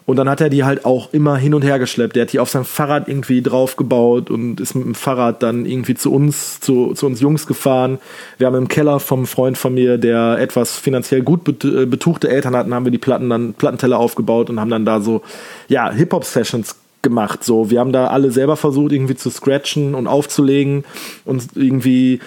Und 0.05 0.17
dann 0.17 0.29
hat 0.29 0.39
er 0.39 0.49
die 0.49 0.63
halt 0.63 0.85
auch 0.85 1.11
immer 1.13 1.35
hin 1.35 1.55
und 1.55 1.63
her 1.63 1.79
geschleppt. 1.79 2.15
Der 2.15 2.23
hat 2.23 2.33
die 2.33 2.39
auf 2.39 2.49
sein 2.49 2.63
Fahrrad 2.63 3.07
irgendwie 3.07 3.41
draufgebaut 3.41 4.29
und 4.29 4.61
ist 4.61 4.75
mit 4.75 4.85
dem 4.85 4.93
Fahrrad 4.93 5.41
dann 5.41 5.65
irgendwie 5.65 5.95
zu 5.95 6.13
uns, 6.13 6.59
zu, 6.59 6.93
zu 6.93 7.07
uns 7.07 7.21
Jungs 7.21 7.47
gefahren. 7.47 7.97
Wir 8.37 8.45
haben 8.45 8.55
im 8.55 8.67
Keller 8.67 8.99
vom 8.99 9.25
Freund 9.25 9.57
von 9.57 9.73
mir, 9.73 9.97
der 9.97 10.37
etwas 10.39 10.77
finanziell 10.77 11.23
gut 11.23 11.65
äh, 11.65 11.87
betuchte 11.87 12.29
Eltern 12.29 12.55
hatten, 12.55 12.73
haben 12.73 12.85
wir 12.85 12.91
die 12.91 12.99
Platten 12.99 13.31
dann, 13.31 13.55
Plattenteller 13.55 13.97
aufgebaut 13.97 14.51
und 14.51 14.59
haben 14.59 14.69
dann 14.69 14.85
da 14.85 15.01
so, 15.01 15.23
ja, 15.69 15.91
Hip-Hop-Sessions 15.91 16.75
gemacht. 17.05 17.45
So, 17.45 17.69
wir 17.69 17.79
haben 17.79 17.93
da 17.93 18.07
alle 18.07 18.31
selber 18.31 18.57
versucht, 18.57 18.91
irgendwie 18.91 19.15
zu 19.15 19.29
scratchen 19.29 19.95
und 19.95 20.07
aufzulegen 20.07 20.83
und 21.23 21.55
irgendwie 21.55 22.19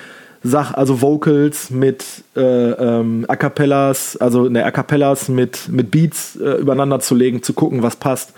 Sach, 0.43 0.73
also 0.73 1.03
Vocals 1.03 1.71
mit 1.71 2.05
äh, 2.37 2.41
ähm, 2.41 3.25
A 3.27 3.35
cappellas, 3.35 4.17
also 4.17 4.49
ne, 4.49 4.64
A 4.64 4.71
cappellas 4.71 5.29
mit, 5.29 5.69
mit 5.69 5.91
Beats 5.91 6.37
äh, 6.37 6.61
übereinander 6.61 7.01
zu 7.01 7.17
legen, 7.17 7.43
zu 7.43 7.53
gucken, 7.53 7.83
was 7.83 7.97
passt. 7.97 8.33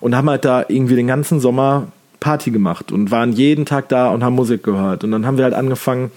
Und 0.00 0.14
haben 0.14 0.28
halt 0.28 0.44
da 0.44 0.66
irgendwie 0.68 0.96
den 0.96 1.06
ganzen 1.06 1.40
Sommer 1.40 1.88
Party 2.20 2.50
gemacht 2.50 2.92
und 2.92 3.10
waren 3.10 3.32
jeden 3.32 3.64
Tag 3.64 3.88
da 3.88 4.10
und 4.10 4.22
haben 4.22 4.34
Musik 4.34 4.62
gehört. 4.64 5.02
Und 5.02 5.12
dann 5.12 5.24
haben 5.24 5.38
wir 5.38 5.44
halt 5.44 5.54
angefangen, 5.54 6.10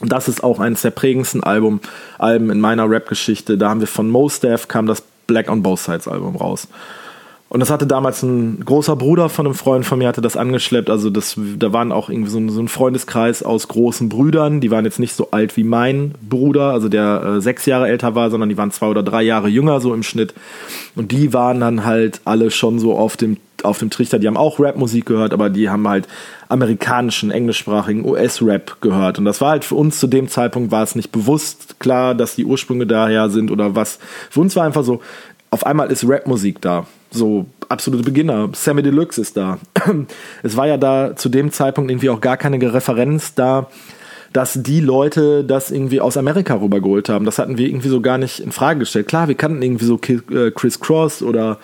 und 0.00 0.10
das 0.10 0.26
ist 0.26 0.42
auch 0.42 0.58
eines 0.58 0.82
der 0.82 0.90
prägendsten 0.90 1.44
Album, 1.44 1.80
Alben 2.18 2.50
in 2.50 2.60
meiner 2.60 2.90
Rap-Geschichte. 2.90 3.56
Da 3.56 3.70
haben 3.70 3.80
wir 3.80 3.86
von 3.86 4.10
Most 4.10 4.42
Def 4.42 4.66
kam 4.66 4.86
das 4.86 5.04
Black 5.28 5.48
on 5.48 5.62
Both 5.62 5.80
Sides 5.80 6.08
Album 6.08 6.34
raus. 6.34 6.66
Und 7.54 7.60
das 7.60 7.70
hatte 7.70 7.86
damals 7.86 8.20
ein 8.24 8.64
großer 8.64 8.96
Bruder 8.96 9.28
von 9.28 9.46
einem 9.46 9.54
Freund 9.54 9.86
von 9.86 10.00
mir, 10.00 10.08
hatte 10.08 10.20
das 10.20 10.36
angeschleppt. 10.36 10.90
Also 10.90 11.08
das, 11.08 11.38
da 11.56 11.72
waren 11.72 11.92
auch 11.92 12.10
irgendwie 12.10 12.28
so 12.28 12.38
ein, 12.38 12.48
so 12.48 12.60
ein 12.60 12.66
Freundeskreis 12.66 13.44
aus 13.44 13.68
großen 13.68 14.08
Brüdern. 14.08 14.60
Die 14.60 14.72
waren 14.72 14.84
jetzt 14.84 14.98
nicht 14.98 15.14
so 15.14 15.30
alt 15.30 15.56
wie 15.56 15.62
mein 15.62 16.14
Bruder, 16.20 16.72
also 16.72 16.88
der 16.88 17.22
äh, 17.22 17.40
sechs 17.40 17.64
Jahre 17.64 17.86
älter 17.86 18.16
war, 18.16 18.30
sondern 18.30 18.48
die 18.48 18.58
waren 18.58 18.72
zwei 18.72 18.88
oder 18.88 19.04
drei 19.04 19.22
Jahre 19.22 19.46
jünger 19.46 19.80
so 19.80 19.94
im 19.94 20.02
Schnitt. 20.02 20.34
Und 20.96 21.12
die 21.12 21.32
waren 21.32 21.60
dann 21.60 21.84
halt 21.84 22.22
alle 22.24 22.50
schon 22.50 22.80
so 22.80 22.96
auf 22.96 23.16
dem 23.16 23.36
auf 23.62 23.78
dem 23.78 23.88
Trichter, 23.88 24.18
die 24.18 24.26
haben 24.26 24.36
auch 24.36 24.58
Rap-Musik 24.58 25.06
gehört, 25.06 25.32
aber 25.32 25.48
die 25.48 25.70
haben 25.70 25.88
halt 25.88 26.08
amerikanischen, 26.48 27.30
englischsprachigen 27.30 28.04
US-Rap 28.04 28.80
gehört. 28.80 29.20
Und 29.20 29.26
das 29.26 29.40
war 29.40 29.50
halt 29.50 29.64
für 29.64 29.76
uns 29.76 30.00
zu 30.00 30.08
dem 30.08 30.28
Zeitpunkt 30.28 30.72
war 30.72 30.82
es 30.82 30.96
nicht 30.96 31.12
bewusst 31.12 31.78
klar, 31.78 32.16
dass 32.16 32.34
die 32.34 32.44
Ursprünge 32.44 32.86
daher 32.86 33.30
sind 33.30 33.52
oder 33.52 33.76
was. 33.76 34.00
Für 34.28 34.40
uns 34.40 34.56
war 34.56 34.64
einfach 34.64 34.82
so, 34.82 35.00
auf 35.50 35.64
einmal 35.64 35.92
ist 35.92 36.06
Rap-Musik 36.06 36.60
da. 36.60 36.88
So 37.14 37.46
absolute 37.68 38.04
Beginner. 38.04 38.50
Sammy 38.52 38.82
Deluxe 38.82 39.20
ist 39.20 39.36
da. 39.36 39.58
Es 40.42 40.56
war 40.56 40.66
ja 40.66 40.76
da 40.76 41.16
zu 41.16 41.28
dem 41.28 41.50
Zeitpunkt 41.52 41.90
irgendwie 41.90 42.10
auch 42.10 42.20
gar 42.20 42.36
keine 42.36 42.60
Referenz 42.72 43.34
da, 43.34 43.68
dass 44.32 44.60
die 44.60 44.80
Leute 44.80 45.44
das 45.44 45.70
irgendwie 45.70 46.00
aus 46.00 46.16
Amerika 46.16 46.54
rübergeholt 46.60 47.08
haben. 47.08 47.24
Das 47.24 47.38
hatten 47.38 47.56
wir 47.56 47.68
irgendwie 47.68 47.88
so 47.88 48.00
gar 48.00 48.18
nicht 48.18 48.40
in 48.40 48.52
Frage 48.52 48.80
gestellt. 48.80 49.08
Klar, 49.08 49.28
wir 49.28 49.36
kannten 49.36 49.62
irgendwie 49.62 49.84
so 49.84 50.00
äh, 50.08 50.50
Chris 50.50 50.80
Cross 50.80 51.22
oder 51.22 51.58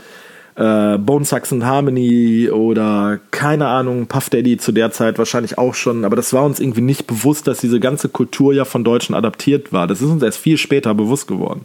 äh, 0.55 0.99
Bone 0.99 1.25
Saxon 1.25 1.65
Harmony 1.65 2.51
oder 2.51 3.19
keine 3.31 3.67
Ahnung, 3.67 4.07
Puff 4.07 4.31
Daddy 4.31 4.57
zu 4.57 4.73
der 4.73 4.93
Zeit 4.93 5.19
wahrscheinlich 5.19 5.59
auch 5.59 5.75
schon, 5.75 6.05
aber 6.05 6.17
das 6.17 6.33
war 6.33 6.45
uns 6.45 6.61
irgendwie 6.61 6.81
nicht 6.81 7.07
bewusst, 7.07 7.47
dass 7.47 7.61
diese 7.61 7.81
ganze 7.81 8.09
Kultur 8.09 8.53
ja 8.53 8.65
von 8.65 8.85
Deutschen 8.85 9.15
adaptiert 9.15 9.73
war. 9.73 9.87
Das 9.87 10.03
ist 10.03 10.09
uns 10.09 10.23
erst 10.23 10.39
viel 10.39 10.59
später 10.59 10.95
bewusst 10.95 11.29
geworden. 11.29 11.65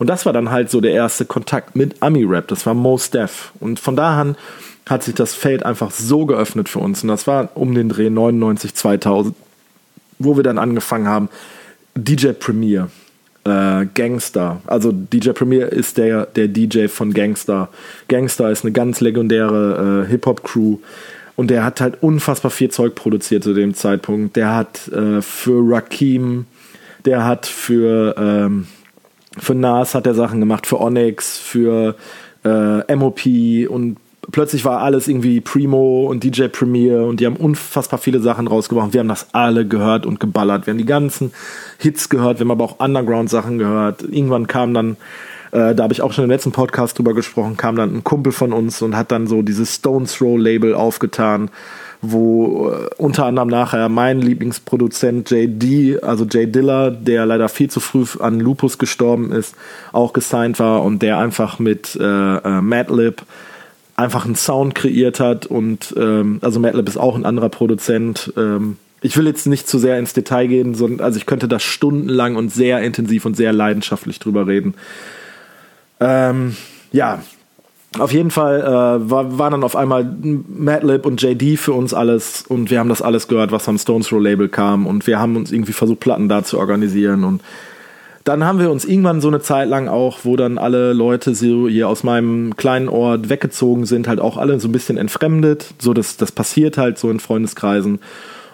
Und 0.00 0.06
das 0.06 0.24
war 0.24 0.32
dann 0.32 0.50
halt 0.50 0.70
so 0.70 0.80
der 0.80 0.92
erste 0.92 1.26
Kontakt 1.26 1.76
mit 1.76 2.02
Ami-Rap. 2.02 2.48
Das 2.48 2.64
war 2.64 2.72
Most 2.72 3.12
Def. 3.12 3.52
Und 3.60 3.78
von 3.78 3.96
da 3.96 4.18
an 4.18 4.34
hat 4.86 5.02
sich 5.02 5.14
das 5.14 5.34
Feld 5.34 5.62
einfach 5.62 5.90
so 5.90 6.24
geöffnet 6.24 6.70
für 6.70 6.78
uns. 6.78 7.02
Und 7.02 7.08
das 7.08 7.26
war 7.26 7.50
um 7.54 7.74
den 7.74 7.90
Dreh 7.90 8.08
99, 8.08 8.74
2000, 8.74 9.36
wo 10.18 10.36
wir 10.36 10.42
dann 10.42 10.56
angefangen 10.56 11.06
haben, 11.06 11.28
DJ 11.94 12.28
Premier, 12.28 12.88
äh, 13.44 13.84
Gangster. 13.94 14.62
Also 14.66 14.90
DJ 14.90 15.32
Premier 15.32 15.66
ist 15.66 15.98
der, 15.98 16.24
der 16.24 16.48
DJ 16.48 16.86
von 16.86 17.12
Gangster. 17.12 17.68
Gangster 18.08 18.50
ist 18.50 18.64
eine 18.64 18.72
ganz 18.72 19.02
legendäre 19.02 20.06
äh, 20.06 20.10
Hip-Hop-Crew. 20.10 20.78
Und 21.36 21.50
der 21.50 21.62
hat 21.62 21.82
halt 21.82 22.02
unfassbar 22.02 22.50
viel 22.50 22.70
Zeug 22.70 22.94
produziert 22.94 23.44
zu 23.44 23.52
dem 23.52 23.74
Zeitpunkt. 23.74 24.34
Der 24.36 24.56
hat 24.56 24.88
äh, 24.88 25.20
für 25.20 25.62
Rakim, 25.70 26.46
der 27.04 27.26
hat 27.26 27.44
für 27.44 28.14
ähm, 28.16 28.66
für 29.38 29.54
Nas 29.54 29.94
hat 29.94 30.06
er 30.06 30.14
Sachen 30.14 30.40
gemacht, 30.40 30.66
für 30.66 30.80
Onyx, 30.80 31.38
für 31.38 31.94
äh, 32.44 32.96
MOP 32.96 33.20
und 33.68 33.96
plötzlich 34.32 34.64
war 34.64 34.80
alles 34.80 35.08
irgendwie 35.08 35.40
Primo 35.40 36.06
und 36.06 36.24
DJ 36.24 36.48
Premier 36.48 37.02
und 37.04 37.20
die 37.20 37.26
haben 37.26 37.36
unfassbar 37.36 37.98
viele 37.98 38.20
Sachen 38.20 38.46
rausgebracht. 38.46 38.92
Wir 38.92 39.00
haben 39.00 39.08
das 39.08 39.28
alle 39.32 39.66
gehört 39.66 40.06
und 40.06 40.20
geballert. 40.20 40.66
Wir 40.66 40.72
haben 40.72 40.78
die 40.78 40.86
ganzen 40.86 41.32
Hits 41.78 42.08
gehört, 42.08 42.38
wir 42.38 42.44
haben 42.44 42.50
aber 42.50 42.64
auch 42.64 42.80
Underground-Sachen 42.80 43.58
gehört. 43.58 44.02
Irgendwann 44.02 44.46
kam 44.46 44.74
dann, 44.74 44.96
äh, 45.52 45.74
da 45.74 45.82
habe 45.84 45.92
ich 45.92 46.02
auch 46.02 46.12
schon 46.12 46.24
im 46.24 46.30
letzten 46.30 46.52
Podcast 46.52 46.98
drüber 46.98 47.14
gesprochen, 47.14 47.56
kam 47.56 47.76
dann 47.76 47.94
ein 47.94 48.04
Kumpel 48.04 48.32
von 48.32 48.52
uns 48.52 48.82
und 48.82 48.96
hat 48.96 49.10
dann 49.10 49.26
so 49.26 49.42
dieses 49.42 49.76
Stones 49.76 50.14
Throw 50.14 50.38
Label 50.38 50.74
aufgetan 50.74 51.50
wo 52.02 52.70
äh, 52.70 52.88
unter 52.96 53.26
anderem 53.26 53.48
nachher 53.48 53.88
mein 53.88 54.20
Lieblingsproduzent 54.20 55.30
JD, 55.30 56.02
also 56.02 56.24
Jay 56.24 56.46
Diller, 56.46 56.90
der 56.90 57.26
leider 57.26 57.48
viel 57.48 57.70
zu 57.70 57.80
früh 57.80 58.04
an 58.20 58.40
Lupus 58.40 58.78
gestorben 58.78 59.32
ist, 59.32 59.54
auch 59.92 60.12
gesigned 60.12 60.58
war 60.58 60.82
und 60.82 61.02
der 61.02 61.18
einfach 61.18 61.58
mit 61.58 61.96
äh, 61.96 62.04
äh, 62.04 62.60
Madlib 62.60 63.22
einfach 63.96 64.24
einen 64.24 64.34
Sound 64.34 64.74
kreiert 64.74 65.20
hat 65.20 65.44
und 65.44 65.94
ähm, 65.96 66.38
also 66.40 66.58
Madlib 66.58 66.88
ist 66.88 66.96
auch 66.96 67.16
ein 67.16 67.26
anderer 67.26 67.50
Produzent. 67.50 68.32
Ähm, 68.36 68.78
ich 69.02 69.16
will 69.16 69.26
jetzt 69.26 69.46
nicht 69.46 69.68
zu 69.68 69.78
sehr 69.78 69.98
ins 69.98 70.14
Detail 70.14 70.46
gehen, 70.46 70.74
sondern 70.74 71.04
also 71.04 71.18
ich 71.18 71.26
könnte 71.26 71.48
da 71.48 71.58
stundenlang 71.58 72.36
und 72.36 72.50
sehr 72.50 72.80
intensiv 72.80 73.26
und 73.26 73.36
sehr 73.36 73.52
leidenschaftlich 73.52 74.18
drüber 74.18 74.46
reden. 74.46 74.74
Ähm, 76.00 76.56
ja, 76.92 77.20
auf 77.98 78.12
jeden 78.12 78.30
Fall 78.30 78.60
äh, 78.60 79.10
war, 79.10 79.38
war 79.38 79.50
dann 79.50 79.64
auf 79.64 79.76
einmal 79.76 80.04
Madlib 80.48 81.06
und 81.06 81.20
JD 81.20 81.58
für 81.58 81.72
uns 81.72 81.92
alles 81.92 82.44
und 82.48 82.70
wir 82.70 82.78
haben 82.78 82.88
das 82.88 83.02
alles 83.02 83.28
gehört, 83.28 83.52
was 83.52 83.64
vom 83.64 83.78
Stones 83.78 84.08
Throw 84.08 84.20
Label 84.20 84.48
kam 84.48 84.86
und 84.86 85.06
wir 85.06 85.18
haben 85.18 85.36
uns 85.36 85.50
irgendwie 85.50 85.72
versucht, 85.72 86.00
Platten 86.00 86.28
da 86.28 86.44
zu 86.44 86.58
organisieren 86.58 87.24
und 87.24 87.42
dann 88.24 88.44
haben 88.44 88.58
wir 88.58 88.70
uns 88.70 88.84
irgendwann 88.84 89.20
so 89.20 89.28
eine 89.28 89.40
Zeit 89.40 89.68
lang 89.68 89.88
auch, 89.88 90.20
wo 90.24 90.36
dann 90.36 90.58
alle 90.58 90.92
Leute 90.92 91.34
so 91.34 91.68
hier 91.68 91.88
aus 91.88 92.04
meinem 92.04 92.54
kleinen 92.56 92.88
Ort 92.88 93.30
weggezogen 93.30 93.86
sind, 93.86 94.06
halt 94.06 94.20
auch 94.20 94.36
alle 94.36 94.60
so 94.60 94.68
ein 94.68 94.72
bisschen 94.72 94.98
entfremdet. 94.98 95.72
So, 95.78 95.94
das, 95.94 96.18
das 96.18 96.30
passiert 96.30 96.76
halt 96.76 96.98
so 96.98 97.10
in 97.10 97.18
Freundeskreisen. 97.18 97.98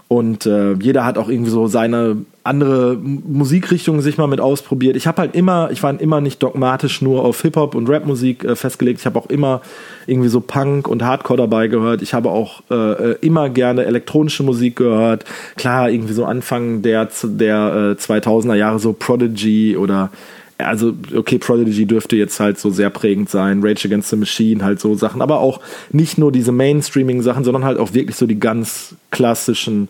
Und 0.09 0.47
äh, 0.47 0.75
jeder 0.75 1.05
hat 1.05 1.19
auch 1.19 1.29
irgendwie 1.29 1.51
so 1.51 1.67
seine 1.67 2.19
andere 2.47 2.97
Musikrichtungen 2.97 4.01
sich 4.01 4.19
mal 4.19 4.27
mit 4.27 4.41
ausprobiert. 4.41 4.97
Ich 4.97 5.07
habe 5.07 5.23
halt 5.23 5.35
immer, 5.35 5.71
ich 5.71 5.83
war 5.83 5.99
immer 6.01 6.21
nicht 6.21 6.43
dogmatisch 6.43 7.03
nur 7.03 7.25
auf 7.25 7.43
Hip-Hop 7.43 7.75
und 7.75 7.89
Rap-Musik 7.89 8.45
äh, 8.45 8.57
festgelegt. 8.57 9.01
Ich 9.01 9.07
habe 9.07 9.19
auch 9.19 9.27
immer 9.27 9.61
irgendwie 10.07 10.29
so 10.29 10.41
Punk 10.41 10.89
und 10.89 11.03
Hardcore 11.03 11.39
dabei 11.39 11.69
gehört. 11.69 12.03
Ich 12.03 12.15
habe 12.15 12.31
auch 12.31 12.63
äh, 12.71 12.75
äh 12.75 13.17
immer 13.21 13.51
gerne 13.51 13.85
elektronische 13.85 14.43
Musik 14.43 14.77
gehört. 14.77 15.25
Klar, 15.57 15.91
irgendwie 15.91 16.13
so 16.13 16.25
Anfang 16.25 16.83
der, 16.83 17.09
der 17.25 17.97
äh, 17.99 18.01
2000er 18.01 18.55
Jahre 18.55 18.79
so 18.79 18.93
Prodigy 18.93 19.77
oder 19.77 20.11
also 20.59 20.95
okay, 21.15 21.39
Prodigy 21.39 21.87
dürfte 21.87 22.17
jetzt 22.17 22.41
halt 22.41 22.59
so 22.59 22.71
sehr 22.71 22.91
prägend 22.91 23.29
sein, 23.29 23.61
Rage 23.63 23.87
Against 23.89 24.11
the 24.11 24.17
Machine, 24.17 24.65
halt 24.65 24.81
so 24.81 24.95
Sachen, 24.95 25.21
aber 25.21 25.41
auch 25.41 25.61
nicht 25.91 26.19
nur 26.19 26.33
diese 26.33 26.53
Mainstreaming-Sachen, 26.53 27.45
sondern 27.45 27.65
halt 27.65 27.79
auch 27.79 27.93
wirklich 27.93 28.17
so 28.17 28.27
die 28.27 28.41
ganz 28.41 28.95
klassischen 29.11 29.89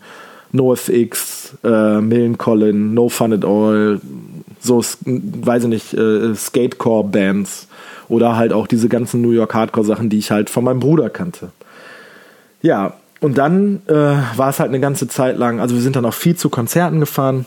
NoFX, 0.52 1.56
äh, 1.64 2.00
Millen 2.00 2.38
Collin, 2.38 2.94
No 2.94 3.08
Fun 3.08 3.32
at 3.32 3.44
All, 3.44 4.00
so, 4.60 4.82
weiß 5.04 5.64
ich 5.64 5.68
nicht, 5.68 5.94
äh, 5.94 6.34
Skatecore-Bands 6.34 7.68
oder 8.08 8.36
halt 8.36 8.52
auch 8.52 8.66
diese 8.66 8.88
ganzen 8.88 9.22
New 9.22 9.30
York 9.30 9.54
Hardcore-Sachen, 9.54 10.08
die 10.08 10.18
ich 10.18 10.30
halt 10.30 10.50
von 10.50 10.64
meinem 10.64 10.80
Bruder 10.80 11.10
kannte. 11.10 11.50
Ja, 12.62 12.94
und 13.20 13.38
dann 13.38 13.82
äh, 13.86 13.92
war 13.92 14.50
es 14.50 14.60
halt 14.60 14.68
eine 14.68 14.80
ganze 14.80 15.08
Zeit 15.08 15.38
lang, 15.38 15.60
also 15.60 15.74
wir 15.74 15.82
sind 15.82 15.96
dann 15.96 16.04
auch 16.04 16.14
viel 16.14 16.36
zu 16.36 16.48
Konzerten 16.48 17.00
gefahren 17.00 17.46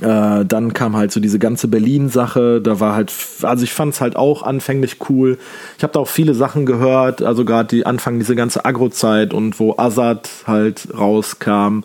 äh, 0.00 0.44
dann 0.44 0.72
kam 0.72 0.96
halt 0.96 1.12
so 1.12 1.20
diese 1.20 1.38
ganze 1.38 1.68
Berlin-Sache. 1.68 2.60
Da 2.60 2.80
war 2.80 2.94
halt, 2.94 3.12
also 3.42 3.64
ich 3.64 3.72
fand 3.72 3.94
es 3.94 4.00
halt 4.00 4.16
auch 4.16 4.42
anfänglich 4.42 4.96
cool. 5.08 5.38
Ich 5.76 5.82
habe 5.82 5.92
da 5.92 6.00
auch 6.00 6.08
viele 6.08 6.34
Sachen 6.34 6.66
gehört, 6.66 7.22
also 7.22 7.44
gerade 7.44 7.68
die 7.68 7.86
Anfang 7.86 8.18
diese 8.18 8.34
ganze 8.34 8.64
Agro-Zeit 8.64 9.34
und 9.34 9.60
wo 9.60 9.76
Azad 9.76 10.28
halt 10.46 10.88
rauskam 10.96 11.82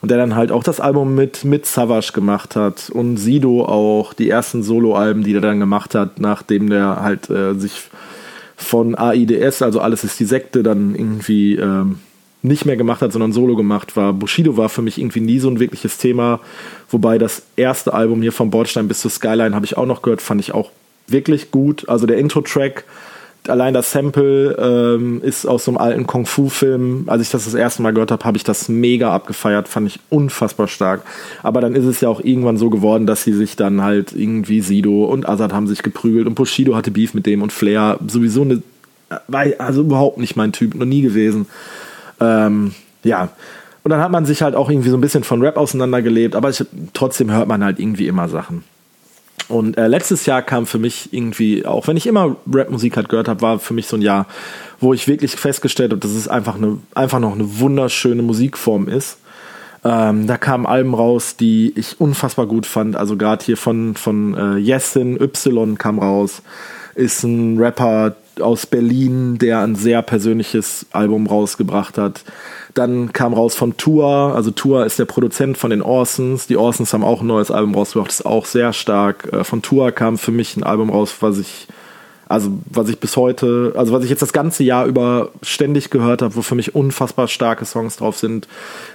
und 0.00 0.10
der 0.10 0.18
dann 0.18 0.36
halt 0.36 0.52
auch 0.52 0.62
das 0.62 0.80
Album 0.80 1.14
mit 1.14 1.44
mit 1.44 1.66
Savage 1.66 2.12
gemacht 2.12 2.54
hat 2.54 2.90
und 2.90 3.16
Sido 3.16 3.64
auch 3.64 4.14
die 4.14 4.30
ersten 4.30 4.62
Solo-Alben, 4.62 5.24
die 5.24 5.34
er 5.34 5.40
dann 5.40 5.58
gemacht 5.58 5.94
hat, 5.94 6.20
nachdem 6.20 6.70
der 6.70 7.02
halt 7.02 7.28
äh, 7.30 7.54
sich 7.54 7.88
von 8.56 8.94
AIDS, 8.96 9.62
also 9.62 9.80
alles 9.80 10.04
ist 10.04 10.18
die 10.18 10.24
Sekte, 10.24 10.62
dann 10.62 10.94
irgendwie 10.94 11.56
ähm, 11.56 12.00
nicht 12.42 12.64
mehr 12.64 12.76
gemacht 12.76 13.02
hat, 13.02 13.12
sondern 13.12 13.32
solo 13.32 13.56
gemacht 13.56 13.96
war. 13.96 14.12
Bushido 14.12 14.56
war 14.56 14.68
für 14.68 14.82
mich 14.82 14.98
irgendwie 14.98 15.20
nie 15.20 15.40
so 15.40 15.48
ein 15.48 15.58
wirkliches 15.58 15.98
Thema, 15.98 16.40
wobei 16.90 17.18
das 17.18 17.42
erste 17.56 17.94
Album 17.94 18.22
hier 18.22 18.32
vom 18.32 18.50
Bordstein 18.50 18.88
bis 18.88 19.00
zur 19.00 19.10
Skyline 19.10 19.54
habe 19.54 19.66
ich 19.66 19.76
auch 19.76 19.86
noch 19.86 20.02
gehört, 20.02 20.22
fand 20.22 20.40
ich 20.40 20.52
auch 20.52 20.70
wirklich 21.08 21.50
gut. 21.50 21.88
Also 21.88 22.06
der 22.06 22.18
Intro-Track, 22.18 22.84
allein 23.48 23.74
das 23.74 23.90
Sample 23.90 24.56
ähm, 24.58 25.20
ist 25.22 25.46
aus 25.46 25.64
so 25.64 25.72
einem 25.72 25.78
alten 25.78 26.06
Kung-Fu-Film. 26.06 27.04
Als 27.06 27.22
ich 27.22 27.30
das 27.30 27.44
das 27.44 27.54
erste 27.54 27.82
Mal 27.82 27.92
gehört 27.92 28.12
habe, 28.12 28.24
habe 28.24 28.36
ich 28.36 28.44
das 28.44 28.68
mega 28.68 29.12
abgefeiert, 29.12 29.66
fand 29.66 29.88
ich 29.88 30.00
unfassbar 30.10 30.68
stark. 30.68 31.02
Aber 31.42 31.60
dann 31.60 31.74
ist 31.74 31.86
es 31.86 32.00
ja 32.00 32.08
auch 32.08 32.20
irgendwann 32.20 32.56
so 32.56 32.70
geworden, 32.70 33.06
dass 33.06 33.24
sie 33.24 33.32
sich 33.32 33.56
dann 33.56 33.82
halt 33.82 34.12
irgendwie 34.12 34.60
Sido 34.60 35.06
und 35.06 35.28
Azad 35.28 35.52
haben 35.52 35.66
sich 35.66 35.82
geprügelt 35.82 36.26
und 36.26 36.34
Bushido 36.34 36.76
hatte 36.76 36.90
Beef 36.90 37.14
mit 37.14 37.26
dem 37.26 37.42
und 37.42 37.52
Flair 37.52 37.98
sowieso 38.06 38.42
eine, 38.42 38.62
also 39.58 39.80
überhaupt 39.80 40.18
nicht 40.18 40.36
mein 40.36 40.52
Typ, 40.52 40.74
noch 40.74 40.86
nie 40.86 41.02
gewesen. 41.02 41.46
Ähm, 42.20 42.74
ja. 43.04 43.28
Und 43.84 43.90
dann 43.90 44.00
hat 44.00 44.10
man 44.10 44.26
sich 44.26 44.42
halt 44.42 44.54
auch 44.54 44.68
irgendwie 44.68 44.90
so 44.90 44.96
ein 44.96 45.00
bisschen 45.00 45.24
von 45.24 45.40
Rap 45.40 45.56
auseinandergelebt, 45.56 46.34
aber 46.34 46.50
ich, 46.50 46.64
trotzdem 46.92 47.30
hört 47.30 47.48
man 47.48 47.64
halt 47.64 47.78
irgendwie 47.78 48.06
immer 48.06 48.28
Sachen. 48.28 48.64
Und 49.48 49.78
äh, 49.78 49.86
letztes 49.86 50.26
Jahr 50.26 50.42
kam 50.42 50.66
für 50.66 50.78
mich 50.78 51.12
irgendwie, 51.12 51.64
auch 51.64 51.86
wenn 51.86 51.96
ich 51.96 52.06
immer 52.06 52.36
Rap-Musik 52.52 52.96
halt 52.96 53.08
gehört 53.08 53.28
habe, 53.28 53.40
war 53.40 53.58
für 53.58 53.72
mich 53.72 53.86
so 53.86 53.96
ein 53.96 54.02
Jahr, 54.02 54.26
wo 54.78 54.92
ich 54.92 55.08
wirklich 55.08 55.36
festgestellt 55.36 55.92
habe, 55.92 56.00
dass 56.00 56.10
es 56.10 56.28
einfach, 56.28 56.56
eine, 56.56 56.78
einfach 56.94 57.18
noch 57.18 57.32
eine 57.32 57.58
wunderschöne 57.58 58.22
Musikform 58.22 58.88
ist. 58.88 59.16
Ähm, 59.84 60.26
da 60.26 60.36
kamen 60.36 60.66
Alben 60.66 60.92
raus, 60.92 61.36
die 61.36 61.72
ich 61.76 61.98
unfassbar 61.98 62.46
gut 62.46 62.66
fand. 62.66 62.94
Also 62.96 63.16
gerade 63.16 63.42
hier 63.44 63.56
von, 63.56 63.94
von 63.94 64.34
äh, 64.34 64.58
Yesin, 64.58 65.18
Y 65.18 65.78
kam 65.78 65.98
raus. 65.98 66.42
Ist 66.94 67.22
ein 67.22 67.58
Rapper, 67.58 68.16
aus 68.40 68.66
Berlin, 68.66 69.38
der 69.38 69.60
ein 69.60 69.74
sehr 69.74 70.02
persönliches 70.02 70.86
Album 70.92 71.26
rausgebracht 71.26 71.98
hat. 71.98 72.22
Dann 72.74 73.12
kam 73.12 73.34
raus 73.34 73.54
von 73.54 73.76
Tour, 73.76 74.34
also 74.34 74.50
Tour 74.50 74.86
ist 74.86 74.98
der 74.98 75.04
Produzent 75.04 75.58
von 75.58 75.70
den 75.70 75.82
Orsons. 75.82 76.46
Die 76.46 76.56
Orsons 76.56 76.92
haben 76.92 77.04
auch 77.04 77.22
ein 77.22 77.26
neues 77.26 77.50
Album 77.50 77.74
rausgebracht, 77.74 78.10
ist 78.10 78.26
auch 78.26 78.46
sehr 78.46 78.72
stark. 78.72 79.32
Äh, 79.32 79.44
von 79.44 79.62
Tour 79.62 79.90
kam 79.92 80.18
für 80.18 80.32
mich 80.32 80.56
ein 80.56 80.62
Album 80.62 80.90
raus, 80.90 81.14
was 81.20 81.38
ich 81.38 81.66
Also 82.30 82.50
was 82.70 82.90
ich 82.90 83.00
bis 83.00 83.16
heute, 83.16 83.72
also 83.74 83.92
was 83.94 84.04
ich 84.04 84.10
jetzt 84.10 84.20
das 84.20 84.34
ganze 84.34 84.62
Jahr 84.62 84.84
über 84.84 85.30
ständig 85.42 85.88
gehört 85.88 86.20
habe, 86.20 86.36
wo 86.36 86.42
für 86.42 86.54
mich 86.54 86.74
unfassbar 86.74 87.26
starke 87.26 87.64
Songs 87.64 87.96
drauf 87.96 88.18
sind. 88.18 88.46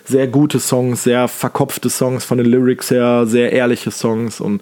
Sehr 0.05 0.27
gute 0.27 0.59
Songs, 0.59 1.03
sehr 1.03 1.27
verkopfte 1.27 1.89
Songs 1.89 2.25
von 2.25 2.37
den 2.37 2.45
Lyrics 2.45 2.91
her, 2.91 3.25
sehr 3.25 3.51
ehrliche 3.51 3.89
Songs 3.89 4.39
und 4.39 4.61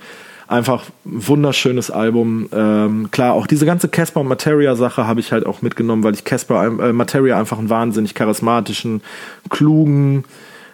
einfach 0.52 0.86
wunderschönes 1.06 1.90
Album. 1.92 2.50
Ähm, 2.54 3.10
klar, 3.12 3.34
auch 3.34 3.48
diese 3.48 3.66
ganze 3.66 3.88
Casper 3.88 4.24
Materia 4.24 4.76
Sache 4.76 5.08
habe 5.08 5.20
ich 5.20 5.32
halt 5.32 5.46
auch 5.46 5.62
mitgenommen, 5.62 6.04
weil 6.04 6.14
ich 6.14 6.24
Casper 6.24 6.66
äh, 6.66 6.94
Materia 6.94 7.40
einfach 7.40 7.58
einen 7.58 7.70
wahnsinnig 7.70 8.14
charismatischen, 8.14 9.02
klugen, 9.50 10.26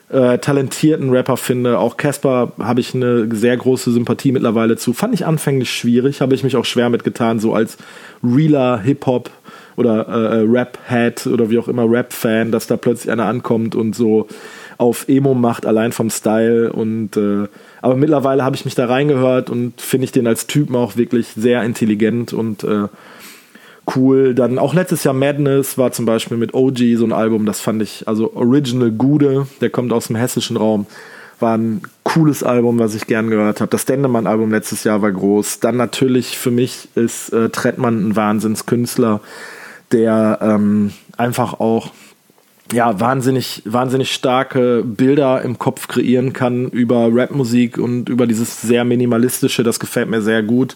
äh, 0.10 0.38
talentierten 0.40 1.10
Rapper 1.10 1.38
finde. 1.38 1.80
Auch 1.80 1.98
Casper 1.98 2.54
habe 2.60 2.80
ich 2.80 2.96
eine 2.96 3.34
sehr 3.36 3.56
große 3.56 3.92
Sympathie 3.92 4.32
mittlerweile 4.32 4.78
zu. 4.78 4.94
Fand 4.94 5.14
ich 5.14 5.26
anfänglich 5.26 5.72
schwierig, 5.72 6.22
habe 6.22 6.34
ich 6.34 6.44
mich 6.44 6.56
auch 6.56 6.66
schwer 6.66 6.90
mitgetan, 6.90 7.40
so 7.40 7.54
als 7.54 7.78
realer 8.24 8.80
Hip-Hop 8.80 9.30
oder 9.76 10.08
äh, 10.08 10.40
äh, 10.40 10.46
Rap-Head 10.50 11.28
oder 11.28 11.50
wie 11.50 11.60
auch 11.60 11.68
immer 11.68 11.90
Rap-Fan, 11.90 12.52
dass 12.52 12.68
da 12.68 12.78
plötzlich 12.78 13.12
einer 13.12 13.26
ankommt 13.26 13.76
und 13.76 13.96
so 13.96 14.28
auf 14.78 15.08
Emo 15.08 15.34
macht, 15.34 15.66
allein 15.66 15.92
vom 15.92 16.10
Style. 16.10 16.74
Und 16.74 17.16
äh, 17.16 17.48
aber 17.82 17.96
mittlerweile 17.96 18.44
habe 18.44 18.56
ich 18.56 18.66
mich 18.66 18.76
da 18.76 18.86
reingehört 18.86 19.50
und 19.50 19.82
finde 19.82 20.06
ich 20.06 20.12
den 20.12 20.28
als 20.28 20.48
Typen 20.48 20.76
auch 20.76 20.98
wirklich 20.98 21.28
sehr 21.36 21.64
intelligent 21.64 22.34
und 22.34 22.64
äh, 22.64 22.88
cool. 23.96 24.34
Dann 24.34 24.60
auch 24.60 24.74
letztes 24.74 25.04
Jahr 25.04 25.14
Madness 25.14 25.78
war 25.78 25.92
zum 25.92 26.06
Beispiel 26.06 26.38
mit 26.38 26.54
OG 26.54 26.80
so 26.96 27.06
ein 27.06 27.14
Album, 27.14 27.46
das 27.46 27.60
fand 27.60 27.82
ich, 27.82 28.08
also 28.08 28.34
Original 28.36 28.92
Gude, 28.92 29.48
der 29.62 29.70
kommt 29.70 29.94
aus 29.94 30.08
dem 30.08 30.16
hessischen 30.16 30.58
Raum. 30.58 30.86
War 31.40 31.56
ein 31.56 31.82
cooles 32.04 32.42
Album, 32.42 32.80
was 32.80 32.96
ich 32.96 33.06
gern 33.06 33.30
gehört 33.30 33.62
habe. 33.62 33.70
Das 33.70 33.86
Dendemann-Album 33.86 34.50
letztes 34.50 34.84
Jahr 34.84 35.04
war 35.04 35.12
groß. 35.12 35.60
Dann 35.60 35.78
natürlich 35.78 36.36
für 36.38 36.50
mich 36.50 36.90
ist 36.96 37.32
äh, 37.32 37.50
Trettmann 37.50 38.10
ein 38.10 38.16
Wahnsinnskünstler, 38.16 39.22
der 39.92 40.40
ähm, 40.42 40.94
einfach 41.16 41.60
auch 41.60 41.92
ja, 42.72 43.00
wahnsinnig, 43.00 43.64
wahnsinnig 43.66 44.12
starke 44.14 44.84
Bilder 44.86 45.42
im 45.42 45.58
Kopf 45.58 45.88
kreieren 45.88 46.34
kann 46.34 46.68
über 46.68 47.10
Rapmusik 47.12 47.78
und 47.78 48.10
über 48.10 48.28
dieses 48.28 48.62
sehr 48.62 48.84
minimalistische, 48.84 49.64
das 49.64 49.80
gefällt 49.80 50.10
mir 50.10 50.22
sehr 50.22 50.44
gut 50.44 50.76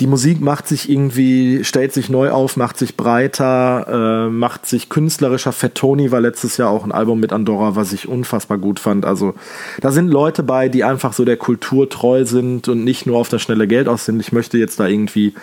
die 0.00 0.06
Musik 0.06 0.40
macht 0.40 0.68
sich 0.68 0.88
irgendwie, 0.88 1.64
stellt 1.64 1.92
sich 1.92 2.08
neu 2.08 2.30
auf, 2.30 2.56
macht 2.56 2.78
sich 2.78 2.96
breiter, 2.96 4.26
äh, 4.28 4.30
macht 4.30 4.64
sich 4.66 4.88
künstlerischer. 4.88 5.50
Fettoni 5.50 6.12
war 6.12 6.20
letztes 6.20 6.56
Jahr 6.56 6.70
auch 6.70 6.84
ein 6.84 6.92
Album 6.92 7.18
mit 7.18 7.32
Andorra, 7.32 7.74
was 7.74 7.92
ich 7.92 8.06
unfassbar 8.06 8.58
gut 8.58 8.78
fand. 8.78 9.04
Also 9.04 9.34
da 9.80 9.90
sind 9.90 10.08
Leute 10.08 10.44
bei, 10.44 10.68
die 10.68 10.84
einfach 10.84 11.12
so 11.12 11.24
der 11.24 11.36
Kultur 11.36 11.88
treu 11.88 12.24
sind 12.24 12.68
und 12.68 12.84
nicht 12.84 13.06
nur 13.06 13.18
auf 13.18 13.28
das 13.28 13.42
schnelle 13.42 13.66
Geld 13.66 13.88
aus 13.88 14.04
sind. 14.04 14.20
Ich 14.20 14.30
möchte 14.30 14.56
jetzt 14.56 14.78
da 14.78 14.86
irgendwie 14.86 15.34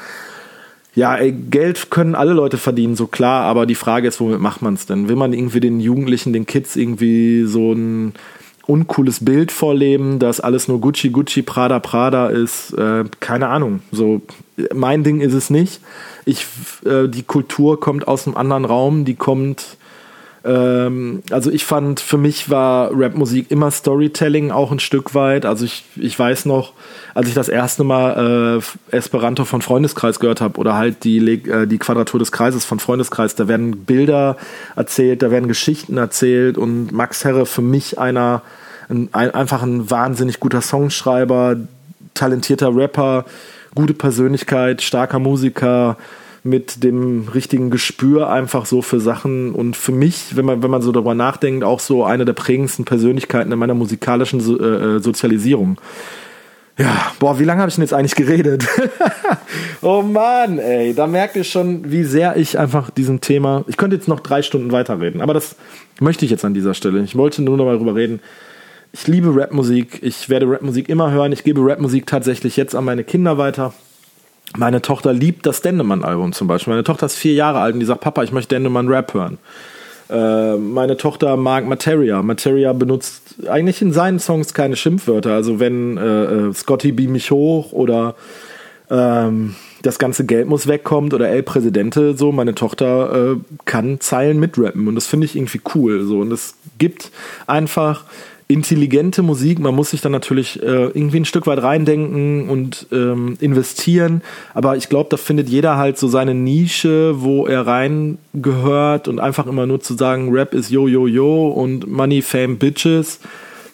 ja, 0.96 1.16
ey, 1.16 1.32
Geld 1.32 1.90
können 1.92 2.16
alle 2.16 2.34
Leute 2.34 2.58
verdienen, 2.58 2.96
so 2.96 3.08
klar, 3.08 3.44
aber 3.44 3.66
die 3.66 3.76
Frage 3.76 4.08
ist, 4.08 4.20
womit 4.20 4.40
macht 4.40 4.62
man 4.62 4.76
es 4.76 4.86
denn? 4.86 5.10
Will 5.10 5.18
man 5.18 5.34
irgendwie 5.34 5.60
den 5.60 5.80
Jugendlichen, 5.80 6.32
den 6.32 6.46
Kids 6.46 6.76
irgendwie 6.76 7.44
so 7.44 7.74
ein 7.74 8.14
uncooles 8.68 9.24
Bild 9.24 9.52
vorleben, 9.52 10.20
dass 10.20 10.40
alles 10.40 10.68
nur 10.68 10.82
Gucci, 10.82 11.10
Gucci, 11.10 11.42
Prada, 11.42 11.80
Prada 11.80 12.28
ist. 12.28 12.72
Äh, 12.74 13.04
keine 13.20 13.50
Ahnung. 13.50 13.82
So, 13.92 14.22
mein 14.74 15.04
Ding 15.04 15.22
ist 15.22 15.34
es 15.34 15.50
nicht. 15.50 15.82
Ich, 16.26 16.48
äh, 16.86 17.08
die 17.08 17.24
Kultur 17.24 17.80
kommt 17.80 18.08
aus 18.08 18.26
einem 18.26 18.38
anderen 18.38 18.66
Raum, 18.66 19.06
die 19.06 19.16
kommt. 19.16 19.78
Ähm, 20.46 21.24
also 21.32 21.50
ich 21.50 21.66
fand, 21.66 22.00
für 22.00 22.20
mich 22.20 22.52
war 22.52 22.92
Rapmusik 22.94 23.50
immer 23.50 23.72
Storytelling 23.72 24.52
auch 24.52 24.72
ein 24.72 24.80
Stück 24.80 25.16
weit. 25.16 25.46
Also 25.46 25.66
ich, 25.66 25.84
ich 25.96 26.18
weiß 26.18 26.46
noch, 26.46 26.74
als 27.16 27.28
ich 27.28 27.34
das 27.34 27.50
erste 27.50 27.84
Mal 27.84 28.62
äh, 28.92 28.96
Esperanto 28.96 29.46
von 29.46 29.64
Freundeskreis 29.64 30.20
gehört 30.20 30.42
habe 30.42 30.60
oder 30.60 30.76
halt 30.76 31.04
die, 31.04 31.18
äh, 31.18 31.66
die 31.66 31.80
Quadratur 31.80 32.20
des 32.20 32.32
Kreises 32.32 32.64
von 32.64 32.80
Freundeskreis, 32.80 33.34
da 33.34 33.48
werden 33.48 33.86
Bilder 33.86 34.38
erzählt, 34.76 35.24
da 35.24 35.32
werden 35.32 35.48
Geschichten 35.48 35.98
erzählt 35.98 36.60
und 36.60 36.92
Max 36.92 37.26
Herre 37.26 37.48
für 37.48 37.64
mich 37.64 37.98
einer, 37.98 38.44
ein, 38.88 39.10
ein, 39.14 39.32
einfach 39.32 39.64
ein 39.64 39.90
wahnsinnig 39.90 40.40
guter 40.40 40.62
Songschreiber, 40.62 41.56
talentierter 42.14 42.76
Rapper, 42.76 43.26
gute 43.74 43.96
Persönlichkeit, 43.96 44.84
starker 44.84 45.18
Musiker, 45.18 45.98
mit 46.46 46.84
dem 46.84 47.28
richtigen 47.34 47.72
Gespür 47.72 48.30
einfach 48.30 48.68
so 48.68 48.84
für 48.84 49.00
Sachen 49.00 49.52
und 49.52 49.76
für 49.76 49.92
mich, 49.92 50.36
wenn 50.36 50.46
man, 50.46 50.62
wenn 50.62 50.70
man 50.70 50.84
so 50.84 50.92
darüber 50.92 51.16
nachdenkt, 51.16 51.64
auch 51.64 51.80
so 51.80 52.04
eine 52.04 52.24
der 52.24 52.34
prägendsten 52.34 52.86
Persönlichkeiten 52.86 53.52
in 53.52 53.58
meiner 53.58 53.74
musikalischen 53.74 54.40
so 54.40 54.60
äh, 54.60 55.00
Sozialisierung. 55.00 55.82
Ja, 56.78 57.12
boah, 57.20 57.40
wie 57.40 57.46
lange 57.46 57.62
habe 57.62 57.70
ich 57.70 57.76
denn 57.76 57.84
jetzt 57.84 57.94
eigentlich 57.94 58.16
geredet? 58.16 58.68
oh 59.82 60.04
Mann, 60.04 60.60
ey, 60.60 60.94
da 60.94 61.08
merkt 61.08 61.36
ihr 61.36 61.46
schon, 61.46 61.90
wie 61.90 62.04
sehr 62.04 62.36
ich 62.36 62.60
einfach 62.60 62.92
diesem 62.92 63.22
Thema. 63.22 63.64
Ich 63.68 63.78
könnte 63.78 63.96
jetzt 63.96 64.08
noch 64.08 64.20
drei 64.20 64.44
Stunden 64.44 64.72
weiterreden, 64.72 65.22
aber 65.22 65.34
das 65.34 65.56
möchte 66.00 66.26
ich 66.26 66.32
jetzt 66.32 66.46
an 66.46 66.54
dieser 66.54 66.76
Stelle. 66.76 67.02
Ich 67.02 67.16
wollte 67.16 67.42
nur 67.42 67.58
noch 67.58 67.66
mal 67.66 67.74
darüber 67.74 67.96
reden. 67.96 68.20
Ich 68.94 69.08
liebe 69.08 69.36
Rapmusik. 69.36 70.04
Ich 70.04 70.30
werde 70.30 70.48
Rapmusik 70.48 70.90
immer 70.90 71.10
hören. 71.10 71.32
Ich 71.32 71.44
gebe 71.44 71.62
Rapmusik 71.64 72.06
tatsächlich 72.06 72.56
jetzt 72.56 72.76
an 72.76 72.86
meine 72.86 73.04
Kinder 73.04 73.40
weiter. 73.40 73.74
Meine 74.58 74.82
Tochter 74.82 75.14
liebt 75.14 75.46
das 75.46 75.62
Dendemann-Album 75.62 76.34
zum 76.34 76.48
Beispiel. 76.48 76.72
Meine 76.74 76.84
Tochter 76.84 77.06
ist 77.06 77.18
vier 77.18 77.34
Jahre 77.34 77.60
alt 77.60 77.74
und 77.74 77.80
die 77.80 77.86
sagt, 77.86 78.02
Papa, 78.02 78.24
ich 78.24 78.32
möchte 78.32 78.56
Dendemann 78.56 78.88
Rap 78.88 79.14
hören. 79.14 79.38
Äh, 80.10 80.58
meine 80.58 80.98
Tochter 80.98 81.36
mag 81.38 81.68
Materia. 81.68 82.22
Materia 82.22 82.74
benutzt 82.74 83.36
eigentlich 83.50 83.82
in 83.82 83.92
seinen 83.92 84.20
Songs 84.20 84.54
keine 84.54 84.76
Schimpfwörter. 84.76 85.34
Also 85.34 85.60
wenn 85.60 85.98
äh, 85.98 86.24
äh, 86.24 86.54
Scotty 86.54 86.92
beam 86.92 87.14
mich 87.14 87.32
hoch 87.32 87.72
oder 87.72 88.16
ähm, 88.90 89.56
das 89.82 90.00
ganze 90.00 90.26
Geld 90.26 90.48
muss 90.48 90.68
wegkommt 90.68 91.14
oder 91.14 91.30
El 91.30 91.44
Presidente, 91.44 92.16
so 92.16 92.32
meine 92.32 92.56
Tochter 92.56 93.34
äh, 93.34 93.36
kann 93.66 94.00
Zeilen 94.00 94.40
mitrappen 94.40 94.88
und 94.88 94.96
das 94.96 95.08
finde 95.08 95.26
ich 95.26 95.36
irgendwie 95.36 95.62
cool. 95.74 96.04
So 96.04 96.20
und 96.20 96.32
es 96.32 96.56
gibt 96.78 97.12
einfach 97.48 98.04
intelligente 98.48 99.24
Musik. 99.24 99.60
Man 99.60 99.74
muss 99.74 99.90
sich 99.90 100.02
dann 100.02 100.12
natürlich 100.12 100.62
äh, 100.62 100.86
irgendwie 100.86 101.20
ein 101.20 101.26
Stück 101.26 101.48
weit 101.48 101.64
reindenken 101.64 102.48
und 102.48 102.88
ähm, 102.92 103.38
investieren. 103.40 104.22
Aber 104.54 104.78
ich 104.78 104.88
glaube, 104.88 105.10
da 105.10 105.18
findet 105.18 105.50
jeder 105.50 105.78
halt 105.78 105.98
so 105.98 106.08
seine 106.08 106.36
Nische, 106.36 107.22
wo 107.22 107.48
er 107.48 107.66
reingehört 107.66 109.08
und 109.08 109.20
einfach 109.20 109.48
immer 109.48 109.66
nur 109.66 109.82
zu 109.82 109.96
sagen, 109.96 110.32
Rap 110.32 110.54
ist 110.54 110.70
yo, 110.70 110.88
yo, 110.88 111.08
yo 111.08 111.48
und 111.48 111.88
Money, 111.88 112.22
Fame, 112.22 112.58
Bitches. 112.58 113.20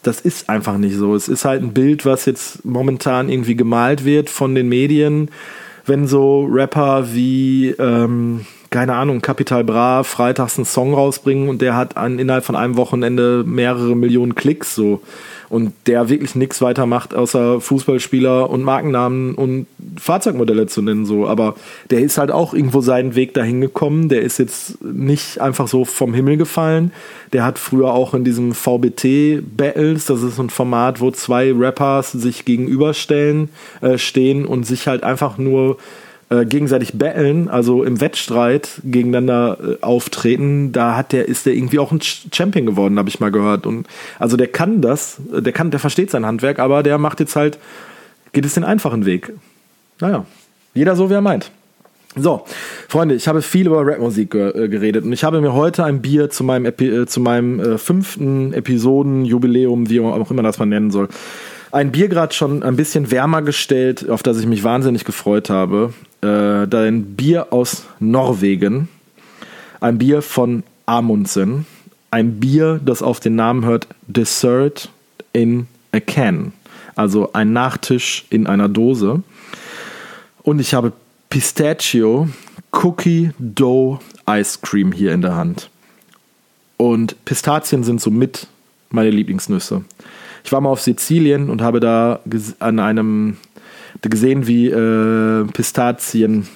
Das 0.02 0.20
ist 0.20 0.48
einfach 0.48 0.78
nicht 0.78 0.96
so. 0.96 1.14
Es 1.14 1.28
ist 1.28 1.44
halt 1.44 1.62
ein 1.62 1.74
Bild, 1.74 2.04
was 2.06 2.24
jetzt 2.24 2.64
momentan 2.64 3.28
irgendwie 3.28 3.54
gemalt 3.54 4.04
wird 4.04 4.30
von 4.30 4.54
den 4.54 4.68
Medien. 4.68 5.30
Wenn 5.84 6.06
so 6.08 6.44
Rapper 6.50 7.12
wie, 7.12 7.70
ähm, 7.78 8.46
keine 8.72 8.94
Ahnung, 8.94 9.20
Capital 9.20 9.62
Bra 9.62 10.02
freitags 10.02 10.56
einen 10.56 10.64
Song 10.64 10.94
rausbringen 10.94 11.48
und 11.48 11.62
der 11.62 11.76
hat 11.76 11.96
an, 11.96 12.18
innerhalb 12.18 12.44
von 12.44 12.56
einem 12.56 12.76
Wochenende 12.76 13.44
mehrere 13.46 13.94
Millionen 13.94 14.34
Klicks 14.34 14.74
so. 14.74 15.00
Und 15.48 15.74
der 15.86 16.08
wirklich 16.08 16.34
nichts 16.34 16.62
weiter 16.62 16.86
macht, 16.86 17.14
außer 17.14 17.60
Fußballspieler 17.60 18.48
und 18.48 18.62
Markennamen 18.62 19.34
und 19.34 19.66
Fahrzeugmodelle 19.98 20.66
zu 20.66 20.80
nennen 20.80 21.04
so, 21.04 21.28
aber 21.28 21.56
der 21.90 22.00
ist 22.00 22.16
halt 22.16 22.30
auch 22.30 22.54
irgendwo 22.54 22.80
seinen 22.80 23.14
Weg 23.16 23.34
dahin 23.34 23.60
gekommen, 23.60 24.08
der 24.08 24.22
ist 24.22 24.38
jetzt 24.38 24.82
nicht 24.82 25.42
einfach 25.42 25.68
so 25.68 25.84
vom 25.84 26.14
Himmel 26.14 26.38
gefallen, 26.38 26.90
der 27.34 27.44
hat 27.44 27.58
früher 27.58 27.92
auch 27.92 28.14
in 28.14 28.24
diesem 28.24 28.54
VBT 28.54 29.42
Battles, 29.54 30.06
das 30.06 30.22
ist 30.22 30.36
so 30.36 30.42
ein 30.42 30.48
Format, 30.48 31.02
wo 31.02 31.10
zwei 31.10 31.52
Rappers 31.52 32.12
sich 32.12 32.46
gegenüberstellen, 32.46 33.50
äh, 33.82 33.98
stehen 33.98 34.46
und 34.46 34.64
sich 34.64 34.88
halt 34.88 35.04
einfach 35.04 35.36
nur 35.36 35.76
äh, 36.32 36.46
gegenseitig 36.46 36.94
battlen, 36.94 37.50
also 37.50 37.84
im 37.84 38.00
Wettstreit 38.00 38.80
gegeneinander 38.84 39.58
äh, 39.60 39.82
auftreten, 39.82 40.72
da 40.72 40.96
hat 40.96 41.12
der, 41.12 41.28
ist 41.28 41.44
der 41.44 41.52
irgendwie 41.52 41.78
auch 41.78 41.92
ein 41.92 42.00
Champion 42.00 42.64
geworden, 42.64 42.98
habe 42.98 43.10
ich 43.10 43.20
mal 43.20 43.30
gehört. 43.30 43.66
Und 43.66 43.86
also 44.18 44.38
der 44.38 44.46
kann 44.46 44.80
das, 44.80 45.20
der 45.30 45.52
kann, 45.52 45.70
der 45.70 45.78
versteht 45.78 46.10
sein 46.10 46.24
Handwerk, 46.24 46.58
aber 46.58 46.82
der 46.82 46.96
macht 46.96 47.20
jetzt 47.20 47.36
halt, 47.36 47.58
geht 48.32 48.46
es 48.46 48.54
den 48.54 48.64
einfachen 48.64 49.04
Weg. 49.04 49.30
Naja, 50.00 50.24
jeder 50.72 50.96
so 50.96 51.10
wie 51.10 51.14
er 51.14 51.20
meint. 51.20 51.50
So, 52.16 52.46
Freunde, 52.88 53.14
ich 53.14 53.28
habe 53.28 53.42
viel 53.42 53.66
über 53.66 53.86
Rapmusik 53.86 54.34
äh, 54.34 54.68
geredet 54.68 55.04
und 55.04 55.12
ich 55.12 55.24
habe 55.24 55.40
mir 55.42 55.52
heute 55.52 55.84
ein 55.84 56.00
Bier 56.00 56.30
zu 56.30 56.44
meinem, 56.44 56.64
Epi 56.64 56.88
äh, 56.88 57.06
zu 57.06 57.20
meinem 57.20 57.60
äh, 57.60 57.76
fünften 57.76 58.54
Episodenjubiläum, 58.54 59.90
wie 59.90 60.00
auch 60.00 60.30
immer 60.30 60.42
das 60.42 60.58
man 60.58 60.70
nennen 60.70 60.90
soll, 60.90 61.08
ein 61.72 61.90
Bier 61.90 62.08
gerade 62.08 62.34
schon 62.34 62.62
ein 62.62 62.76
bisschen 62.76 63.10
wärmer 63.10 63.42
gestellt, 63.42 64.08
auf 64.08 64.22
das 64.22 64.38
ich 64.38 64.46
mich 64.46 64.62
wahnsinnig 64.62 65.04
gefreut 65.04 65.50
habe 65.50 65.92
äh, 66.22 66.26
ein 66.76 67.16
Bier 67.16 67.52
aus 67.52 67.84
Norwegen, 68.00 68.88
ein 69.80 69.98
Bier 69.98 70.22
von 70.22 70.62
Amundsen, 70.86 71.66
ein 72.10 72.40
Bier, 72.40 72.80
das 72.84 73.02
auf 73.02 73.20
den 73.20 73.34
Namen 73.34 73.64
hört 73.64 73.88
Dessert 74.06 74.90
in 75.32 75.66
a 75.92 76.00
Can, 76.00 76.52
also 76.94 77.32
ein 77.32 77.52
Nachtisch 77.52 78.24
in 78.30 78.46
einer 78.46 78.68
Dose. 78.68 79.22
Und 80.42 80.60
ich 80.60 80.74
habe 80.74 80.92
Pistachio 81.28 82.28
Cookie 82.72 83.30
Dough 83.38 84.00
Ice 84.28 84.58
Cream 84.62 84.92
hier 84.92 85.12
in 85.12 85.22
der 85.22 85.34
Hand. 85.34 85.70
Und 86.76 87.22
Pistazien 87.24 87.84
sind 87.84 88.00
somit 88.00 88.46
meine 88.90 89.10
Lieblingsnüsse. 89.10 89.84
Ich 90.44 90.52
war 90.52 90.60
mal 90.60 90.70
auf 90.70 90.80
Sizilien 90.80 91.50
und 91.50 91.62
habe 91.62 91.80
da 91.80 92.20
an 92.58 92.78
einem 92.78 93.36
gesehen, 94.00 94.46
wie 94.46 94.68
äh, 94.68 95.44
Pistazien 95.52 96.46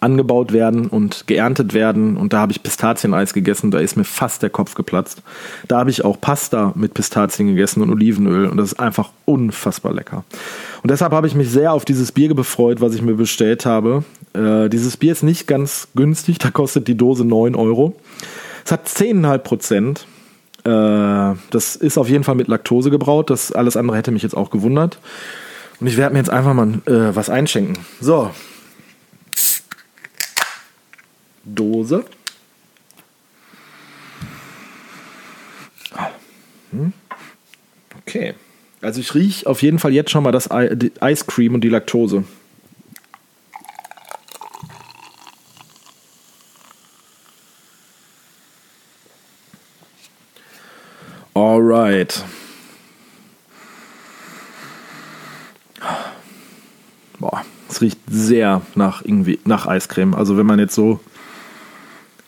angebaut 0.00 0.52
werden 0.52 0.86
und 0.86 1.26
geerntet 1.26 1.74
werden. 1.74 2.16
Und 2.16 2.32
da 2.32 2.38
habe 2.38 2.52
ich 2.52 2.62
Pistazieneis 2.62 3.34
gegessen, 3.34 3.70
da 3.70 3.78
ist 3.78 3.96
mir 3.96 4.04
fast 4.04 4.42
der 4.42 4.50
Kopf 4.50 4.74
geplatzt. 4.74 5.22
Da 5.68 5.78
habe 5.78 5.90
ich 5.90 6.04
auch 6.04 6.20
Pasta 6.20 6.72
mit 6.74 6.94
Pistazien 6.94 7.48
gegessen 7.48 7.82
und 7.82 7.90
Olivenöl 7.90 8.46
und 8.46 8.56
das 8.56 8.72
ist 8.72 8.80
einfach 8.80 9.10
unfassbar 9.24 9.92
lecker. 9.92 10.24
Und 10.82 10.90
deshalb 10.90 11.12
habe 11.12 11.26
ich 11.26 11.34
mich 11.34 11.50
sehr 11.50 11.72
auf 11.72 11.84
dieses 11.84 12.12
Bier 12.12 12.34
befreut, 12.34 12.80
was 12.80 12.94
ich 12.94 13.02
mir 13.02 13.14
bestellt 13.14 13.66
habe. 13.66 14.04
Äh, 14.32 14.68
dieses 14.68 14.96
Bier 14.96 15.12
ist 15.12 15.22
nicht 15.22 15.46
ganz 15.46 15.88
günstig, 15.94 16.38
da 16.38 16.50
kostet 16.50 16.88
die 16.88 16.96
Dose 16.96 17.24
9 17.24 17.54
Euro. 17.54 17.94
Es 18.64 18.72
hat 18.72 18.88
10,5 18.88 19.38
Prozent. 19.38 20.06
Äh, 20.64 21.36
das 21.50 21.76
ist 21.76 21.98
auf 21.98 22.08
jeden 22.08 22.24
Fall 22.24 22.34
mit 22.34 22.48
Laktose 22.48 22.90
gebraut. 22.90 23.30
Das 23.30 23.52
alles 23.52 23.76
andere 23.76 23.96
hätte 23.96 24.10
mich 24.10 24.22
jetzt 24.22 24.36
auch 24.36 24.50
gewundert. 24.50 24.98
Und 25.80 25.86
ich 25.86 25.96
werde 25.96 26.12
mir 26.12 26.20
jetzt 26.20 26.30
einfach 26.30 26.54
mal 26.54 26.68
äh, 26.86 27.14
was 27.14 27.30
einschenken. 27.30 27.78
So, 28.00 28.30
Dose. 31.44 32.04
Hm. 36.70 36.92
Okay. 38.00 38.34
Also 38.80 39.00
ich 39.00 39.14
rieche 39.14 39.46
auf 39.46 39.62
jeden 39.62 39.78
Fall 39.78 39.92
jetzt 39.92 40.10
schon 40.10 40.24
mal 40.24 40.32
das 40.32 40.48
Ice 40.50 41.24
Cream 41.26 41.54
und 41.54 41.62
die 41.62 41.68
Laktose. 41.68 42.24
Alright. 51.34 52.24
Boah, 57.18 57.42
es 57.68 57.80
riecht 57.80 57.98
sehr 58.08 58.62
nach 58.74 59.02
irgendwie 59.02 59.40
nach 59.44 59.66
Eiscreme. 59.66 60.14
Also 60.14 60.36
wenn 60.36 60.46
man 60.46 60.58
jetzt 60.58 60.74
so 60.74 61.00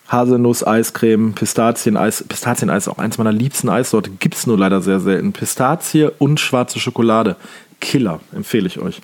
Haselnuss-Eiscreme, 0.09 1.35
Pistazieneis. 1.35 2.25
Pistazieneis 2.29 2.85
ist 2.85 2.89
auch 2.89 2.99
eins 2.99 3.19
meiner 3.19 3.33
liebsten 3.33 3.69
Eissorte. 3.69 4.11
Gibt 4.11 4.35
es 4.37 4.47
nur 4.47 4.59
leider 4.59 4.81
sehr 4.81 5.01
selten. 5.01 5.33
Pistazie 5.33 6.09
und 6.19 6.39
schwarze 6.41 6.79
Schokolade. 6.79 7.37
Killer, 7.81 8.21
empfehle 8.33 8.67
ich 8.67 8.79
euch. 8.79 9.01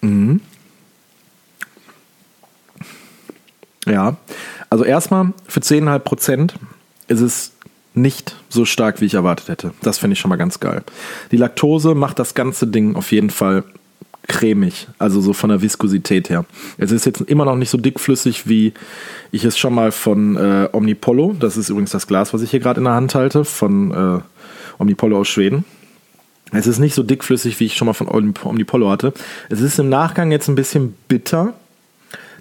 Mhm. 0.00 0.40
Ja, 3.86 4.16
also 4.78 4.88
erstmal 4.88 5.32
für 5.48 5.58
10,5 5.58 5.98
Prozent 5.98 6.54
ist 7.08 7.20
es 7.20 7.52
nicht 7.94 8.36
so 8.48 8.64
stark, 8.64 9.00
wie 9.00 9.06
ich 9.06 9.14
erwartet 9.14 9.48
hätte. 9.48 9.72
Das 9.82 9.98
finde 9.98 10.12
ich 10.12 10.20
schon 10.20 10.28
mal 10.28 10.36
ganz 10.36 10.60
geil. 10.60 10.84
Die 11.32 11.36
Laktose 11.36 11.96
macht 11.96 12.20
das 12.20 12.34
ganze 12.34 12.68
Ding 12.68 12.94
auf 12.94 13.10
jeden 13.10 13.30
Fall 13.30 13.64
cremig, 14.28 14.86
also 14.98 15.20
so 15.20 15.32
von 15.32 15.50
der 15.50 15.62
Viskosität 15.62 16.30
her. 16.30 16.44
Es 16.76 16.92
ist 16.92 17.06
jetzt 17.06 17.22
immer 17.22 17.44
noch 17.44 17.56
nicht 17.56 17.70
so 17.70 17.78
dickflüssig, 17.78 18.46
wie 18.46 18.72
ich 19.32 19.44
es 19.44 19.58
schon 19.58 19.74
mal 19.74 19.90
von 19.90 20.36
äh, 20.36 20.68
Omnipollo, 20.70 21.34
das 21.40 21.56
ist 21.56 21.70
übrigens 21.70 21.90
das 21.90 22.06
Glas, 22.06 22.32
was 22.32 22.42
ich 22.42 22.52
hier 22.52 22.60
gerade 22.60 22.78
in 22.78 22.84
der 22.84 22.92
Hand 22.94 23.16
halte, 23.16 23.44
von 23.44 23.90
äh, 23.90 24.20
Omnipollo 24.80 25.18
aus 25.18 25.26
Schweden. 25.28 25.64
Es 26.52 26.68
ist 26.68 26.78
nicht 26.78 26.94
so 26.94 27.02
dickflüssig, 27.02 27.58
wie 27.58 27.64
ich 27.64 27.76
schon 27.76 27.86
mal 27.86 27.94
von 27.94 28.06
Omnipollo 28.08 28.90
hatte. 28.90 29.12
Es 29.48 29.60
ist 29.60 29.80
im 29.80 29.88
Nachgang 29.88 30.30
jetzt 30.30 30.46
ein 30.46 30.54
bisschen 30.54 30.94
bitter. 31.08 31.54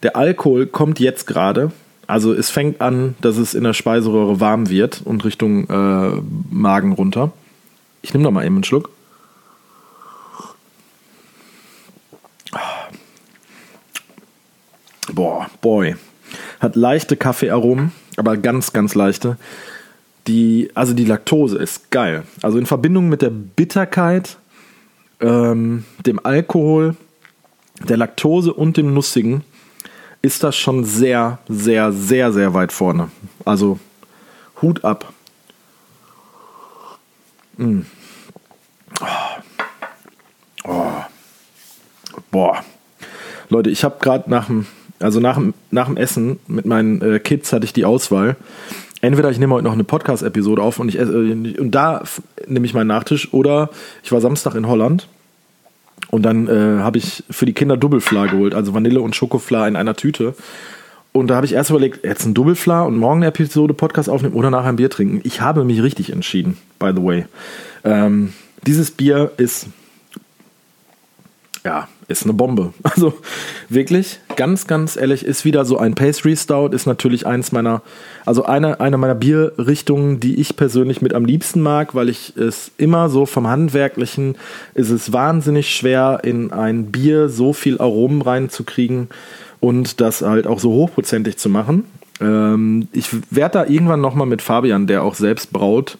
Der 0.04 0.16
Alkohol 0.16 0.68
kommt 0.68 1.00
jetzt 1.00 1.26
gerade, 1.26 1.72
also 2.08 2.34
es 2.34 2.50
fängt 2.50 2.80
an, 2.80 3.16
dass 3.22 3.38
es 3.38 3.54
in 3.54 3.66
der 3.66 3.74
Speiseröhre 3.74 4.40
warm 4.40 4.70
wird 4.70 5.02
und 5.04 5.26
Richtung 5.26 5.70
äh, 5.70 6.22
Magen 6.50 6.94
runter. 6.94 7.34
Ich 8.02 8.14
nehme 8.14 8.24
noch 8.24 8.32
mal 8.32 8.46
eben 8.46 8.56
einen 8.56 8.64
Schluck. 8.64 8.90
Boah, 15.12 15.48
boy. 15.62 15.96
Hat 16.60 16.76
leichte 16.76 17.18
Kaffeearomen, 17.18 17.92
aber 18.16 18.38
ganz, 18.38 18.72
ganz 18.72 18.96
leichte. 18.96 19.38
Die, 20.28 20.72
also 20.76 20.94
die 20.94 21.06
Laktose 21.06 21.58
ist 21.58 21.92
geil. 21.92 22.24
Also 22.42 22.58
in 22.58 22.66
Verbindung 22.66 23.10
mit 23.10 23.22
der 23.22 23.30
Bitterkeit, 23.30 24.38
ähm, 25.20 25.86
dem 26.06 26.26
Alkohol, 26.26 26.96
der 27.88 27.98
Laktose 27.98 28.54
und 28.54 28.78
dem 28.78 28.94
Nussigen 28.94 29.44
ist 30.22 30.44
das 30.44 30.56
schon 30.56 30.84
sehr, 30.84 31.40
sehr, 31.48 31.92
sehr, 31.92 32.32
sehr 32.34 32.54
weit 32.54 32.72
vorne. 32.72 33.10
Also 33.46 33.80
Hut 34.62 34.84
ab. 34.84 35.14
Mm. 37.58 37.82
Oh. 39.00 39.06
Oh. 40.66 40.92
Boah. 42.32 42.64
Leute, 43.50 43.70
ich 43.70 43.84
habe 43.84 43.98
gerade 44.00 44.30
nach 44.30 44.48
dem, 44.48 44.66
also 45.00 45.20
nach 45.20 45.36
dem, 45.36 45.98
Essen 45.98 46.40
mit 46.48 46.66
meinen 46.66 47.02
äh, 47.02 47.20
Kids 47.20 47.54
hatte 47.54 47.66
ich 47.66 47.74
die 47.74 47.86
Auswahl. 47.86 48.36
Entweder 49.00 49.30
ich 49.30 49.38
nehme 49.38 49.54
heute 49.54 49.64
noch 49.64 49.74
eine 49.74 49.84
Podcast-Episode 49.84 50.62
auf 50.62 50.80
und 50.80 50.90
ich 50.90 50.98
äh, 50.98 51.04
und 51.04 51.72
da 51.72 52.04
nehme 52.48 52.66
ich 52.66 52.74
meinen 52.74 52.88
Nachtisch 52.88 53.34
oder 53.34 53.70
ich 54.04 54.12
war 54.12 54.22
Samstag 54.22 54.56
in 54.56 54.68
Holland 54.68 55.08
und 56.10 56.24
dann 56.24 56.48
äh, 56.48 56.82
habe 56.82 56.98
ich 56.98 57.24
für 57.30 57.46
die 57.46 57.54
Kinder 57.54 57.78
Doublefla 57.78 58.28
geholt, 58.28 58.54
also 58.54 58.74
Vanille 58.74 59.02
und 59.02 59.16
Schokofla 59.16 59.68
in 59.68 59.76
einer 59.76 59.96
Tüte. 59.96 60.36
Und 61.12 61.28
da 61.28 61.36
habe 61.36 61.46
ich 61.46 61.54
erst 61.54 61.70
überlegt, 61.70 62.06
jetzt 62.06 62.26
ein 62.26 62.34
Doublefla 62.34 62.84
und 62.84 62.98
morgen 62.98 63.20
eine 63.20 63.28
Episode 63.28 63.74
Podcast 63.74 64.10
aufnehmen 64.10 64.36
oder 64.36 64.52
nachher 64.52 64.70
ein 64.70 64.76
Bier 64.76 64.90
trinken. 64.90 65.22
Ich 65.24 65.42
habe 65.42 65.64
mich 65.64 65.82
richtig 65.82 66.12
entschieden, 66.12 66.58
by 66.80 66.92
the 66.96 67.04
way. 67.04 67.26
Ähm, 67.84 68.34
dieses 68.66 68.92
Bier 68.92 69.32
ist 69.38 69.68
ja, 71.68 71.90
ist 72.08 72.24
eine 72.24 72.32
Bombe. 72.32 72.74
Also 72.84 73.14
wirklich, 73.68 74.22
ganz, 74.38 74.68
ganz 74.68 74.96
ehrlich, 74.96 75.26
ist 75.26 75.44
wieder 75.44 75.66
so 75.66 75.78
ein 75.78 75.96
Pastry 75.96 76.38
Stout, 76.38 76.70
ist 76.70 76.86
natürlich 76.86 77.28
eins 77.28 77.52
meiner, 77.52 77.82
also 78.26 78.46
eine, 78.46 78.80
eine 78.80 78.98
meiner 78.98 79.16
Bierrichtungen, 79.16 80.22
die 80.22 80.40
ich 80.40 80.56
persönlich 80.56 81.02
mit 81.02 81.14
am 81.14 81.26
liebsten 81.26 81.62
mag, 81.62 81.94
weil 81.94 82.08
ich 82.08 82.38
es 82.38 82.72
immer 82.78 83.10
so 83.10 83.26
vom 83.26 83.48
Handwerklichen 83.48 84.38
ist 84.76 84.92
es 84.92 85.12
wahnsinnig 85.12 85.76
schwer, 85.76 86.22
in 86.24 86.54
ein 86.54 86.86
Bier 86.86 87.28
so 87.28 87.52
viel 87.52 87.80
Aromen 87.80 88.22
reinzukriegen 88.22 89.10
und 89.60 90.00
das 90.00 90.22
halt 90.22 90.48
auch 90.48 90.60
so 90.60 90.72
hochprozentig 90.72 91.36
zu 91.36 91.50
machen. 91.50 91.84
Ähm, 92.22 92.88
ich 92.94 93.10
werde 93.30 93.60
da 93.60 93.66
irgendwann 93.66 94.00
nochmal 94.00 94.28
mit 94.28 94.42
Fabian, 94.42 94.88
der 94.88 95.04
auch 95.04 95.16
selbst 95.16 95.52
braut, 95.52 95.98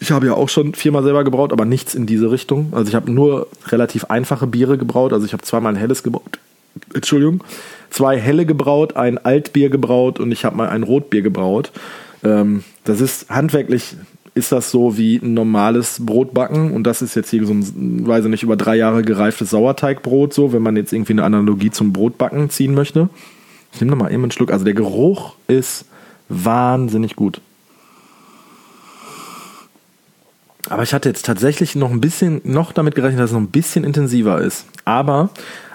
ich 0.00 0.10
habe 0.12 0.26
ja 0.26 0.34
auch 0.34 0.48
schon 0.48 0.74
viermal 0.74 1.02
selber 1.02 1.24
gebraut, 1.24 1.52
aber 1.52 1.64
nichts 1.64 1.94
in 1.94 2.06
diese 2.06 2.30
Richtung. 2.30 2.68
Also 2.72 2.88
ich 2.88 2.94
habe 2.94 3.10
nur 3.10 3.48
relativ 3.66 4.04
einfache 4.04 4.46
Biere 4.46 4.78
gebraut. 4.78 5.12
Also 5.12 5.26
ich 5.26 5.32
habe 5.32 5.42
zweimal 5.42 5.74
ein 5.74 5.78
helles 5.78 6.02
gebraut. 6.02 6.38
Entschuldigung. 6.94 7.42
Zwei 7.90 8.18
helle 8.18 8.46
gebraut, 8.46 8.96
ein 8.96 9.18
Altbier 9.18 9.70
gebraut 9.70 10.20
und 10.20 10.30
ich 10.30 10.44
habe 10.44 10.56
mal 10.56 10.68
ein 10.68 10.82
Rotbier 10.82 11.22
gebraut. 11.22 11.72
Ähm, 12.22 12.64
das 12.84 13.00
ist 13.00 13.30
handwerklich 13.30 13.96
ist 14.34 14.52
das 14.52 14.70
so 14.70 14.96
wie 14.96 15.16
ein 15.16 15.34
normales 15.34 16.04
Brotbacken 16.06 16.72
und 16.72 16.84
das 16.84 17.02
ist 17.02 17.16
jetzt 17.16 17.30
hier 17.30 17.44
so 17.44 17.52
ein, 17.52 18.06
weiß 18.06 18.24
ich 18.24 18.30
nicht, 18.30 18.44
über 18.44 18.56
drei 18.56 18.76
Jahre 18.76 19.02
gereiftes 19.02 19.50
Sauerteigbrot, 19.50 20.32
so, 20.32 20.52
wenn 20.52 20.62
man 20.62 20.76
jetzt 20.76 20.92
irgendwie 20.92 21.14
eine 21.14 21.24
Analogie 21.24 21.70
zum 21.70 21.92
Brotbacken 21.92 22.48
ziehen 22.48 22.72
möchte. 22.72 23.08
Ich 23.72 23.80
nehme 23.80 23.90
nochmal 23.90 24.12
eben 24.12 24.22
einen 24.22 24.30
Schluck. 24.30 24.52
Also 24.52 24.64
der 24.64 24.74
Geruch 24.74 25.34
ist 25.48 25.86
wahnsinnig 26.28 27.16
gut. 27.16 27.40
Aber 30.68 30.82
ich 30.82 30.92
hatte 30.92 31.08
jetzt 31.08 31.24
tatsächlich 31.24 31.76
noch 31.76 31.90
ein 31.90 32.00
bisschen, 32.00 32.40
noch 32.44 32.72
damit 32.72 32.94
gerechnet, 32.94 33.20
dass 33.20 33.30
es 33.30 33.34
noch 33.34 33.40
ein 33.40 33.48
bisschen 33.48 33.84
intensiver 33.84 34.40
ist. 34.40 34.66
Aber 34.84 35.30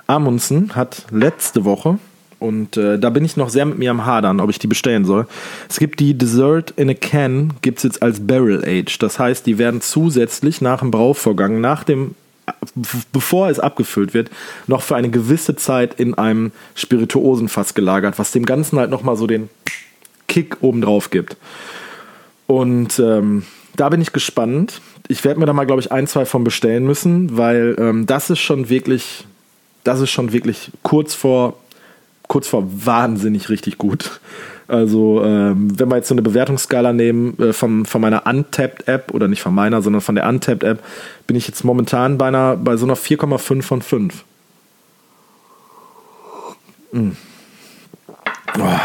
Amundsen 0.08 0.76
hat 0.76 1.06
letzte 1.12 1.66
Woche, 1.66 1.98
und 2.44 2.76
äh, 2.76 3.00
da 3.00 3.10
bin 3.10 3.24
ich 3.24 3.38
noch 3.38 3.48
sehr 3.48 3.64
mit 3.66 3.80
mir 3.80 3.90
am 3.90 4.06
Hadern, 4.06 4.42
ob 4.42 4.50
ich 4.50 4.60
die 4.60 4.68
bestellen 4.68 5.06
soll. 5.06 5.28
Es 5.70 5.80
gibt 5.80 6.02
die 6.02 6.18
Dessert 6.18 6.72
in 6.76 6.90
a 6.90 6.94
Can, 6.94 7.54
gibt 7.62 7.78
es 7.78 7.84
jetzt 7.84 8.04
als 8.04 8.28
Barrel 8.28 8.66
Age. 8.66 9.00
Das 9.00 9.18
heißt, 9.18 9.46
die 9.46 9.58
werden 9.58 9.80
zusätzlich 9.80 10.60
nach 10.60 10.80
dem 10.80 10.92
Brauvorgang, 10.92 11.62
nach 11.62 11.86
dem 11.86 12.16
bevor 13.14 13.48
es 13.48 13.62
abgefüllt 13.62 14.14
wird, 14.14 14.30
noch 14.68 14.82
für 14.82 14.98
eine 14.98 15.10
gewisse 15.10 15.56
Zeit 15.56 15.98
in 15.98 16.16
einem 16.16 16.52
Spirituosenfass 16.76 17.74
gelagert, 17.74 18.20
was 18.20 18.32
dem 18.32 18.46
Ganzen 18.46 18.78
halt 18.78 18.90
nochmal 18.90 19.16
so 19.16 19.26
den 19.26 19.50
Kick 20.28 20.58
obendrauf 20.60 21.10
gibt. 21.10 21.38
Und 22.48 23.00
ähm, 23.00 23.44
da 23.78 23.88
bin 23.88 24.02
ich 24.02 24.12
gespannt. 24.12 24.82
Ich 25.08 25.24
werde 25.24 25.40
mir 25.40 25.46
da 25.46 25.54
mal, 25.54 25.66
glaube 25.66 25.82
ich, 25.82 25.92
ein, 25.92 26.08
zwei 26.08 26.26
von 26.26 26.44
bestellen 26.44 26.86
müssen, 26.86 27.38
weil 27.38 27.76
ähm, 27.78 28.06
das 28.06 28.30
ist 28.30 28.40
schon 28.40 28.70
wirklich, 28.70 29.26
das 29.84 30.00
ist 30.00 30.12
schon 30.12 30.32
wirklich 30.32 30.72
kurz 30.82 31.14
vor, 31.14 31.58
kurz 32.28 32.48
vor 32.48 32.64
wahnsinnig 32.68 33.50
richtig 33.50 33.78
gut. 33.78 34.20
Also, 34.68 35.22
ähm, 35.24 35.78
wenn 35.78 35.90
wir 35.90 35.98
jetzt 35.98 36.08
so 36.08 36.14
eine 36.14 36.22
Bewertungsskala 36.22 36.94
nehmen 36.94 37.38
äh, 37.38 37.54
von, 37.54 37.86
von 37.86 38.02
meiner 38.02 38.26
Untapped-App, 38.26 39.14
oder 39.14 39.28
nicht 39.28 39.42
von 39.42 39.54
meiner, 39.54 39.82
sondern 39.82 40.02
von 40.02 40.16
der 40.16 40.28
Untapped-App, 40.28 40.82
bin 41.28 41.36
ich 41.36 41.48
jetzt 41.48 41.64
momentan 41.64 42.18
bei, 42.18 42.28
einer, 42.28 42.56
bei 42.56 42.78
so 42.78 42.86
einer 42.86 42.96
4,5 42.96 43.62
von 43.62 43.82
5. 43.82 44.24
Mm. 46.94 47.10
Oh, 48.58 48.80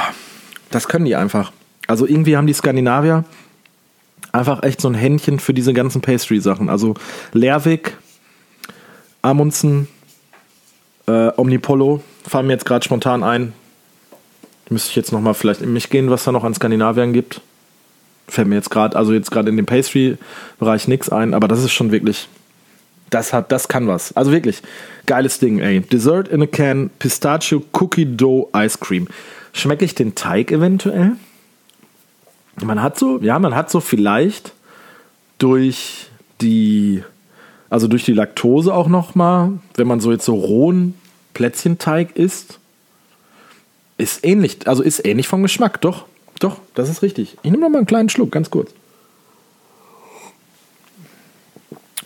das 0.70 0.88
können 0.88 1.04
die 1.04 1.14
einfach. 1.14 1.52
Also 1.86 2.06
irgendwie 2.06 2.36
haben 2.36 2.46
die 2.46 2.54
Skandinavier 2.54 3.24
einfach 4.32 4.62
echt 4.62 4.80
so 4.80 4.88
ein 4.88 4.94
Händchen 4.94 5.38
für 5.38 5.54
diese 5.54 5.72
ganzen 5.72 6.00
Pastry-Sachen. 6.00 6.68
Also 6.68 6.94
Lervik, 7.32 7.96
Amundsen, 9.22 9.88
äh, 11.06 11.30
Omnipollo 11.36 12.02
fallen 12.26 12.46
mir 12.46 12.52
jetzt 12.52 12.66
gerade 12.66 12.84
spontan 12.84 13.22
ein. 13.22 13.52
Müsste 14.68 14.90
ich 14.90 14.96
jetzt 14.96 15.12
nochmal 15.12 15.34
vielleicht 15.34 15.62
in 15.62 15.72
mich 15.72 15.88
gehen, 15.88 16.10
was 16.10 16.24
da 16.24 16.32
noch 16.32 16.44
an 16.44 16.54
Skandinaviern 16.54 17.12
gibt. 17.12 17.40
Fällt 18.28 18.48
mir 18.48 18.56
jetzt 18.56 18.70
gerade, 18.70 18.96
also 18.96 19.14
jetzt 19.14 19.30
gerade 19.30 19.48
in 19.48 19.56
dem 19.56 19.64
Pastry-Bereich 19.64 20.88
nichts 20.88 21.08
ein, 21.08 21.32
aber 21.32 21.48
das 21.48 21.64
ist 21.64 21.72
schon 21.72 21.90
wirklich, 21.90 22.28
das 23.08 23.32
hat, 23.32 23.50
das 23.50 23.68
kann 23.68 23.88
was. 23.88 24.14
Also 24.14 24.30
wirklich, 24.30 24.62
geiles 25.06 25.38
Ding, 25.38 25.60
ey. 25.60 25.80
Dessert 25.80 26.28
in 26.28 26.42
a 26.42 26.46
Can, 26.46 26.90
Pistachio 26.98 27.64
Cookie 27.72 28.04
Dough 28.04 28.50
Ice 28.54 28.76
Cream. 28.78 29.08
Schmecke 29.54 29.86
ich 29.86 29.94
den 29.94 30.14
Teig 30.14 30.52
eventuell? 30.52 31.12
Man 32.62 32.82
hat 32.82 32.98
so, 32.98 33.18
ja, 33.20 33.38
man 33.38 33.54
hat 33.54 33.70
so 33.70 33.80
vielleicht 33.80 34.52
durch 35.38 36.08
die, 36.40 37.02
also 37.70 37.88
durch 37.88 38.04
die 38.04 38.12
Laktose 38.12 38.74
auch 38.74 38.88
nochmal, 38.88 39.52
wenn 39.74 39.86
man 39.86 40.00
so 40.00 40.12
jetzt 40.12 40.24
so 40.24 40.34
rohen 40.34 40.94
Plätzchenteig 41.34 42.16
isst, 42.16 42.58
ist 43.96 44.24
ähnlich, 44.24 44.66
also 44.66 44.82
ist 44.82 45.04
ähnlich 45.04 45.28
vom 45.28 45.42
Geschmack, 45.42 45.80
doch, 45.80 46.06
doch, 46.40 46.60
das 46.74 46.88
ist 46.88 47.02
richtig. 47.02 47.36
Ich 47.42 47.50
nehme 47.50 47.62
noch 47.62 47.68
mal 47.68 47.78
einen 47.78 47.86
kleinen 47.86 48.08
Schluck, 48.08 48.30
ganz 48.30 48.50
kurz. 48.50 48.72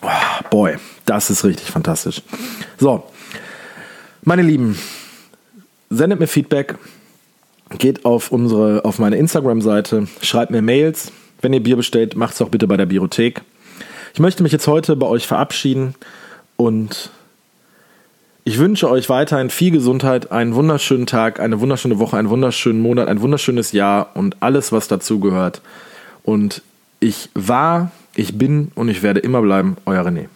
Oh, 0.00 0.08
boy, 0.50 0.76
das 1.06 1.30
ist 1.30 1.44
richtig 1.44 1.70
fantastisch. 1.70 2.22
So, 2.78 3.04
meine 4.22 4.42
Lieben, 4.42 4.78
sendet 5.90 6.18
mir 6.18 6.26
Feedback, 6.26 6.76
geht 7.78 8.04
auf 8.04 8.32
unsere, 8.32 8.84
auf 8.84 8.98
meine 8.98 9.16
Instagram-Seite, 9.16 10.06
schreibt 10.20 10.50
mir 10.50 10.62
Mails. 10.62 11.12
Wenn 11.40 11.52
ihr 11.52 11.62
Bier 11.62 11.76
bestellt, 11.76 12.16
macht 12.16 12.34
es 12.34 12.42
auch 12.42 12.48
bitte 12.48 12.66
bei 12.66 12.76
der 12.76 12.86
Biothek. 12.86 13.42
Ich 14.14 14.20
möchte 14.20 14.42
mich 14.42 14.52
jetzt 14.52 14.66
heute 14.66 14.94
bei 14.96 15.06
euch 15.06 15.26
verabschieden 15.26 15.94
und 16.56 17.10
ich 18.44 18.58
wünsche 18.58 18.90
euch 18.90 19.08
weiterhin 19.08 19.50
viel 19.50 19.70
Gesundheit, 19.70 20.32
einen 20.32 20.54
wunderschönen 20.54 21.06
Tag, 21.06 21.40
eine 21.40 21.60
wunderschöne 21.60 21.98
Woche, 21.98 22.16
einen 22.16 22.28
wunderschönen 22.28 22.80
Monat, 22.80 23.08
ein 23.08 23.20
wunderschönes 23.20 23.72
Jahr 23.72 24.10
und 24.14 24.36
alles, 24.40 24.72
was 24.72 24.88
dazu 24.88 25.20
gehört. 25.20 25.62
Und 26.24 26.62
ich 27.00 27.30
war, 27.34 27.90
ich 28.14 28.38
bin 28.38 28.72
und 28.74 28.88
ich 28.88 29.02
werde 29.02 29.20
immer 29.20 29.42
bleiben, 29.42 29.76
euer 29.86 30.04
René. 30.04 30.26